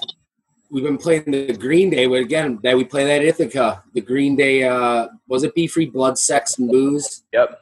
we've 0.69 0.83
been 0.83 0.97
playing 0.97 1.31
the 1.31 1.53
Green 1.53 1.89
Day. 1.89 2.05
But 2.05 2.15
again, 2.15 2.59
that 2.63 2.75
we 2.75 2.83
play 2.83 3.05
that 3.05 3.23
Ithaca. 3.23 3.81
The 3.93 4.01
Green 4.01 4.35
Day 4.35 4.65
uh, 4.65 5.07
was 5.29 5.43
it 5.45 5.55
Be 5.55 5.67
Free, 5.67 5.85
Blood, 5.85 6.17
Sex, 6.17 6.57
and 6.57 6.69
Booze? 6.69 7.23
Yep. 7.31 7.61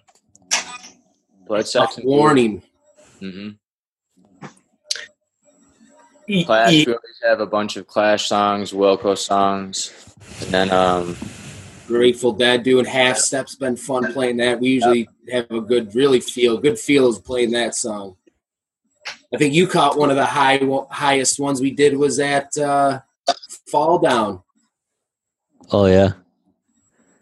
Blood, 1.47 1.67
sex, 1.67 1.95
Tough 1.95 2.03
warning. 2.03 2.61
hmm 3.19 3.49
E- 6.29 6.43
Clash. 6.43 6.85
We 6.85 6.93
always 6.93 7.19
have 7.23 7.39
a 7.39 7.45
bunch 7.45 7.77
of 7.77 7.87
Clash 7.87 8.27
songs, 8.27 8.73
Wilco 8.73 9.17
songs, 9.17 9.93
and 10.41 10.49
then 10.49 10.71
um, 10.71 11.15
Grateful 11.87 12.33
Dead 12.33 12.63
doing 12.63 12.83
half 12.83 13.17
steps. 13.17 13.55
Been 13.55 13.77
fun 13.77 14.11
playing 14.11 14.37
that. 14.37 14.59
We 14.59 14.69
usually 14.69 15.07
have 15.31 15.49
a 15.49 15.61
good, 15.61 15.95
really 15.95 16.19
feel 16.19 16.57
good 16.57 16.77
feel 16.77 17.03
feels 17.05 17.21
playing 17.21 17.51
that 17.51 17.75
song. 17.75 18.17
I 19.33 19.37
think 19.37 19.53
you 19.53 19.67
caught 19.67 19.97
one 19.97 20.09
of 20.09 20.17
the 20.17 20.25
high 20.25 20.59
highest 20.91 21.39
ones 21.39 21.61
we 21.61 21.71
did 21.71 21.95
was 21.95 22.19
at 22.19 22.57
uh, 22.57 22.99
Fall 23.71 23.99
Down. 23.99 24.41
Oh 25.71 25.85
yeah, 25.85 26.13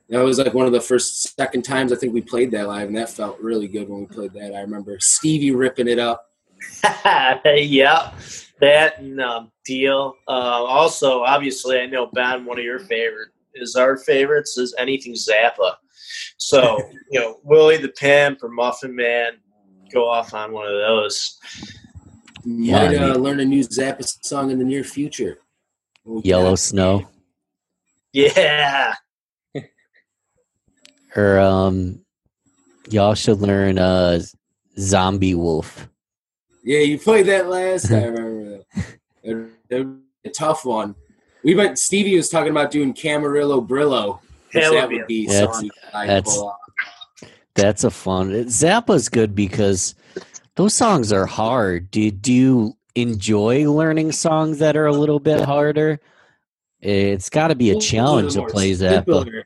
That 0.09 0.23
was 0.23 0.37
like 0.37 0.53
one 0.53 0.67
of 0.67 0.71
the 0.71 0.81
first, 0.81 1.35
second 1.35 1.63
times 1.63 1.91
I 1.91 1.95
think 1.95 2.13
we 2.13 2.21
played 2.21 2.51
that 2.51 2.67
live, 2.67 2.87
and 2.87 2.97
that 2.97 3.09
felt 3.09 3.39
really 3.39 3.67
good 3.67 3.89
when 3.89 4.01
we 4.01 4.05
played 4.05 4.33
that. 4.33 4.53
I 4.53 4.61
remember 4.61 4.97
Stevie 4.99 5.51
ripping 5.51 5.87
it 5.87 5.97
up. 5.97 6.29
yeah, 7.45 8.11
that 8.59 8.99
and 8.99 9.19
um, 9.19 9.51
deal. 9.65 10.15
Uh, 10.27 10.31
also, 10.31 11.21
obviously, 11.21 11.79
I 11.79 11.87
know 11.87 12.07
Ben. 12.07 12.45
One 12.45 12.59
of 12.59 12.65
your 12.65 12.79
favorite 12.79 13.29
is 13.55 13.75
our 13.75 13.97
favorites 13.97 14.57
is 14.57 14.75
anything 14.77 15.13
Zappa. 15.13 15.75
So 16.37 16.77
you 17.11 17.19
know, 17.19 17.39
Willie 17.43 17.77
the 17.77 17.89
Pimp 17.89 18.43
or 18.43 18.49
Muffin 18.49 18.95
Man, 18.95 19.33
go 19.91 20.07
off 20.07 20.33
on 20.33 20.51
one 20.51 20.67
of 20.67 20.73
those. 20.73 21.39
Yeah, 22.43 22.87
Might 22.87 22.97
I 22.99 23.09
uh, 23.09 23.15
learn 23.15 23.39
a 23.39 23.45
new 23.45 23.63
Zappa 23.63 24.05
song 24.23 24.51
in 24.51 24.59
the 24.59 24.65
near 24.65 24.83
future. 24.83 25.39
When 26.03 26.21
Yellow. 26.21 26.55
Snow 26.55 27.07
Yeah, 28.13 28.93
or 31.15 31.39
um, 31.39 32.01
y'all 32.89 33.13
should 33.15 33.39
learn 33.39 33.77
uh, 33.79 34.19
Zomby 34.77 35.35
Woof. 35.35 35.87
Yeah, 36.63 36.79
you 36.79 36.97
played 36.99 37.27
that 37.27 37.47
last 37.47 37.87
time. 37.89 38.03
I 38.03 38.05
remember 38.07 38.63
that. 38.75 38.85
It- 39.23 39.51
it 39.69 39.85
was 39.85 39.95
a 40.25 40.29
tough 40.29 40.63
one. 40.65 40.93
We 41.43 41.55
went. 41.55 41.79
Stevie 41.79 42.15
was 42.17 42.29
talking 42.29 42.51
about 42.51 42.69
doing 42.71 42.93
Camarillo 42.93 43.65
Brillo. 43.67 44.19
which 44.53 44.63
That 44.63 44.71
That 44.71 44.89
would 44.89 44.97
would 44.99 45.07
be 45.07 45.25
be 45.25 45.31
a 45.33 45.39
something 45.39 45.71
that's- 45.93 46.39
That's 47.55 47.83
a 47.83 47.89
fun. 47.91 48.31
Zappa's 48.45 49.09
good 49.09 49.33
because 49.33 49.95
those 50.55 50.73
songs 50.75 51.11
are 51.11 51.25
hard. 51.25 51.89
Do 51.89 52.11
do 52.11 52.31
you 52.33 52.73
enjoy 52.95 53.71
learning 53.71 54.11
songs 54.11 54.59
that 54.59 54.75
are 54.77 54.85
a 54.87 54.91
little 54.93 55.19
bit 55.19 55.41
harder? 55.41 55.99
It's 56.81 57.29
got 57.29 57.47
to 57.47 57.55
be 57.55 57.71
a 57.71 57.79
challenge 57.79 58.33
to 58.33 58.41
little 58.41 58.53
play 58.53 58.69
more 58.69 58.77
Zappa. 58.77 59.43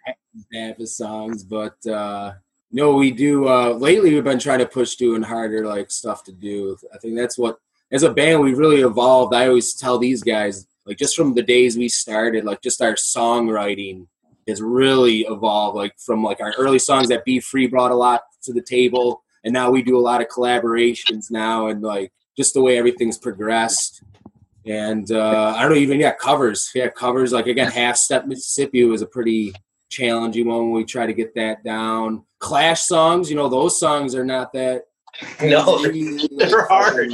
Zappa 0.54 0.88
songs, 0.88 1.44
but 1.44 1.86
uh, 1.88 2.34
no, 2.72 2.96
we 2.96 3.12
do. 3.12 3.48
Uh, 3.48 3.70
lately, 3.70 4.14
we've 4.14 4.24
been 4.24 4.40
trying 4.40 4.60
to 4.60 4.66
push 4.66 4.96
doing 4.96 5.24
harder 5.24 5.66
like 5.66 5.90
stuff 5.92 6.24
to 6.26 6.32
do. 6.32 6.78
I 6.94 6.98
think 6.98 7.16
that's 7.16 7.38
what, 7.38 7.60
as 7.92 8.04
a 8.04 8.12
band, 8.12 8.42
we 8.42 8.54
really 8.54 8.82
evolved. 8.82 9.34
I 9.34 9.48
always 9.48 9.74
tell 9.74 9.98
these 9.98 10.22
guys, 10.22 10.68
like 10.86 10.98
just 10.98 11.16
from 11.16 11.34
the 11.34 11.42
days 11.42 11.78
we 11.78 11.90
started, 11.90 12.46
like 12.46 12.62
just 12.62 12.82
our 12.82 12.94
songwriting 12.94 14.08
has 14.48 14.62
really 14.62 15.22
evolved. 15.22 15.76
Like 15.76 15.94
from 16.00 16.24
like 16.24 16.42
our 16.42 16.54
early 16.58 16.80
songs 16.80 17.10
that 17.10 17.26
Be 17.26 17.40
Free 17.40 17.68
brought 17.68 17.92
a 17.92 17.96
lot 17.96 18.22
to 18.44 18.54
the 18.54 18.62
table, 18.62 19.24
and 19.44 19.54
now 19.54 19.72
we 19.72 19.82
do 19.82 19.98
a 19.98 20.02
lot 20.02 20.22
of 20.22 20.28
collaborations 20.28 21.32
now, 21.32 21.68
and 21.68 21.82
like 21.82 22.12
just 22.38 22.54
the 22.54 22.62
way 22.62 22.78
everything's 22.78 23.18
progressed. 23.18 24.04
And 24.66 25.12
uh, 25.12 25.56
I 25.58 25.64
don't 25.64 25.78
even 25.78 26.00
yeah, 26.00 26.14
covers. 26.14 26.70
Yeah, 26.76 26.90
covers. 26.90 27.32
Like 27.32 27.48
again, 27.48 27.72
half 27.72 27.98
step 27.98 28.28
Mississippi 28.28 28.84
was 28.84 29.02
a 29.02 29.08
pretty 29.08 29.54
challenging 29.90 30.48
one 30.48 30.60
when 30.60 30.72
we 30.72 30.86
try 30.86 31.06
to 31.06 31.14
get 31.14 31.36
that 31.36 31.64
down. 31.64 32.24
Clash 32.40 32.84
songs, 32.84 33.30
you 33.30 33.36
know, 33.36 33.50
those 33.50 33.80
songs 33.80 34.16
are 34.16 34.26
not 34.26 34.54
that. 34.54 34.86
no, 35.44 35.86
they're 36.38 36.68
hard. 36.68 37.12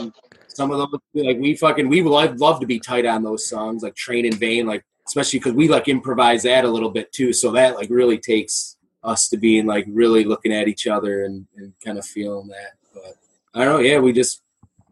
Some 0.48 0.72
of 0.72 0.78
those, 0.78 1.00
like 1.14 1.38
we 1.38 1.56
fucking, 1.56 1.90
we 1.90 2.02
would 2.02 2.12
love, 2.12 2.40
love 2.40 2.60
to 2.60 2.68
be 2.68 2.80
tight 2.80 3.06
on 3.06 3.24
those 3.24 3.48
songs, 3.48 3.84
like 3.84 3.96
Train 3.96 4.26
in 4.26 4.36
Vain, 4.36 4.66
like 4.66 4.86
especially 5.08 5.40
because 5.40 5.54
we 5.54 5.68
like 5.68 5.88
improvise 5.88 6.44
that 6.44 6.66
a 6.66 6.70
little 6.70 6.90
bit 6.90 7.12
too. 7.12 7.34
So 7.34 7.52
that 7.52 7.76
like 7.76 7.90
really 7.90 8.18
takes 8.18 8.78
us 9.04 9.30
to 9.30 9.38
being 9.38 9.66
like 9.66 9.86
really 9.88 10.24
looking 10.24 10.54
at 10.54 10.68
each 10.68 10.88
other 10.88 11.24
and, 11.26 11.46
and 11.56 11.74
kind 11.84 11.98
of 11.98 12.06
feeling 12.06 12.48
that. 12.48 12.74
But 12.94 13.16
I 13.54 13.66
don't 13.66 13.76
know. 13.76 13.80
Yeah, 13.80 14.00
we 14.00 14.14
just 14.14 14.42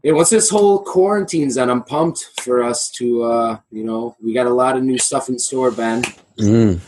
yeah. 0.04 0.14
Once 0.14 0.30
this 0.30 0.50
whole 0.50 0.84
quarantine's 0.84 1.56
done, 1.56 1.70
I'm 1.70 1.84
pumped 1.84 2.42
for 2.42 2.64
us 2.64 2.92
to 2.92 3.24
uh, 3.24 3.60
you 3.72 3.84
know 3.84 4.16
we 4.24 4.34
got 4.34 4.48
a 4.48 4.54
lot 4.54 4.78
of 4.78 4.84
new 4.84 4.98
stuff 4.98 5.30
in 5.30 5.40
store, 5.40 5.72
Ben. 5.72 6.04
Mm. 6.40 6.80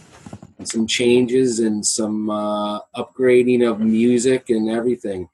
Some 0.64 0.88
changes 0.88 1.60
and 1.60 1.86
some 1.86 2.30
uh, 2.30 2.80
upgrading 2.96 3.70
of 3.70 3.80
music 3.80 4.50
and 4.50 4.70
everything. 4.70 5.30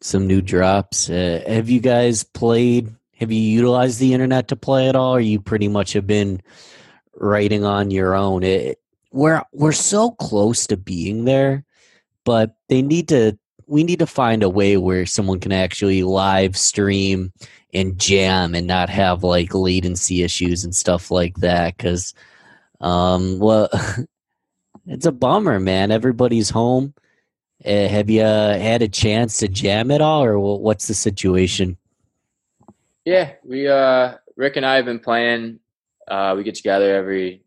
Some 0.00 0.26
new 0.26 0.42
drops. 0.42 1.08
Uh, 1.08 1.42
have 1.46 1.70
you 1.70 1.80
guys 1.80 2.24
played? 2.24 2.94
Have 3.18 3.32
you 3.32 3.40
utilized 3.40 3.98
the 3.98 4.12
internet 4.12 4.48
to 4.48 4.56
play 4.56 4.88
at 4.88 4.96
all, 4.96 5.14
or 5.14 5.20
you 5.20 5.40
pretty 5.40 5.68
much 5.68 5.92
have 5.94 6.06
been 6.06 6.42
writing 7.14 7.64
on 7.64 7.90
your 7.90 8.14
own? 8.14 8.42
It, 8.42 8.78
we're 9.10 9.42
we're 9.52 9.72
so 9.72 10.10
close 10.10 10.66
to 10.66 10.76
being 10.76 11.24
there, 11.24 11.64
but 12.24 12.56
they 12.68 12.82
need 12.82 13.08
to. 13.08 13.38
We 13.68 13.82
need 13.82 13.98
to 14.00 14.06
find 14.06 14.42
a 14.42 14.48
way 14.48 14.76
where 14.76 15.06
someone 15.06 15.40
can 15.40 15.50
actually 15.50 16.04
live 16.04 16.56
stream 16.56 17.32
and 17.74 17.98
jam 17.98 18.54
and 18.54 18.66
not 18.66 18.88
have 18.88 19.24
like 19.24 19.54
latency 19.54 20.22
issues 20.22 20.64
and 20.64 20.74
stuff 20.74 21.10
like 21.10 21.36
that. 21.38 21.76
Because, 21.76 22.14
um, 22.80 23.38
well, 23.38 23.68
it's 24.86 25.06
a 25.06 25.12
bummer, 25.12 25.58
man. 25.60 25.90
Everybody's 25.90 26.50
home. 26.50 26.94
Uh, 27.64 27.88
have 27.88 28.10
you 28.10 28.22
uh, 28.22 28.58
had 28.58 28.82
a 28.82 28.88
chance 28.88 29.38
to 29.38 29.48
jam 29.48 29.90
at 29.90 30.00
all, 30.00 30.22
or 30.22 30.38
what's 30.38 30.88
the 30.88 30.94
situation? 30.94 31.76
Yeah, 33.04 33.32
we 33.44 33.68
uh 33.68 34.14
Rick 34.36 34.56
and 34.56 34.66
I 34.66 34.76
have 34.76 34.84
been 34.84 34.98
playing. 34.98 35.60
Uh, 36.06 36.34
we 36.36 36.44
get 36.44 36.54
together 36.54 36.94
every. 36.94 37.42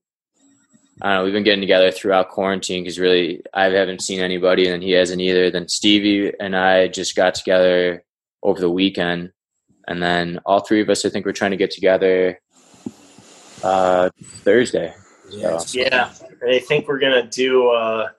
I 1.01 1.09
don't 1.09 1.17
know. 1.17 1.23
We've 1.23 1.33
been 1.33 1.43
getting 1.43 1.61
together 1.61 1.91
throughout 1.91 2.29
quarantine 2.29 2.83
because 2.83 2.99
really 2.99 3.41
I 3.53 3.65
haven't 3.65 4.01
seen 4.01 4.19
anybody, 4.19 4.67
and 4.67 4.81
he 4.81 4.91
hasn't 4.91 5.21
either. 5.21 5.51
Then 5.51 5.67
Stevie 5.67 6.33
and 6.39 6.55
I 6.55 6.87
just 6.87 7.15
got 7.15 7.35
together 7.35 8.03
over 8.41 8.59
the 8.59 8.69
weekend, 8.69 9.31
and 9.87 10.01
then 10.01 10.39
all 10.45 10.61
three 10.61 10.81
of 10.81 10.89
us, 10.89 11.05
I 11.05 11.09
think, 11.09 11.25
we're 11.25 11.31
trying 11.31 11.51
to 11.51 11.57
get 11.57 11.71
together 11.71 12.39
uh, 13.63 14.09
Thursday. 14.23 14.93
Yeah. 15.29 15.59
Yeah, 15.71 16.11
I 16.47 16.59
think 16.59 16.87
we're 16.87 16.99
gonna 16.99 17.27
do. 17.27 17.69
Uh, 17.69 18.09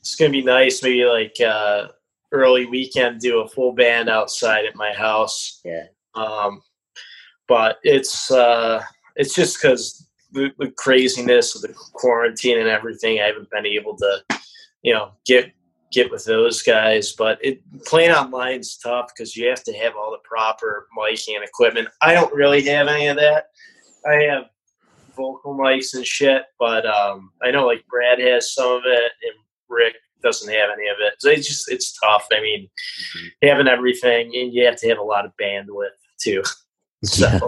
it's 0.00 0.14
gonna 0.16 0.30
be 0.30 0.42
nice. 0.42 0.82
Maybe 0.82 1.04
like 1.04 1.40
uh, 1.40 1.88
early 2.32 2.66
weekend, 2.66 3.20
do 3.20 3.40
a 3.40 3.48
full 3.48 3.72
band 3.72 4.08
outside 4.08 4.64
at 4.64 4.76
my 4.76 4.92
house. 4.92 5.60
Yeah. 5.64 5.86
Um, 6.14 6.62
but 7.46 7.78
it's 7.82 8.30
uh, 8.30 8.82
it's 9.16 9.34
just 9.34 9.60
because 9.60 10.06
the, 10.32 10.52
the 10.58 10.70
craziness 10.72 11.54
of 11.54 11.62
the 11.62 11.74
quarantine 11.92 12.58
and 12.58 12.68
everything. 12.68 13.20
I 13.20 13.26
haven't 13.26 13.50
been 13.50 13.66
able 13.66 13.96
to, 13.96 14.22
you 14.82 14.94
know, 14.94 15.12
get 15.26 15.52
get 15.90 16.10
with 16.10 16.24
those 16.24 16.62
guys. 16.62 17.12
But 17.12 17.38
it 17.42 17.60
playing 17.84 18.12
online 18.12 18.60
is 18.60 18.76
tough 18.76 19.10
because 19.14 19.36
you 19.36 19.48
have 19.48 19.64
to 19.64 19.72
have 19.74 19.94
all 19.96 20.10
the 20.10 20.28
proper 20.28 20.86
miking 20.96 21.36
and 21.36 21.44
equipment. 21.44 21.88
I 22.02 22.14
don't 22.14 22.32
really 22.32 22.62
have 22.64 22.88
any 22.88 23.08
of 23.08 23.16
that. 23.16 23.46
I 24.06 24.14
have 24.24 24.44
vocal 25.18 25.54
mics 25.54 25.94
and 25.94 26.06
shit, 26.06 26.44
but 26.58 26.86
um, 26.86 27.32
I 27.42 27.50
know 27.50 27.66
like 27.66 27.84
Brad 27.88 28.18
has 28.20 28.54
some 28.54 28.70
of 28.70 28.82
it 28.86 29.12
and 29.22 29.34
Rick 29.68 29.96
doesn't 30.22 30.52
have 30.52 30.70
any 30.72 30.88
of 30.88 30.96
it. 31.00 31.14
So 31.18 31.28
it's 31.28 31.46
just 31.46 31.70
it's 31.70 31.98
tough. 31.98 32.26
I 32.32 32.40
mean, 32.40 32.70
having 33.42 33.68
everything 33.68 34.34
and 34.34 34.54
you 34.54 34.64
have 34.64 34.76
to 34.76 34.88
have 34.88 34.98
a 34.98 35.02
lot 35.02 35.26
of 35.26 35.32
bandwidth 35.40 35.98
too. 36.20 36.42
So 37.04 37.28
Yeah. 37.28 37.38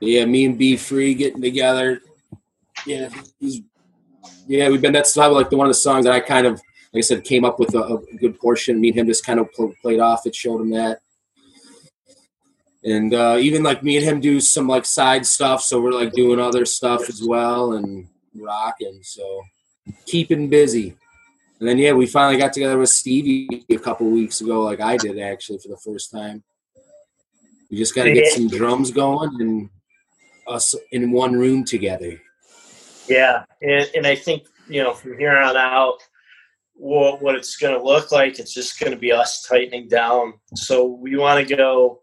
Yeah, 0.00 0.24
me 0.26 0.44
and 0.44 0.58
B 0.58 0.76
Free 0.76 1.14
getting 1.14 1.40
together. 1.40 2.02
Yeah, 2.86 3.08
he's, 3.40 3.62
yeah, 4.46 4.68
we've 4.68 4.80
been. 4.80 4.92
That's 4.92 5.14
probably 5.14 5.38
like 5.38 5.50
the 5.50 5.56
one 5.56 5.66
of 5.66 5.70
the 5.70 5.74
songs 5.74 6.04
that 6.04 6.12
I 6.12 6.20
kind 6.20 6.46
of, 6.46 6.60
like 6.92 6.98
I 6.98 7.00
said, 7.00 7.24
came 7.24 7.44
up 7.44 7.58
with 7.58 7.74
a, 7.74 7.82
a 7.82 8.16
good 8.16 8.38
portion. 8.38 8.80
Me 8.80 8.88
and 8.90 8.98
him 8.98 9.06
just 9.06 9.24
kind 9.24 9.40
of 9.40 9.52
pl- 9.52 9.74
played 9.82 10.00
off 10.00 10.26
it, 10.26 10.34
showed 10.34 10.60
him 10.60 10.70
that, 10.70 11.00
and 12.86 13.12
uh, 13.12 13.36
even 13.40 13.64
like 13.64 13.82
me 13.82 13.96
and 13.96 14.06
him 14.06 14.20
do 14.20 14.40
some 14.40 14.68
like 14.68 14.86
side 14.86 15.26
stuff. 15.26 15.60
So 15.60 15.80
we're 15.80 15.90
like 15.90 16.12
doing 16.12 16.38
other 16.38 16.64
stuff 16.64 17.08
as 17.08 17.20
well 17.22 17.72
and 17.72 18.06
rocking. 18.32 19.00
So 19.02 19.42
keeping 20.06 20.48
busy. 20.48 20.96
And 21.58 21.68
then 21.68 21.78
yeah, 21.78 21.92
we 21.92 22.06
finally 22.06 22.38
got 22.38 22.52
together 22.52 22.78
with 22.78 22.90
Stevie 22.90 23.64
a 23.68 23.78
couple 23.78 24.08
weeks 24.08 24.40
ago, 24.40 24.62
like 24.62 24.80
I 24.80 24.96
did 24.98 25.18
actually 25.18 25.58
for 25.58 25.68
the 25.68 25.76
first 25.78 26.12
time. 26.12 26.44
We 27.70 27.76
just 27.76 27.94
got 27.94 28.04
to 28.04 28.12
get 28.12 28.32
some 28.32 28.46
drums 28.46 28.92
going 28.92 29.40
and 29.40 29.68
us 30.46 30.74
in 30.92 31.10
one 31.10 31.32
room 31.32 31.64
together. 31.64 32.20
Yeah, 33.08 33.44
and, 33.62 33.90
and 33.96 34.06
I 34.06 34.14
think 34.14 34.44
you 34.68 34.84
know 34.84 34.94
from 34.94 35.18
here 35.18 35.36
on 35.36 35.56
out, 35.56 35.98
what 36.74 37.20
what 37.20 37.34
it's 37.34 37.56
going 37.56 37.76
to 37.76 37.84
look 37.84 38.12
like, 38.12 38.38
it's 38.38 38.54
just 38.54 38.78
going 38.78 38.92
to 38.92 38.98
be 38.98 39.10
us 39.10 39.42
tightening 39.42 39.88
down. 39.88 40.34
So 40.54 40.86
we 40.86 41.16
want 41.16 41.48
to 41.48 41.56
go. 41.56 42.00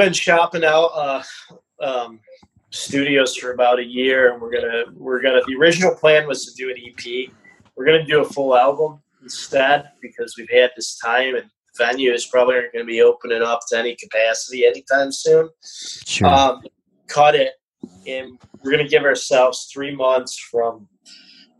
Been 0.00 0.14
shopping 0.14 0.64
out 0.64 0.90
uh, 0.94 1.22
um, 1.82 2.20
studios 2.70 3.36
for 3.36 3.52
about 3.52 3.80
a 3.80 3.84
year, 3.84 4.32
and 4.32 4.40
we're 4.40 4.50
gonna 4.50 4.84
we're 4.94 5.20
gonna. 5.20 5.42
The 5.46 5.56
original 5.56 5.94
plan 5.94 6.26
was 6.26 6.46
to 6.46 6.54
do 6.54 6.70
an 6.70 6.76
EP. 6.78 7.30
We're 7.76 7.84
gonna 7.84 8.06
do 8.06 8.22
a 8.22 8.24
full 8.24 8.56
album 8.56 9.02
instead 9.22 9.90
because 10.00 10.36
we've 10.38 10.48
had 10.50 10.70
this 10.74 10.96
time 10.96 11.34
and 11.34 11.50
venues 11.78 12.30
probably 12.30 12.54
aren't 12.54 12.72
going 12.72 12.86
to 12.86 12.90
be 12.90 13.02
opening 13.02 13.42
up 13.42 13.60
to 13.68 13.78
any 13.78 13.94
capacity 13.94 14.64
anytime 14.64 15.12
soon. 15.12 15.50
Sure. 16.06 16.28
Um, 16.28 16.62
cut 17.06 17.34
it, 17.34 17.52
and 18.06 18.40
we're 18.62 18.70
going 18.70 18.82
to 18.82 18.88
give 18.90 19.04
ourselves 19.04 19.68
three 19.70 19.94
months 19.94 20.38
from 20.50 20.88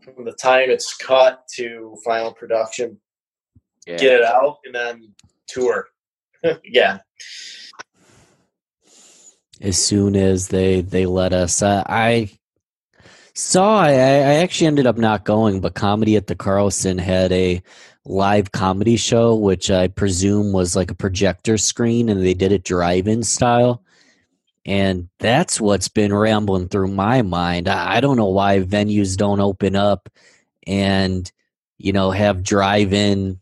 from 0.03 0.25
the 0.25 0.33
time 0.33 0.71
it's 0.71 0.97
cut 0.97 1.43
to 1.57 1.95
final 2.03 2.33
production. 2.33 2.99
Yeah. 3.85 3.97
Get 3.97 4.13
it 4.13 4.23
out, 4.23 4.57
and 4.65 4.73
then 4.73 5.13
tour. 5.47 5.89
yeah, 6.63 6.97
as 9.61 9.77
soon 9.77 10.15
as 10.15 10.47
they 10.49 10.81
they 10.81 11.05
let 11.05 11.33
us. 11.33 11.61
Uh, 11.61 11.83
I 11.87 12.31
saw. 13.33 13.79
I, 13.81 13.89
I 13.89 14.35
actually 14.41 14.67
ended 14.67 14.87
up 14.87 14.97
not 14.97 15.23
going, 15.25 15.61
but 15.61 15.75
Comedy 15.75 16.15
at 16.15 16.27
the 16.27 16.35
Carlson 16.35 16.97
had 16.97 17.31
a 17.31 17.61
live 18.05 18.51
comedy 18.51 18.97
show, 18.97 19.35
which 19.35 19.69
I 19.69 19.87
presume 19.87 20.51
was 20.51 20.75
like 20.75 20.91
a 20.91 20.95
projector 20.95 21.57
screen, 21.57 22.09
and 22.09 22.25
they 22.25 22.33
did 22.33 22.51
it 22.51 22.63
drive-in 22.63 23.23
style. 23.23 23.83
And 24.65 25.09
that's 25.19 25.59
what's 25.59 25.87
been 25.87 26.13
rambling 26.13 26.67
through 26.67 26.89
my 26.89 27.21
mind. 27.21 27.67
I, 27.67 27.97
I 27.97 27.99
don't 28.01 28.17
know 28.17 28.29
why 28.29 28.59
venues 28.59 29.17
don't 29.17 29.39
open 29.39 29.75
up 29.75 30.09
and 30.67 31.31
you 31.77 31.93
know 31.93 32.11
have 32.11 32.43
drive-in 32.43 33.39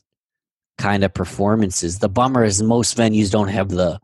kind 0.77 1.03
of 1.03 1.13
performances. 1.13 1.99
The 1.99 2.09
bummer 2.09 2.43
is 2.43 2.61
most 2.63 2.97
venues 2.97 3.31
don't 3.31 3.49
have 3.49 3.69
the 3.69 3.99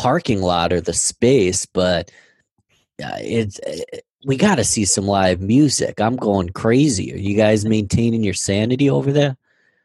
parking 0.00 0.40
lot 0.40 0.72
or 0.72 0.80
the 0.80 0.94
space, 0.94 1.66
but 1.66 2.10
uh, 3.04 3.18
it's 3.20 3.60
it, 3.66 4.04
we 4.24 4.36
got 4.36 4.56
to 4.56 4.64
see 4.64 4.84
some 4.86 5.06
live 5.06 5.40
music. 5.42 6.00
I'm 6.00 6.16
going 6.16 6.48
crazy. 6.50 7.12
Are 7.12 7.18
you 7.18 7.36
guys 7.36 7.64
maintaining 7.66 8.24
your 8.24 8.34
sanity 8.34 8.88
over 8.88 9.12
there? 9.12 9.36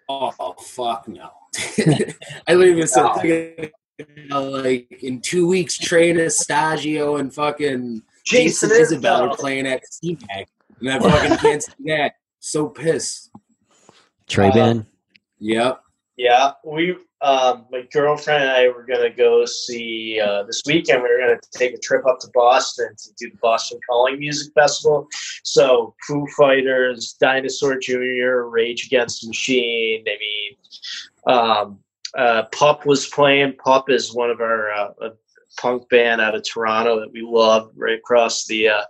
Oh 0.08 0.54
fuck 0.60 1.08
no! 1.08 1.30
I 2.48 2.54
literally 2.54 2.88
said 2.88 3.14
thinking, 3.16 3.72
uh, 4.32 4.42
like 4.42 4.88
in 5.04 5.20
two 5.22 5.48
weeks, 5.48 5.78
Trey 5.78 6.12
Anastasio 6.12 7.18
and 7.18 7.34
fucking 7.34 8.02
Jason 8.24 8.70
Jason 8.70 8.82
Isabel 8.82 9.22
Isbell. 9.22 9.32
are 9.32 9.36
playing 9.38 9.68
at 9.68 9.84
CMAC, 9.84 10.46
and 10.80 10.90
I 10.92 11.00
fucking 11.10 11.38
can't 11.38 11.64
see 11.64 11.74
that. 11.88 12.14
So 12.40 12.68
pissed. 12.70 13.32
Trey 14.28 14.50
Uh, 14.50 14.54
band? 14.54 14.86
Yep. 15.40 15.82
yeah. 16.18 16.52
We, 16.64 16.96
um, 17.22 17.66
my 17.72 17.84
girlfriend 17.92 18.44
and 18.44 18.52
I 18.52 18.68
were 18.68 18.84
going 18.84 19.10
to 19.10 19.16
go 19.16 19.46
see 19.46 20.20
uh, 20.20 20.44
this 20.44 20.62
weekend. 20.66 21.02
We 21.02 21.10
were 21.10 21.18
going 21.18 21.40
to 21.40 21.58
take 21.58 21.74
a 21.74 21.80
trip 21.80 22.06
up 22.06 22.20
to 22.20 22.28
Boston 22.34 22.90
to 22.98 23.14
do 23.18 23.32
the 23.32 23.38
Boston 23.38 23.80
Calling 23.90 24.20
Music 24.20 24.54
Festival. 24.54 25.08
So 25.44 25.96
Foo 26.08 26.28
Fighters, 26.38 27.14
Dinosaur 27.20 27.80
Jr., 27.80 28.50
Rage 28.50 28.86
Against 28.86 29.22
the 29.22 29.28
Machine. 29.28 30.04
I 30.08 30.18
mean, 30.20 31.38
um, 31.38 31.80
uh, 32.18 32.44
Pup 32.52 32.86
was 32.86 33.08
playing. 33.08 33.56
Pup 33.64 33.90
is 33.90 34.14
one 34.14 34.30
of 34.30 34.42
our 34.42 34.72
uh, 34.72 35.10
punk 35.58 35.88
band 35.90 36.22
out 36.22 36.36
of 36.36 36.44
Toronto 36.44 37.00
that 37.00 37.12
we 37.12 37.22
love, 37.22 37.72
right 37.76 37.98
across 37.98 38.46
the 38.46 38.70
uh, 38.70 38.84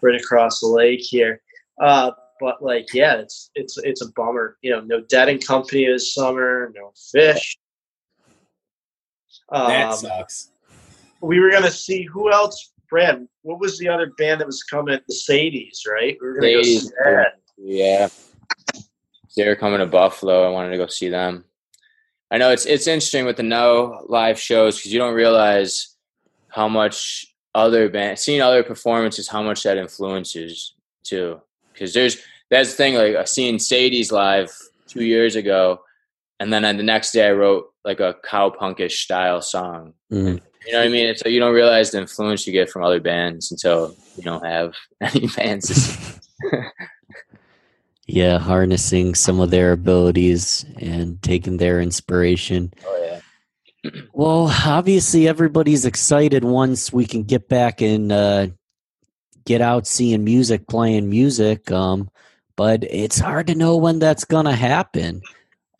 right 0.00 0.18
across 0.20 0.60
the 0.60 0.66
lake 0.66 1.00
here. 1.00 1.40
Uh, 1.80 2.12
but 2.40 2.62
like, 2.62 2.92
yeah, 2.92 3.14
it's 3.14 3.50
it's 3.54 3.78
it's 3.78 4.02
a 4.02 4.10
bummer. 4.12 4.56
You 4.62 4.72
know, 4.72 4.80
no 4.80 5.00
Dead 5.00 5.28
and 5.28 5.44
Company 5.44 5.86
this 5.86 6.14
summer, 6.14 6.72
no 6.74 6.92
Phish. 6.94 7.56
That 9.52 9.88
Um, 9.90 9.96
sucks. 9.96 10.48
we 11.20 11.38
were 11.40 11.50
gonna 11.50 11.70
see 11.70 12.02
who 12.04 12.32
else. 12.32 12.70
Brad, 12.88 13.26
what 13.42 13.58
was 13.60 13.78
the 13.78 13.88
other 13.88 14.06
band 14.18 14.40
that 14.40 14.46
was 14.46 14.62
coming? 14.62 14.94
at 14.94 15.06
The 15.06 15.14
Sadies, 15.14 15.86
right? 15.90 16.16
We 16.20 16.26
were 16.26 16.34
gonna 16.34 16.52
go 16.54 16.62
see 16.62 16.78
Sadies. 16.78 16.90
that. 17.04 17.34
Yeah. 17.58 18.08
They 19.36 19.46
were 19.48 19.56
coming 19.56 19.78
to 19.78 19.86
Buffalo. 19.86 20.44
I 20.46 20.50
wanted 20.50 20.70
to 20.72 20.76
go 20.76 20.86
see 20.88 21.08
them. 21.08 21.44
I 22.30 22.38
know 22.38 22.50
it's 22.50 22.66
it's 22.66 22.86
interesting 22.86 23.24
with 23.24 23.36
the 23.36 23.42
no 23.42 24.04
live 24.08 24.38
shows 24.38 24.76
because 24.78 24.92
you 24.92 24.98
don't 24.98 25.14
realize 25.14 25.96
how 26.48 26.68
much 26.68 27.26
other 27.54 27.88
band 27.88 28.18
seeing 28.18 28.40
other 28.42 28.62
performances, 28.62 29.28
how 29.28 29.42
much 29.42 29.62
that 29.62 29.76
influences 29.78 30.74
too. 31.02 31.40
Because 31.72 31.92
there's 31.94 32.18
that's 32.50 32.70
the 32.70 32.76
thing. 32.76 32.94
Like 32.94 33.16
I 33.16 33.24
seen 33.24 33.58
Sadie's 33.58 34.12
live 34.12 34.50
two 34.86 35.04
years 35.04 35.36
ago, 35.36 35.80
and 36.42 36.52
then 36.52 36.64
on 36.64 36.76
the 36.76 36.82
next 36.82 37.12
day 37.12 37.28
I 37.28 37.32
wrote 37.32 37.72
like 37.84 38.00
a 38.00 38.16
cowpunkish 38.24 38.92
style 38.92 39.40
song. 39.40 39.94
Mm. 40.12 40.40
You 40.66 40.72
know 40.72 40.78
what 40.80 40.86
I 40.86 40.90
mean? 40.90 41.06
It's 41.06 41.24
like 41.24 41.32
you 41.32 41.40
don't 41.40 41.54
realize 41.54 41.90
the 41.90 41.98
influence 42.00 42.46
you 42.46 42.52
get 42.52 42.68
from 42.68 42.82
other 42.82 43.00
bands 43.00 43.50
until 43.50 43.96
you 44.16 44.22
don't 44.24 44.44
have 44.44 44.74
any 45.00 45.28
bands. 45.28 45.68
to 45.68 45.74
see. 45.74 46.18
Yeah, 48.08 48.38
harnessing 48.38 49.14
some 49.14 49.40
of 49.40 49.50
their 49.50 49.72
abilities 49.72 50.66
and 50.78 51.22
taking 51.22 51.56
their 51.56 51.80
inspiration. 51.80 52.72
oh 52.84 53.20
yeah. 53.84 53.90
Well, 54.12 54.52
obviously, 54.66 55.26
everybody's 55.28 55.86
excited 55.86 56.44
once 56.44 56.92
we 56.92 57.06
can 57.06 57.22
get 57.22 57.48
back 57.48 57.80
and 57.80 58.12
uh, 58.12 58.48
get 59.46 59.60
out 59.60 59.86
seeing 59.86 60.24
music, 60.24 60.68
playing 60.68 61.08
music. 61.08 61.70
Um, 61.70 62.10
but 62.56 62.84
it's 62.84 63.18
hard 63.18 63.46
to 63.46 63.54
know 63.54 63.76
when 63.76 63.98
that's 63.98 64.24
gonna 64.24 64.54
happen. 64.54 65.22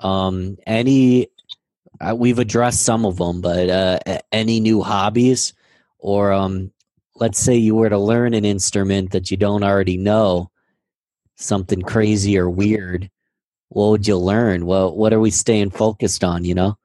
Um, 0.03 0.59
any, 0.66 1.28
uh, 2.00 2.14
we've 2.16 2.38
addressed 2.38 2.82
some 2.82 3.07
of 3.07 3.16
them, 3.16 3.40
but 3.40 3.70
uh, 3.70 3.98
any 4.32 4.61
new 4.61 4.82
hobbies, 4.82 5.55
or 5.98 6.32
um, 6.32 6.72
let's 7.14 7.38
say 7.38 7.55
you 7.55 7.74
were 7.74 7.88
to 7.88 7.98
learn 7.98 8.34
an 8.34 8.44
instrument 8.44 9.12
that 9.12 9.30
you 9.30 9.36
don't 9.36 9.62
already 9.62 9.96
know, 9.96 10.50
something 11.36 11.82
crazy 11.82 12.36
or 12.36 12.50
weird. 12.50 13.11
What 13.68 13.90
would 13.90 14.07
you 14.07 14.18
learn? 14.18 14.66
Well, 14.66 14.94
what 14.94 15.12
are 15.12 15.20
we 15.20 15.30
staying 15.30 15.70
focused 15.70 16.24
on? 16.24 16.44
You 16.44 16.55
know. 16.55 16.78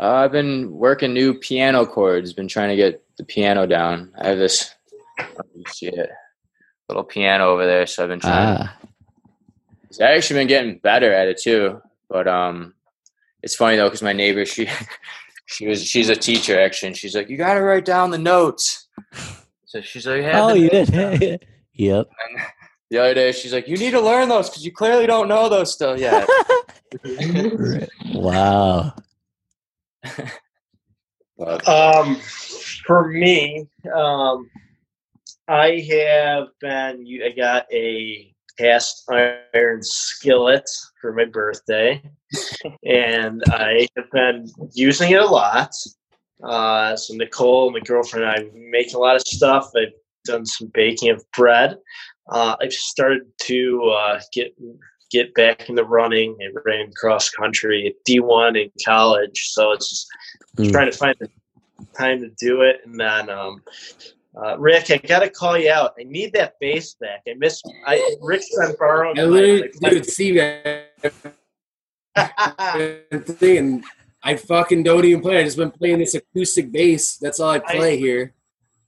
Uh, 0.00 0.12
I've 0.12 0.32
been 0.32 0.70
working 0.72 1.12
new 1.12 1.34
piano 1.34 1.84
chords. 1.84 2.32
Been 2.32 2.48
trying 2.48 2.70
to 2.70 2.76
get 2.76 3.04
the 3.18 3.24
piano 3.24 3.66
down. 3.66 4.12
I 4.18 4.28
have 4.28 4.38
this. 4.38 4.74
See 5.68 5.88
it, 5.88 6.10
little 6.88 7.04
piano 7.04 7.48
over 7.48 7.66
there. 7.66 7.86
So 7.86 8.04
I've 8.04 8.08
been 8.08 8.20
trying. 8.20 8.58
Ah, 8.58 8.76
I've 9.94 10.16
actually 10.18 10.40
been 10.40 10.48
getting 10.48 10.78
better 10.78 11.12
at 11.12 11.28
it 11.28 11.38
too. 11.40 11.80
But 12.08 12.26
um, 12.28 12.74
it's 13.42 13.54
funny 13.56 13.76
though 13.76 13.86
because 13.88 14.02
my 14.02 14.12
neighbor 14.12 14.44
she 14.44 14.68
she 15.46 15.66
was 15.66 15.84
she's 15.84 16.08
a 16.08 16.16
teacher 16.16 16.60
actually, 16.60 16.88
and 16.88 16.96
she's 16.96 17.14
like, 17.14 17.28
you 17.28 17.36
got 17.36 17.54
to 17.54 17.60
write 17.62 17.84
down 17.84 18.10
the 18.10 18.18
notes. 18.18 18.88
So 19.66 19.80
she's 19.80 20.06
like, 20.06 20.24
oh, 20.32 20.54
you 20.54 20.70
did. 20.70 20.90
down." 20.90 21.38
yep. 21.74 22.08
And 22.30 22.42
the 22.90 22.98
other 22.98 23.14
day 23.14 23.32
she's 23.32 23.52
like, 23.52 23.68
you 23.68 23.76
need 23.76 23.90
to 23.90 24.00
learn 24.00 24.28
those 24.28 24.48
because 24.48 24.64
you 24.64 24.72
clearly 24.72 25.06
don't 25.06 25.28
know 25.28 25.48
those 25.48 25.72
still 25.72 25.98
yet. 25.98 26.26
wow. 28.14 28.94
Um, 31.68 32.16
for 32.84 33.06
me, 33.08 33.68
um, 33.94 34.50
I 35.46 35.86
have 35.88 36.48
been. 36.60 37.06
you- 37.06 37.24
I 37.24 37.30
got 37.30 37.72
a 37.72 38.34
cast 38.58 39.08
iron 39.10 39.82
skillet 39.82 40.68
for 41.00 41.12
my 41.12 41.24
birthday, 41.24 42.02
and 42.84 43.42
I 43.48 43.88
have 43.96 44.10
been 44.10 44.50
using 44.72 45.12
it 45.12 45.20
a 45.20 45.26
lot. 45.26 45.70
Uh, 46.42 46.96
so 46.96 47.14
Nicole, 47.14 47.70
my 47.72 47.80
girlfriend, 47.80 48.24
and 48.24 48.32
I 48.32 48.50
make 48.54 48.94
a 48.94 48.98
lot 48.98 49.16
of 49.16 49.22
stuff. 49.22 49.70
I've 49.76 49.92
done 50.24 50.44
some 50.46 50.70
baking 50.74 51.10
of 51.10 51.24
bread. 51.36 51.78
Uh, 52.30 52.56
I've 52.60 52.72
started 52.72 53.22
to 53.42 53.94
uh, 53.96 54.20
get 54.32 54.54
get 55.10 55.32
back 55.34 55.68
in 55.68 55.74
the 55.74 55.84
running. 55.84 56.36
I 56.42 56.48
ran 56.66 56.92
cross 56.92 57.30
country 57.30 57.86
at 57.86 57.94
D 58.04 58.20
one 58.20 58.56
in 58.56 58.70
college, 58.84 59.48
so 59.50 59.72
it's 59.72 59.88
just 59.88 60.06
Mm. 60.58 60.72
trying 60.72 60.90
to 60.90 60.96
find 60.96 61.14
the 61.20 61.30
time 61.96 62.20
to 62.20 62.30
do 62.30 62.62
it. 62.62 62.80
And 62.84 62.98
then, 62.98 63.30
um, 63.30 63.62
uh, 64.42 64.58
Rick, 64.58 64.90
I 64.90 64.98
gotta 64.98 65.28
call 65.28 65.58
you 65.58 65.70
out. 65.70 65.94
I 65.98 66.04
need 66.04 66.32
that 66.34 66.54
bass 66.60 66.94
back. 66.94 67.22
I 67.28 67.34
miss. 67.34 67.62
I 67.86 68.16
Rick's 68.20 68.48
been 68.58 68.74
borrowing. 68.78 69.18
I 69.18 69.24
literally, 69.24 69.70
dude, 69.80 70.06
Steve, 70.06 70.36
and 72.16 73.84
I 74.22 74.36
fucking 74.36 74.82
don't 74.82 75.04
even 75.04 75.20
play. 75.20 75.38
I 75.38 75.44
just 75.44 75.56
been 75.56 75.70
playing 75.70 75.98
this 75.98 76.14
acoustic 76.14 76.70
bass. 76.72 77.16
That's 77.16 77.40
all 77.40 77.50
I 77.50 77.58
play 77.58 77.96
here. 77.96 78.34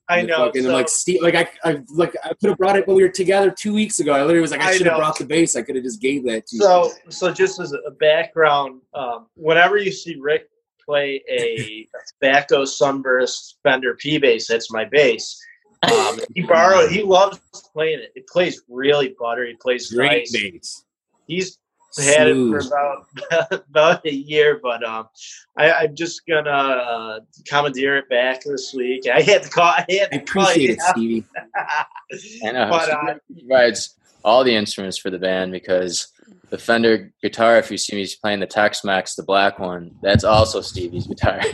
I 0.08 0.18
And 0.20 0.28
know. 0.28 0.46
fucking, 0.46 0.64
so- 0.64 0.72
like 0.72 0.88
Steve, 0.88 1.22
like 1.22 1.36
I, 1.36 1.48
I, 1.62 1.82
like 1.94 2.16
I 2.24 2.30
could 2.30 2.48
have 2.50 2.58
brought 2.58 2.76
it 2.76 2.86
when 2.88 2.96
we 2.96 3.02
were 3.04 3.08
together 3.10 3.50
two 3.50 3.72
weeks 3.72 4.00
ago. 4.00 4.12
I 4.12 4.22
literally 4.22 4.40
was 4.40 4.50
like, 4.50 4.60
I 4.60 4.70
I 4.70 4.76
should 4.76 4.86
have 4.86 4.96
brought 4.98 5.16
the 5.18 5.24
bass. 5.24 5.54
I 5.54 5.62
could 5.62 5.76
have 5.76 5.84
just 5.84 6.00
gave 6.00 6.24
that 6.26 6.46
to 6.48 6.56
you. 6.56 6.62
So, 6.62 6.90
so 7.08 7.32
just 7.32 7.60
as 7.60 7.72
a 7.72 7.92
background, 7.92 8.80
um, 8.92 9.26
whenever 9.34 9.76
you 9.76 9.92
see 9.92 10.16
Rick 10.20 10.48
play 10.90 11.22
a 11.28 11.86
Tobacco 12.08 12.64
Sunburst 12.64 13.58
Fender 13.62 13.94
P 13.94 14.18
bass, 14.18 14.48
that's 14.48 14.72
my 14.72 14.84
bass. 14.84 15.40
Um, 15.82 16.18
he 16.34 16.42
borrowed. 16.42 16.90
He 16.90 17.02
loves 17.02 17.38
playing 17.72 18.00
it. 18.00 18.12
It 18.16 18.26
plays 18.26 18.62
really 18.68 19.14
buttery. 19.18 19.52
It 19.52 19.60
plays 19.60 19.92
great 19.92 20.28
nice. 20.32 20.32
bass. 20.32 20.84
He's 21.26 21.58
had 21.96 22.28
it 22.28 22.34
for 22.34 22.58
about 22.58 23.52
about 23.68 24.06
a 24.06 24.12
year, 24.12 24.60
but 24.62 24.84
um, 24.84 25.08
I, 25.56 25.72
I'm 25.72 25.94
just 25.94 26.26
gonna 26.26 26.50
uh, 26.50 27.20
commandeer 27.48 27.96
it 27.98 28.08
back 28.08 28.42
this 28.42 28.74
week. 28.74 29.06
I 29.06 29.22
had 29.22 29.44
to 29.44 29.48
call. 29.48 29.72
I 29.76 29.86
had 29.88 30.08
I 30.12 30.18
to 30.18 30.24
call 30.24 30.42
appreciate 30.42 30.68
you 30.68 30.74
it, 30.74 30.80
Stevie. 30.80 31.24
I 32.44 32.52
know. 32.52 32.68
But, 32.68 32.84
Steve 32.84 32.96
uh, 32.96 33.14
provides 33.48 33.94
all 34.24 34.44
the 34.44 34.54
instruments 34.54 34.98
for 34.98 35.08
the 35.08 35.18
band 35.18 35.52
because 35.52 36.08
the 36.50 36.58
Fender 36.58 37.12
guitar, 37.22 37.58
if 37.58 37.70
you 37.70 37.78
see 37.78 37.96
me 37.96 38.06
playing 38.22 38.40
the 38.40 38.46
Tex-Mex, 38.46 39.14
the 39.14 39.22
black 39.22 39.58
one, 39.58 39.92
that's 40.02 40.24
also 40.24 40.60
Stevie's 40.60 41.06
guitar. 41.06 41.40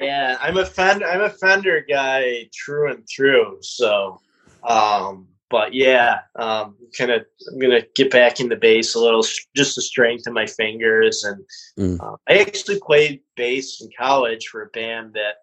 Yeah, 0.00 0.38
I'm 0.40 0.56
a 0.56 0.64
Fender. 0.64 1.06
I'm 1.06 1.20
a 1.20 1.28
Fender 1.28 1.84
guy, 1.86 2.48
true 2.54 2.90
and 2.90 3.06
through. 3.06 3.58
So, 3.60 4.18
um, 4.66 5.28
but 5.50 5.74
yeah, 5.74 6.20
um, 6.36 6.76
kind 6.96 7.10
of. 7.10 7.26
I'm 7.52 7.58
gonna 7.58 7.82
get 7.94 8.10
back 8.10 8.40
in 8.40 8.48
the 8.48 8.56
bass 8.56 8.94
a 8.94 8.98
little, 8.98 9.20
just 9.22 9.76
the 9.76 9.82
strength 9.82 10.22
strengthen 10.22 10.32
my 10.32 10.46
fingers. 10.46 11.22
And 11.22 11.44
Mm. 11.78 12.00
uh, 12.02 12.16
I 12.26 12.38
actually 12.38 12.80
played 12.80 13.20
bass 13.36 13.82
in 13.82 13.90
college 13.98 14.46
for 14.48 14.62
a 14.62 14.68
band 14.68 15.12
that 15.14 15.34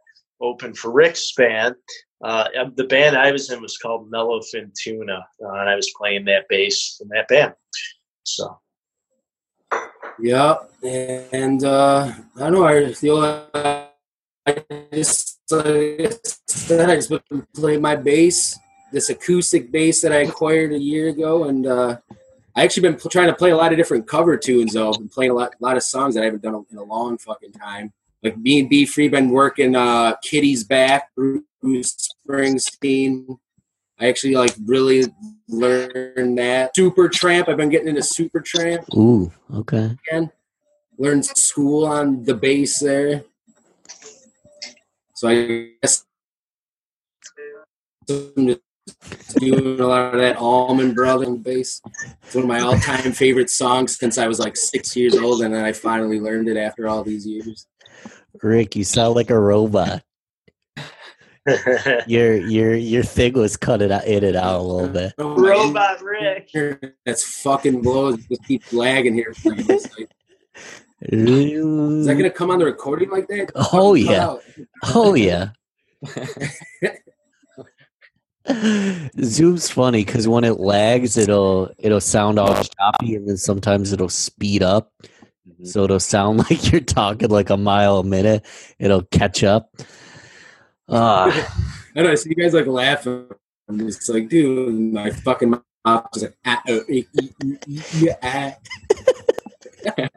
opened 0.41 0.77
for 0.79 0.91
Rick's 0.91 1.31
band. 1.33 1.75
Uh, 2.23 2.47
the 2.75 2.85
band 2.85 3.15
I 3.15 3.31
was 3.31 3.51
in 3.51 3.61
was 3.61 3.77
called 3.77 4.09
Mellow 4.09 4.41
Fin 4.41 4.71
Tuna, 4.75 5.25
uh, 5.43 5.49
and 5.49 5.69
I 5.69 5.75
was 5.75 5.91
playing 5.95 6.25
that 6.25 6.47
bass 6.49 6.99
in 7.01 7.07
that 7.09 7.27
band. 7.27 7.53
So, 8.23 8.59
Yeah, 10.19 10.55
and 10.81 11.63
uh, 11.63 12.11
I 12.37 12.49
know. 12.49 12.65
I 12.65 12.91
feel 12.93 13.19
like 13.19 13.85
I 14.47 14.63
just 14.91 15.39
uh, 15.51 16.09
said 16.47 16.89
I 16.89 16.95
just 16.95 17.11
play 17.53 17.77
my 17.77 17.95
bass, 17.95 18.57
this 18.91 19.11
acoustic 19.11 19.71
bass 19.71 20.01
that 20.01 20.11
I 20.11 20.17
acquired 20.17 20.73
a 20.73 20.79
year 20.79 21.09
ago, 21.09 21.43
and 21.43 21.67
uh, 21.67 21.97
I 22.55 22.63
actually 22.63 22.89
been 22.89 22.99
trying 23.11 23.27
to 23.27 23.35
play 23.35 23.51
a 23.51 23.57
lot 23.57 23.71
of 23.71 23.77
different 23.77 24.07
cover 24.07 24.37
tunes. 24.37 24.73
Though, 24.73 24.91
been 24.91 25.07
playing 25.07 25.31
a 25.31 25.35
lot, 25.35 25.53
lot 25.59 25.77
of 25.77 25.83
songs 25.83 26.15
that 26.15 26.21
I 26.21 26.25
haven't 26.25 26.41
done 26.41 26.65
in 26.71 26.77
a 26.79 26.83
long 26.83 27.19
fucking 27.19 27.51
time. 27.51 27.93
Like 28.23 28.41
B 28.41 28.59
and 28.59 28.67
B 28.67 28.87
Free, 28.87 29.07
been 29.07 29.29
working 29.29 29.75
uh, 29.75 30.15
Kitty's 30.23 30.63
Back, 30.63 31.13
Bruce 31.15 31.43
Springsteen. 31.63 33.37
I 33.99 34.07
actually 34.07 34.35
like 34.35 34.55
really 34.65 35.05
learned 35.47 36.37
that. 36.37 36.75
Supertramp. 36.75 37.49
I've 37.49 37.57
been 37.57 37.69
getting 37.69 37.87
into 37.87 38.01
Supertramp 38.01 38.93
Ooh, 38.95 39.31
okay. 39.53 39.97
again. 40.07 40.31
Learned 40.99 41.25
school 41.25 41.85
on 41.85 42.23
the 42.23 42.33
bass 42.33 42.79
there. 42.79 43.23
So 45.15 45.29
I 45.29 45.71
guess 45.81 46.05
I'm 48.09 48.47
just 48.47 48.61
doing 49.35 49.79
a 49.79 49.87
lot 49.87 50.13
of 50.13 50.19
that 50.19 50.37
Allman 50.37 50.93
Brother 50.93 51.25
on 51.25 51.37
bass. 51.37 51.81
It's 52.23 52.35
one 52.35 52.43
of 52.43 52.47
my 52.47 52.59
all-time 52.59 53.11
favorite 53.11 53.49
songs 53.49 53.97
since 53.97 54.17
I 54.17 54.27
was 54.27 54.39
like 54.39 54.55
six 54.55 54.95
years 54.95 55.15
old, 55.15 55.41
and 55.41 55.53
then 55.53 55.65
I 55.65 55.71
finally 55.71 56.19
learned 56.19 56.49
it 56.49 56.57
after 56.57 56.87
all 56.87 57.03
these 57.03 57.25
years. 57.25 57.67
Rick, 58.41 58.75
you 58.75 58.83
sound 58.83 59.15
like 59.15 59.29
a 59.29 59.39
robot. 59.39 60.03
Your 62.07 62.35
your 62.35 62.75
your 62.75 63.03
thing 63.03 63.33
was 63.33 63.55
cut 63.55 63.81
it 63.81 63.91
out, 63.91 64.05
in 64.05 64.23
and 64.23 64.35
out 64.35 64.59
a 64.59 64.63
little 64.63 64.89
bit. 64.89 65.13
Oh, 65.17 65.35
Robot 65.35 66.01
Rick. 66.01 66.49
That's 67.05 67.23
fucking 67.41 67.81
blows. 67.81 68.25
Just 68.25 68.43
keep 68.45 68.63
lagging 68.73 69.13
here. 69.13 69.33
It's 69.43 69.97
like, 69.97 70.09
Is 71.01 72.05
that 72.05 72.15
gonna 72.15 72.29
come 72.29 72.51
on 72.51 72.59
the 72.59 72.65
recording 72.65 73.09
like 73.09 73.27
that? 73.27 73.51
Oh, 73.55 73.95
Fucking 73.95 74.11
yeah. 74.11 74.35
Oh 74.93 75.13
yeah. 75.13 75.49
Zoom's 79.23 79.69
funny 79.69 80.05
because 80.05 80.27
when 80.27 80.43
it 80.43 80.59
lags, 80.59 81.17
it'll 81.17 81.71
it'll 81.77 82.01
sound 82.01 82.39
all 82.39 82.55
choppy, 82.55 83.15
and 83.15 83.27
then 83.27 83.37
sometimes 83.37 83.93
it'll 83.93 84.09
speed 84.09 84.63
up, 84.63 84.91
mm-hmm. 85.01 85.65
so 85.65 85.83
it'll 85.83 85.99
sound 85.99 86.39
like 86.49 86.71
you're 86.71 86.81
talking 86.81 87.29
like 87.29 87.49
a 87.49 87.57
mile 87.57 87.99
a 87.99 88.03
minute. 88.03 88.45
It'll 88.79 89.03
catch 89.03 89.43
up. 89.43 89.71
Ah, 90.89 91.29
I 91.95 92.01
know. 92.01 92.11
I 92.11 92.15
see 92.15 92.29
you 92.29 92.35
guys 92.35 92.53
like 92.53 92.67
laughing. 92.67 93.29
I'm 93.69 93.79
just 93.79 94.07
like, 94.09 94.29
dude, 94.29 94.93
my 94.93 95.11
fucking 95.11 95.49
mouth 95.85 96.07
is 96.15 96.23
like, 96.23 96.37
ah, 96.45 96.61
uh, 96.69 96.79
ah. 98.23 98.55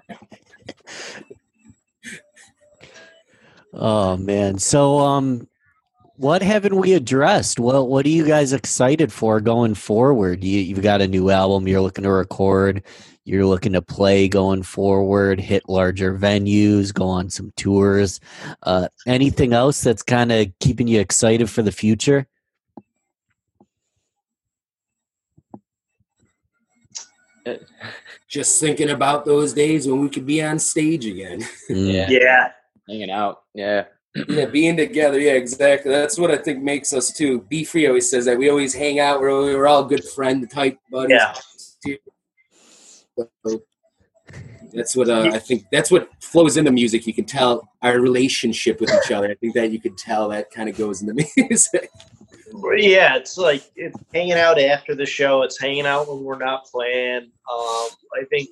oh 3.74 4.16
man. 4.16 4.58
So 4.58 4.98
um, 4.98 5.48
what 6.16 6.42
haven't 6.42 6.76
we 6.76 6.92
addressed? 6.92 7.58
What 7.58 7.88
what 7.88 8.06
are 8.06 8.10
you 8.10 8.26
guys 8.26 8.52
excited 8.52 9.12
for 9.12 9.40
going 9.40 9.74
forward? 9.74 10.44
You 10.44 10.60
you've 10.60 10.82
got 10.82 11.00
a 11.00 11.08
new 11.08 11.30
album 11.30 11.66
you're 11.66 11.80
looking 11.80 12.04
to 12.04 12.12
record. 12.12 12.82
You're 13.24 13.46
looking 13.46 13.74
to 13.74 13.82
play 13.82 14.28
going 14.28 14.62
forward, 14.62 15.40
hit 15.40 15.68
larger 15.68 16.16
venues, 16.16 16.92
go 16.92 17.06
on 17.06 17.30
some 17.30 17.52
tours. 17.56 18.18
Uh, 18.62 18.88
anything 19.06 19.52
else 19.52 19.82
that's 19.82 20.02
kind 20.02 20.32
of 20.32 20.46
keeping 20.58 20.88
you 20.88 21.00
excited 21.00 21.48
for 21.50 21.62
the 21.62 21.72
future? 21.72 22.26
just 28.28 28.60
thinking 28.60 28.90
about 28.90 29.24
those 29.24 29.52
days 29.52 29.86
when 29.86 30.00
we 30.00 30.08
could 30.08 30.26
be 30.26 30.42
on 30.42 30.58
stage 30.58 31.06
again. 31.06 31.42
Yeah. 31.68 32.08
Yeah. 32.10 32.52
Hanging 32.88 33.10
out. 33.10 33.42
Yeah. 33.54 33.84
yeah, 34.28 34.46
being 34.46 34.76
together. 34.76 35.20
Yeah, 35.20 35.34
exactly. 35.34 35.92
That's 35.92 36.18
what 36.18 36.32
I 36.32 36.36
think 36.36 36.60
makes 36.60 36.92
us 36.92 37.12
too. 37.12 37.42
Be 37.42 37.62
free 37.62 37.86
always 37.86 38.10
says 38.10 38.24
that 38.24 38.36
we 38.36 38.50
always 38.50 38.74
hang 38.74 38.98
out. 38.98 39.20
We're, 39.20 39.30
we're 39.30 39.68
all 39.68 39.84
good 39.84 40.04
friend 40.04 40.50
type 40.50 40.78
buddies. 40.90 41.20
Yeah. 41.86 41.94
So 43.46 43.62
that's 44.72 44.96
what 44.96 45.08
uh, 45.08 45.30
I 45.32 45.38
think. 45.38 45.64
That's 45.72 45.90
what 45.90 46.10
flows 46.20 46.56
into 46.56 46.70
music. 46.70 47.06
You 47.06 47.14
can 47.14 47.24
tell 47.24 47.68
our 47.82 48.00
relationship 48.00 48.80
with 48.80 48.90
each 48.90 49.10
other. 49.10 49.30
I 49.30 49.34
think 49.34 49.54
that 49.54 49.70
you 49.72 49.80
can 49.80 49.96
tell 49.96 50.28
that 50.28 50.50
kind 50.50 50.68
of 50.68 50.76
goes 50.76 51.02
into 51.02 51.14
music. 51.36 51.90
Yeah, 52.76 53.16
it's 53.16 53.38
like 53.38 53.64
it's 53.76 53.96
hanging 54.12 54.32
out 54.32 54.60
after 54.60 54.94
the 54.94 55.06
show. 55.06 55.42
It's 55.42 55.60
hanging 55.60 55.86
out 55.86 56.08
when 56.08 56.22
we're 56.22 56.38
not 56.38 56.64
playing. 56.66 57.30
Um, 57.50 57.88
I 58.18 58.24
think, 58.28 58.48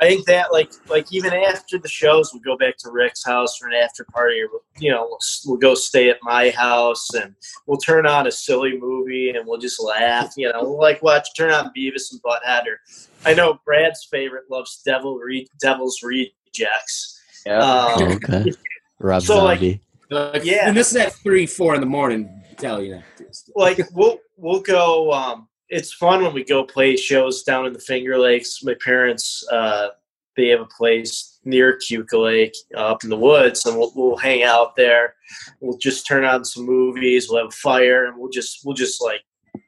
I 0.00 0.06
think 0.08 0.26
that 0.26 0.52
like 0.52 0.70
like 0.88 1.12
even 1.12 1.32
after 1.32 1.78
the 1.78 1.88
shows, 1.88 2.32
we 2.32 2.40
go 2.40 2.56
back 2.56 2.76
to 2.78 2.90
Rick's 2.90 3.24
house 3.24 3.56
for 3.56 3.68
an 3.68 3.74
after 3.74 4.04
party, 4.04 4.40
or 4.40 4.48
you 4.78 4.90
know, 4.90 5.06
we'll, 5.08 5.18
we'll 5.46 5.58
go 5.58 5.74
stay 5.74 6.08
at 6.10 6.18
my 6.22 6.50
house 6.50 7.12
and 7.14 7.34
we'll 7.66 7.78
turn 7.78 8.06
on 8.06 8.26
a 8.26 8.32
silly 8.32 8.78
movie 8.78 9.30
and 9.30 9.46
we'll 9.46 9.60
just 9.60 9.82
laugh. 9.82 10.32
You 10.36 10.52
know, 10.52 10.62
we'll 10.62 10.80
like 10.80 11.02
watch 11.02 11.28
turn 11.36 11.52
on 11.52 11.70
Beavis 11.76 12.12
and 12.12 12.22
Butthead. 12.22 12.66
Or 12.66 12.80
I 13.24 13.34
know 13.34 13.60
Brad's 13.64 14.06
favorite 14.10 14.44
loves 14.50 14.80
Devil 14.84 15.16
Re- 15.18 15.48
Devil's 15.60 16.02
Rejects. 16.02 17.20
Yeah. 17.46 17.60
Oh, 17.62 18.04
Um, 18.06 18.12
okay. 18.12 18.52
Rob 19.00 19.22
So, 19.22 19.44
like, 19.44 19.58
Zombie. 19.58 19.80
Like, 20.10 20.44
Yeah. 20.44 20.68
and 20.68 20.76
this 20.76 20.90
is 20.90 20.96
at 20.96 21.12
three, 21.14 21.46
four 21.46 21.74
in 21.74 21.80
the 21.80 21.86
morning. 21.86 22.30
Tell 22.56 22.82
you 22.82 22.94
that. 23.20 23.36
like 23.54 23.78
we'll 23.92 24.18
we'll 24.36 24.60
go 24.60 25.12
um 25.12 25.46
it's 25.68 25.92
fun 25.92 26.22
when 26.24 26.32
we 26.32 26.42
go 26.42 26.64
play 26.64 26.96
shows 26.96 27.42
down 27.44 27.66
in 27.66 27.72
the 27.72 27.78
finger 27.78 28.18
lakes 28.18 28.64
my 28.64 28.74
parents 28.84 29.46
uh 29.52 29.88
they 30.36 30.48
have 30.48 30.60
a 30.60 30.66
place 30.76 31.38
near 31.44 31.78
Keuka 31.78 32.20
Lake 32.24 32.54
uh, 32.76 32.80
up 32.80 33.04
in 33.04 33.10
the 33.10 33.16
woods 33.16 33.64
and 33.66 33.78
we'll, 33.78 33.92
we'll 33.94 34.16
hang 34.16 34.42
out 34.42 34.74
there 34.74 35.14
we'll 35.60 35.78
just 35.78 36.04
turn 36.04 36.24
on 36.24 36.44
some 36.44 36.64
movies 36.66 37.28
we'll 37.30 37.42
have 37.44 37.52
a 37.52 37.56
fire 37.56 38.06
and 38.06 38.18
we'll 38.18 38.30
just 38.30 38.60
we'll 38.64 38.74
just 38.74 39.00
like 39.00 39.20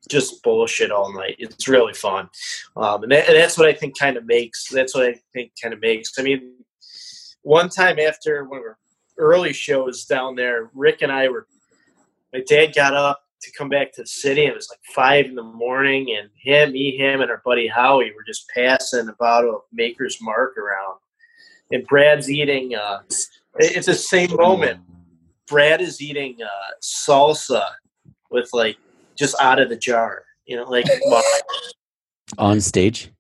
just 0.08 0.42
bullshit 0.42 0.90
all 0.90 1.12
night 1.12 1.36
it's 1.38 1.68
really 1.68 1.92
fun 1.92 2.28
um 2.76 3.02
and, 3.02 3.12
that, 3.12 3.28
and 3.28 3.36
that's 3.36 3.58
what 3.58 3.68
i 3.68 3.72
think 3.72 3.98
kind 3.98 4.16
of 4.16 4.24
makes 4.26 4.68
that's 4.70 4.94
what 4.94 5.06
i 5.06 5.14
think 5.32 5.52
kind 5.62 5.74
of 5.74 5.80
makes 5.80 6.18
i 6.18 6.22
mean 6.22 6.54
one 7.42 7.68
time 7.68 7.98
after 7.98 8.44
one 8.44 8.58
of 8.58 8.64
our 8.64 8.78
early 9.18 9.52
shows 9.52 10.04
down 10.06 10.34
there 10.34 10.70
rick 10.74 11.02
and 11.02 11.12
i 11.12 11.28
were 11.28 11.46
my 12.32 12.42
dad 12.48 12.74
got 12.74 12.94
up 12.94 13.20
to 13.42 13.50
come 13.52 13.68
back 13.68 13.92
to 13.92 14.02
the 14.02 14.06
city. 14.06 14.44
It 14.44 14.54
was 14.54 14.68
like 14.70 14.80
five 14.94 15.26
in 15.26 15.34
the 15.34 15.42
morning, 15.42 16.16
and 16.18 16.28
him, 16.36 16.72
me, 16.72 16.96
him, 16.96 17.20
and 17.20 17.30
our 17.30 17.42
buddy 17.44 17.66
Howie 17.66 18.12
were 18.14 18.24
just 18.26 18.48
passing 18.54 19.08
a 19.08 19.14
bottle 19.14 19.56
of 19.56 19.62
Maker's 19.72 20.18
Mark 20.20 20.56
around. 20.58 20.98
And 21.70 21.86
Brad's 21.86 22.30
eating. 22.30 22.74
Uh, 22.74 23.00
it's 23.56 23.86
the 23.86 23.94
same 23.94 24.34
moment. 24.36 24.80
Brad 25.48 25.80
is 25.80 26.00
eating 26.00 26.36
uh, 26.42 26.72
salsa 26.82 27.64
with 28.30 28.48
like 28.52 28.76
just 29.20 29.36
out 29.40 29.60
of 29.60 29.68
the 29.68 29.76
jar. 29.76 30.24
You 30.46 30.56
know, 30.56 30.64
like 30.64 30.86
On 32.38 32.60
stage. 32.60 33.12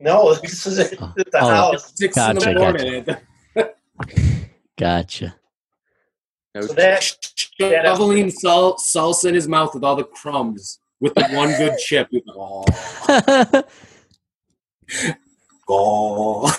no, 0.00 0.34
this 0.34 0.66
is 0.66 0.78
oh. 1.00 1.12
at 1.18 1.30
the 1.30 1.38
Oh. 1.40 1.48
house. 1.48 1.92
Six 1.98 2.14
Gotcha, 2.16 2.48
in 2.48 2.54
the 2.54 2.60
morning. 2.60 3.06
Gotcha. 4.78 5.36
No 6.54 6.62
So 6.62 6.72
that, 6.74 7.16
that 7.58 7.84
Shoveling 7.84 8.30
sal- 8.30 8.76
salsa 8.78 9.26
in 9.28 9.34
his 9.34 9.46
mouth 9.48 9.74
with 9.74 9.84
all 9.84 9.96
the 9.96 10.04
crumbs 10.04 10.78
with 11.00 11.14
the 11.14 11.24
one 11.30 11.50
good 11.58 11.76
chip. 11.78 12.08
Oh, 12.28 12.64
oh. 15.68 16.56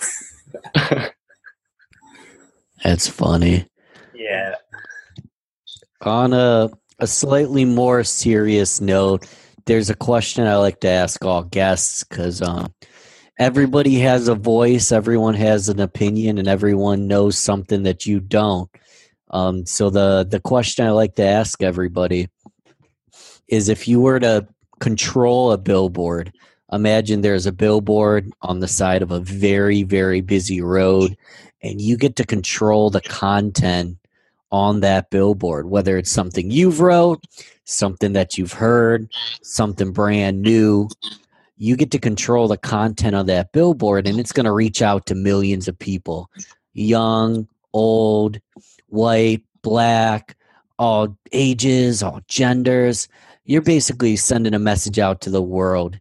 That's 2.83 3.07
funny. 3.07 3.67
yeah. 4.13 4.55
On 6.01 6.33
a, 6.33 6.69
a 7.00 7.08
slightly 7.08 7.66
more 7.66 8.04
serious 8.04 8.80
note, 8.80 9.28
there's 9.66 9.89
a 9.89 9.96
question 9.96 10.48
I 10.48 10.56
like 10.58 10.80
to 10.82 10.88
ask 10.88 11.24
all 11.26 11.43
guests 11.43 12.04
because 12.04 12.41
um, 12.41 12.74
everybody 13.39 13.96
has 14.00 14.28
a 14.28 14.36
voice, 14.36 14.91
everyone 14.91 15.34
has 15.34 15.70
an 15.70 15.80
opinion, 15.80 16.38
and 16.38 16.48
everyone 16.48 17.08
knows 17.08 17.38
something 17.38 17.84
that 17.84 18.06
you 18.06 18.20
don't. 18.20 18.70
Um, 19.32 19.66
so 19.66 19.89
the 19.89 20.26
the 20.30 20.39
question 20.39 20.86
I 20.86 20.91
like 20.91 21.16
to 21.16 21.24
ask 21.24 21.62
everybody 21.62 22.30
is 23.48 23.70
if 23.70 23.88
you 23.88 24.00
were 24.00 24.20
to 24.20 24.48
control 24.80 25.52
a 25.52 25.58
billboard, 25.58 26.32
imagine 26.72 27.22
there's 27.22 27.46
a 27.46 27.52
billboard 27.52 28.32
on 28.41 28.60
the 28.60 28.68
side 28.68 29.02
of 29.02 29.12
a 29.12 29.20
very 29.20 29.84
very 29.84 30.22
busy 30.22 30.62
road, 30.62 31.18
and 31.62 31.82
you 31.82 31.98
get 31.98 32.16
to 32.18 32.26
control 32.26 32.89
the 32.89 33.02
content 33.02 33.98
on 34.56 34.80
that 34.80 35.10
billboard, 35.10 35.70
whether 35.70 35.97
it's 35.97 36.10
something 36.10 36.49
you've 36.49 36.80
wrote, 36.80 37.22
something 37.66 38.14
that 38.14 38.38
you've 38.38 38.53
heard, 38.53 39.12
something 39.41 39.91
brand 39.91 40.41
new. 40.41 40.88
You 41.58 41.76
get 41.76 41.91
to 41.91 41.99
control 41.99 42.47
the 42.47 42.56
content 42.56 43.18
of 43.18 43.26
that 43.26 43.51
billboard, 43.51 44.08
and 44.08 44.18
it's 44.18 44.32
going 44.32 44.45
to 44.45 44.53
reach 44.53 44.82
out 44.82 45.08
to 45.08 45.16
millions 45.16 45.68
of 45.68 45.78
people 45.78 46.30
young, 46.72 47.49
old, 47.74 48.39
white, 48.88 49.43
black, 49.62 50.38
all 50.80 51.18
ages, 51.34 52.01
all 52.01 52.22
genders. 52.30 53.10
You're 53.43 53.62
basically 53.62 54.16
sending 54.16 54.53
a 54.53 54.60
message 54.60 54.99
out 54.99 55.20
to 55.22 55.30
the 55.30 55.41
world. 55.41 55.99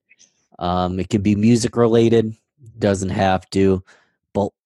Um, 0.61 1.01
it 1.01 1.09
can 1.09 1.23
be 1.23 1.35
music 1.35 1.77
related, 1.77 2.37
doesn't 2.79 3.11
have 3.11 3.51
to. 3.51 3.83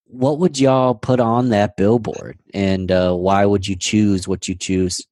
What 0.09 0.39
would 0.39 0.59
y'all 0.59 0.95
put 0.95 1.21
on 1.21 1.51
that 1.51 1.77
billboard, 1.77 2.39
and 2.55 2.91
uh, 2.91 3.15
why 3.15 3.45
would 3.45 3.69
you 3.69 3.77
choose 3.77 4.27
what 4.27 4.49
you 4.49 4.55
choose? 4.55 5.07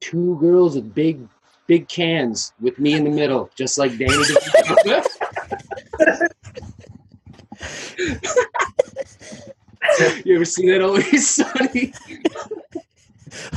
Two 0.00 0.38
girls 0.38 0.76
with 0.76 0.94
big, 0.94 1.26
big 1.66 1.88
cans 1.88 2.52
with 2.60 2.78
me 2.78 2.92
in 2.92 3.04
the 3.04 3.10
middle, 3.10 3.50
just 3.56 3.78
like 3.78 3.96
Danny. 3.98 4.12
You 10.24 10.36
ever 10.36 10.44
see 10.44 10.70
that 10.70 10.82
always 10.82 11.28
sunny? 11.28 11.92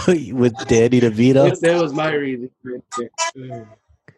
With 0.34 0.56
Danny 0.68 1.02
DeVito? 1.02 1.50
That, 1.50 1.62
that 1.62 1.82
was 1.82 1.94
my 1.94 2.14
reason. 2.14 2.50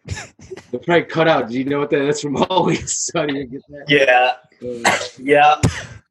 Right 0.08 0.16
there. 0.16 0.56
They'll 0.72 0.82
probably 0.82 1.04
cut 1.04 1.28
out. 1.28 1.50
Do 1.50 1.58
you 1.58 1.66
know 1.66 1.80
what 1.80 1.90
that 1.92 2.02
is 2.02 2.22
from 2.22 2.38
Always 2.50 2.98
Sunny? 3.12 3.46
Get 3.46 3.62
that? 3.70 3.86
Yeah. 3.88 4.34
Uh, 4.64 4.98
Yeah. 5.18 5.56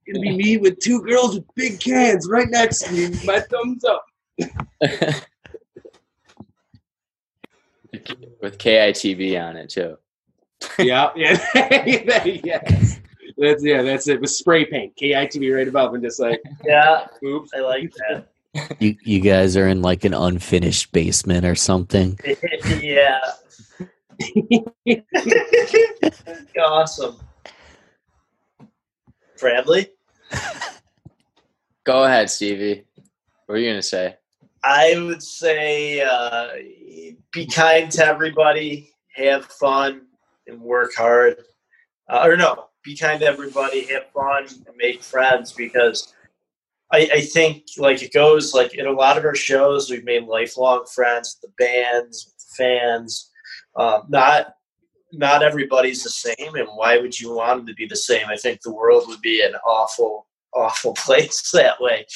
gonna 0.07 0.21
be 0.21 0.37
me 0.37 0.57
with 0.59 0.79
two 0.81 1.01
girls 1.03 1.35
with 1.37 1.45
big 1.55 1.79
cans 1.81 2.29
right 2.29 2.49
next 2.51 2.83
to 2.85 2.93
me. 2.93 3.11
My 3.25 3.41
thumbs 3.41 3.85
up. 3.85 4.05
with 8.41 8.59
KITB 8.59 9.41
on 9.41 9.57
it 9.57 9.71
too. 9.71 9.97
Yeah, 10.79 11.11
yeah, 11.17 12.25
yes. 12.25 13.01
That's 13.39 13.65
yeah, 13.65 13.83
that's 13.83 14.09
it. 14.09 14.21
With 14.21 14.31
spray 14.31 14.65
paint, 14.67 14.95
KITB 15.01 15.55
right 15.57 15.69
above, 15.69 15.95
and 15.95 16.03
just 16.03 16.21
like, 16.21 16.43
Yeah. 16.65 17.07
oops. 17.25 17.51
I 17.55 17.61
like 17.61 17.93
that. 18.09 18.27
You 18.81 18.97
you 19.05 19.21
guys 19.21 19.57
are 19.57 19.69
in 19.69 19.81
like 19.81 20.05
an 20.05 20.13
unfinished 20.13 20.93
basement 20.93 21.47
or 21.47 21.55
something. 21.55 22.19
yeah. 22.81 23.19
awesome. 26.61 27.17
Bradley? 29.39 29.89
Go 31.85 32.05
ahead, 32.05 32.31
Stevie. 32.31 32.85
What 33.47 33.57
are 33.57 33.59
you 33.59 33.71
gonna 33.71 33.83
say? 33.83 34.17
I 34.63 34.99
would 34.99 35.23
say 35.23 36.03
uh, 36.03 36.49
be 37.33 37.47
kind 37.47 37.91
to 37.93 38.05
everybody, 38.05 38.93
have 39.15 39.47
fun, 39.47 40.03
and 40.47 40.61
work 40.61 40.95
hard. 40.95 41.39
Uh, 42.09 42.23
or 42.25 42.37
no, 42.37 42.67
be 42.85 42.97
kind 42.97 43.21
to 43.21 43.27
everybody, 43.27 43.85
have 43.87 44.11
fun, 44.13 44.47
and 44.67 44.77
make 44.77 45.03
friends 45.03 45.53
because 45.53 46.13
I, 46.93 47.09
I 47.15 47.21
think 47.21 47.65
like 47.79 48.03
it 48.03 48.13
goes 48.13 48.53
like 48.53 48.75
in 48.75 48.87
a 48.87 48.93
lot 48.93 49.17
of 49.17 49.25
our 49.25 49.35
shows 49.35 49.91
we've 49.91 50.05
made 50.05 50.27
lifelong 50.27 50.85
friends, 50.87 51.39
the 51.41 51.49
bands, 51.59 52.35
fans. 52.57 53.30
Um, 53.77 54.03
not 54.09 54.55
not 55.13 55.43
everybody's 55.43 56.03
the 56.03 56.11
same, 56.11 56.55
and 56.55 56.69
why 56.75 56.99
would 56.99 57.19
you 57.19 57.35
want 57.35 57.59
them 57.59 57.67
to 57.67 57.75
be 57.75 57.87
the 57.87 57.97
same? 57.97 58.27
I 58.29 58.37
think 58.37 58.61
the 58.63 58.73
world 58.73 59.05
would 59.09 59.21
be 59.21 59.43
an 59.43 59.55
awful, 59.67 60.27
awful 60.55 60.95
place 60.99 61.51
that 61.53 61.81
way. 61.81 62.07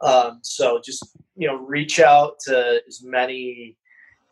Um, 0.00 0.40
so 0.42 0.80
just 0.84 1.16
you 1.36 1.46
know, 1.48 1.56
reach 1.56 2.00
out 2.00 2.38
to 2.46 2.80
as 2.86 3.02
many 3.02 3.76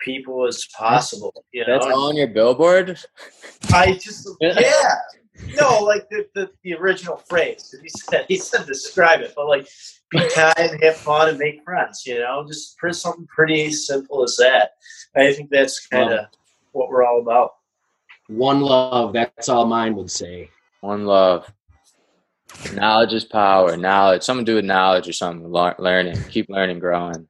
people 0.01 0.47
as 0.47 0.67
possible. 0.77 1.33
You 1.53 1.67
know, 1.67 1.79
That's 1.79 1.87
all 1.87 2.09
on 2.09 2.17
your 2.17 2.29
billboard. 2.29 2.99
I 3.73 3.93
just 3.95 4.29
yeah. 4.41 4.95
No, 5.61 5.81
like 5.81 6.09
the, 6.11 6.27
the, 6.35 6.51
the 6.63 6.75
original 6.75 7.17
phrase. 7.17 7.75
He 7.83 7.89
said 7.89 8.25
he 8.29 8.37
said 8.37 8.67
describe 8.67 9.21
it, 9.21 9.33
but 9.35 9.49
like 9.49 9.67
be 10.11 10.21
kind, 10.31 10.83
have 10.83 10.97
fun, 10.97 11.31
and 11.31 11.39
make 11.39 11.65
friends. 11.65 12.05
You 12.07 12.21
know, 12.21 12.45
just 12.47 12.77
something 12.93 13.27
pretty 13.27 13.73
simple 13.73 14.23
as 14.23 14.37
that. 14.37 14.73
I 15.17 15.33
think 15.33 15.51
that's 15.51 15.87
kind 15.87 16.13
of 16.13 16.27
what 16.75 16.91
we're 16.91 17.05
all 17.05 17.21
about. 17.21 17.55
One 18.29 18.61
love. 18.61 19.13
That's 19.13 19.49
all 19.49 19.67
mine 19.67 19.97
would 19.97 20.11
say. 20.11 20.51
One 20.81 21.07
love. 21.07 21.51
Knowledge 22.75 23.13
is 23.13 23.25
power. 23.25 23.77
Knowledge. 23.77 24.23
Something 24.23 24.45
to 24.45 24.53
do 24.53 24.57
with 24.57 24.65
knowledge 24.65 25.09
or 25.09 25.13
something. 25.13 25.51
Learning. 25.51 26.17
Keep 26.31 26.51
learning, 26.51 26.79
growing. 26.79 27.29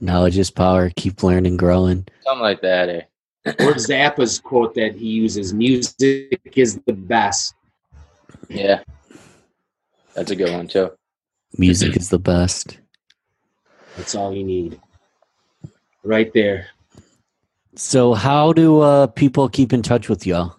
Knowledge 0.00 0.38
is 0.38 0.50
power. 0.50 0.90
Keep 0.96 1.22
learning, 1.22 1.56
growing. 1.56 2.06
Something 2.24 2.42
like 2.42 2.60
that. 2.62 2.88
Eh? 2.88 3.02
Or 3.46 3.74
Zappa's 3.74 4.38
quote 4.38 4.74
that 4.74 4.96
he 4.96 5.06
uses: 5.06 5.54
"Music 5.54 6.40
is 6.56 6.80
the 6.86 6.92
best." 6.92 7.54
Yeah. 8.48 8.82
That's 10.14 10.30
a 10.30 10.36
good 10.36 10.52
one 10.52 10.66
too. 10.66 10.90
Music 11.56 11.96
is 11.96 12.08
the 12.10 12.18
best. 12.18 12.78
That's 13.96 14.14
all 14.14 14.34
you 14.34 14.44
need. 14.44 14.80
Right 16.02 16.32
there. 16.34 16.66
So, 17.76 18.14
how 18.14 18.54
do 18.54 18.80
uh, 18.80 19.06
people 19.08 19.48
keep 19.48 19.72
in 19.72 19.82
touch 19.82 20.08
with 20.08 20.26
y'all? 20.26 20.56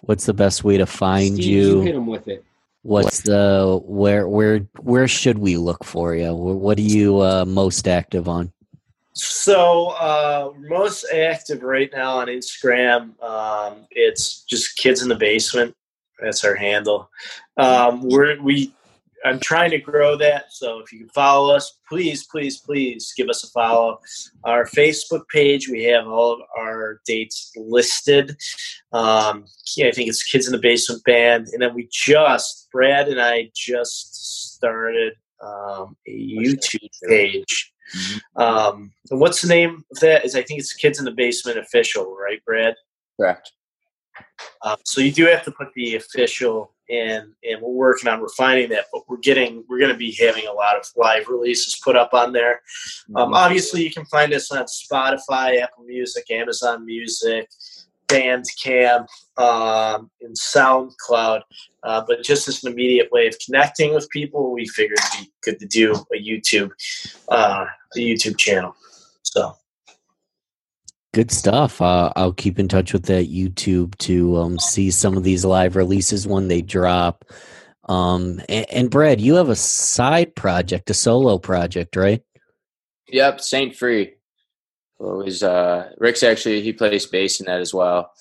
What's 0.00 0.24
the 0.24 0.32
best 0.32 0.64
way 0.64 0.78
to 0.78 0.86
find 0.86 1.34
Steve, 1.34 1.44
you? 1.44 1.80
hit 1.82 1.94
him 1.94 2.06
with 2.06 2.28
it. 2.28 2.44
What's 2.82 3.20
the 3.20 3.78
where 3.84 4.26
where 4.26 4.60
where 4.78 5.06
should 5.06 5.38
we 5.38 5.58
look 5.58 5.84
for 5.84 6.14
you? 6.14 6.34
What 6.34 6.78
are 6.78 6.82
you 6.82 7.20
uh, 7.20 7.44
most 7.46 7.86
active 7.86 8.26
on? 8.26 8.50
So 9.12 9.90
uh, 9.90 10.52
most 10.58 11.04
active 11.12 11.62
right 11.62 11.90
now 11.92 12.16
on 12.16 12.28
Instagram. 12.28 13.22
Um, 13.22 13.86
it's 13.90 14.44
just 14.44 14.78
kids 14.78 15.02
in 15.02 15.10
the 15.10 15.14
basement. 15.14 15.76
That's 16.20 16.42
our 16.42 16.54
handle. 16.54 17.10
Um, 17.58 18.02
we're 18.02 18.40
we. 18.40 18.74
I'm 19.24 19.38
trying 19.40 19.70
to 19.70 19.78
grow 19.78 20.16
that. 20.16 20.52
So 20.52 20.78
if 20.80 20.92
you 20.92 21.00
can 21.00 21.08
follow 21.10 21.54
us, 21.54 21.78
please, 21.88 22.26
please, 22.26 22.58
please 22.58 23.12
give 23.16 23.28
us 23.28 23.44
a 23.44 23.48
follow. 23.48 24.00
Our 24.44 24.64
Facebook 24.64 25.28
page, 25.28 25.68
we 25.68 25.84
have 25.84 26.06
all 26.06 26.32
of 26.32 26.40
our 26.58 27.00
dates 27.06 27.52
listed. 27.56 28.36
Um, 28.92 29.44
yeah, 29.76 29.88
I 29.88 29.92
think 29.92 30.08
it's 30.08 30.22
Kids 30.22 30.46
in 30.46 30.52
the 30.52 30.58
Basement 30.58 31.04
Band, 31.04 31.48
and 31.52 31.60
then 31.60 31.74
we 31.74 31.88
just 31.90 32.68
Brad 32.72 33.08
and 33.08 33.20
I 33.20 33.50
just 33.54 34.54
started 34.54 35.14
um, 35.42 35.96
a 36.06 36.10
YouTube 36.10 36.88
page. 37.08 37.72
Um, 38.36 38.92
and 39.10 39.20
what's 39.20 39.42
the 39.42 39.48
name 39.48 39.84
of 39.92 40.00
that? 40.00 40.24
Is 40.24 40.34
I 40.34 40.42
think 40.42 40.60
it's 40.60 40.72
Kids 40.72 40.98
in 40.98 41.04
the 41.04 41.10
Basement 41.10 41.58
official, 41.58 42.16
right, 42.16 42.42
Brad? 42.44 42.74
Correct. 43.18 43.52
Um, 44.64 44.76
so 44.84 45.00
you 45.00 45.12
do 45.12 45.26
have 45.26 45.44
to 45.44 45.52
put 45.52 45.72
the 45.74 45.96
official 45.96 46.74
in, 46.90 47.32
and 47.48 47.62
we're 47.62 47.70
working 47.70 48.08
on 48.08 48.20
refining 48.20 48.68
that. 48.70 48.86
But 48.92 49.02
we're 49.08 49.18
getting, 49.18 49.64
we're 49.68 49.78
going 49.78 49.92
to 49.92 49.96
be 49.96 50.12
having 50.12 50.46
a 50.46 50.52
lot 50.52 50.76
of 50.76 50.84
live 50.96 51.28
releases 51.28 51.80
put 51.82 51.96
up 51.96 52.12
on 52.12 52.32
there. 52.32 52.60
Um, 53.14 53.32
obviously, 53.32 53.82
you 53.82 53.90
can 53.90 54.04
find 54.06 54.32
us 54.34 54.50
on 54.50 54.64
Spotify, 54.64 55.62
Apple 55.62 55.84
Music, 55.84 56.30
Amazon 56.30 56.84
Music, 56.84 57.48
Bandcamp, 58.08 59.06
um, 59.38 60.10
and 60.20 60.36
SoundCloud. 60.36 61.42
Uh, 61.82 62.02
but 62.06 62.22
just 62.22 62.48
as 62.48 62.62
an 62.64 62.72
immediate 62.72 63.08
way 63.12 63.26
of 63.28 63.36
connecting 63.44 63.94
with 63.94 64.08
people, 64.10 64.52
we 64.52 64.66
figured 64.66 64.98
it'd 64.98 65.26
be 65.26 65.32
good 65.42 65.58
to 65.60 65.66
do 65.66 65.92
a 65.92 66.20
YouTube, 66.20 66.70
uh, 67.28 67.64
a 67.96 67.98
YouTube 67.98 68.36
channel. 68.36 68.74
So 69.22 69.54
Good 71.12 71.32
stuff. 71.32 71.82
Uh, 71.82 72.12
I'll 72.14 72.32
keep 72.32 72.58
in 72.58 72.68
touch 72.68 72.92
with 72.92 73.06
that 73.06 73.28
YouTube 73.28 73.96
to 73.98 74.36
um, 74.36 74.58
see 74.60 74.90
some 74.92 75.16
of 75.16 75.24
these 75.24 75.44
live 75.44 75.74
releases 75.74 76.26
when 76.26 76.46
they 76.48 76.62
drop. 76.62 77.24
Um, 77.88 78.40
and, 78.48 78.70
and 78.70 78.90
Brad, 78.90 79.20
you 79.20 79.34
have 79.34 79.48
a 79.48 79.56
side 79.56 80.36
project, 80.36 80.88
a 80.88 80.94
solo 80.94 81.38
project, 81.38 81.96
right? 81.96 82.22
Yep, 83.08 83.40
Saint 83.40 83.74
Free. 83.74 84.14
Was 85.00 85.42
uh, 85.42 85.90
Rick's 85.96 86.22
actually 86.22 86.60
he 86.60 86.74
plays 86.74 87.06
bass 87.06 87.40
in 87.40 87.46
that 87.46 87.60
as 87.60 87.72
well. 87.72 88.12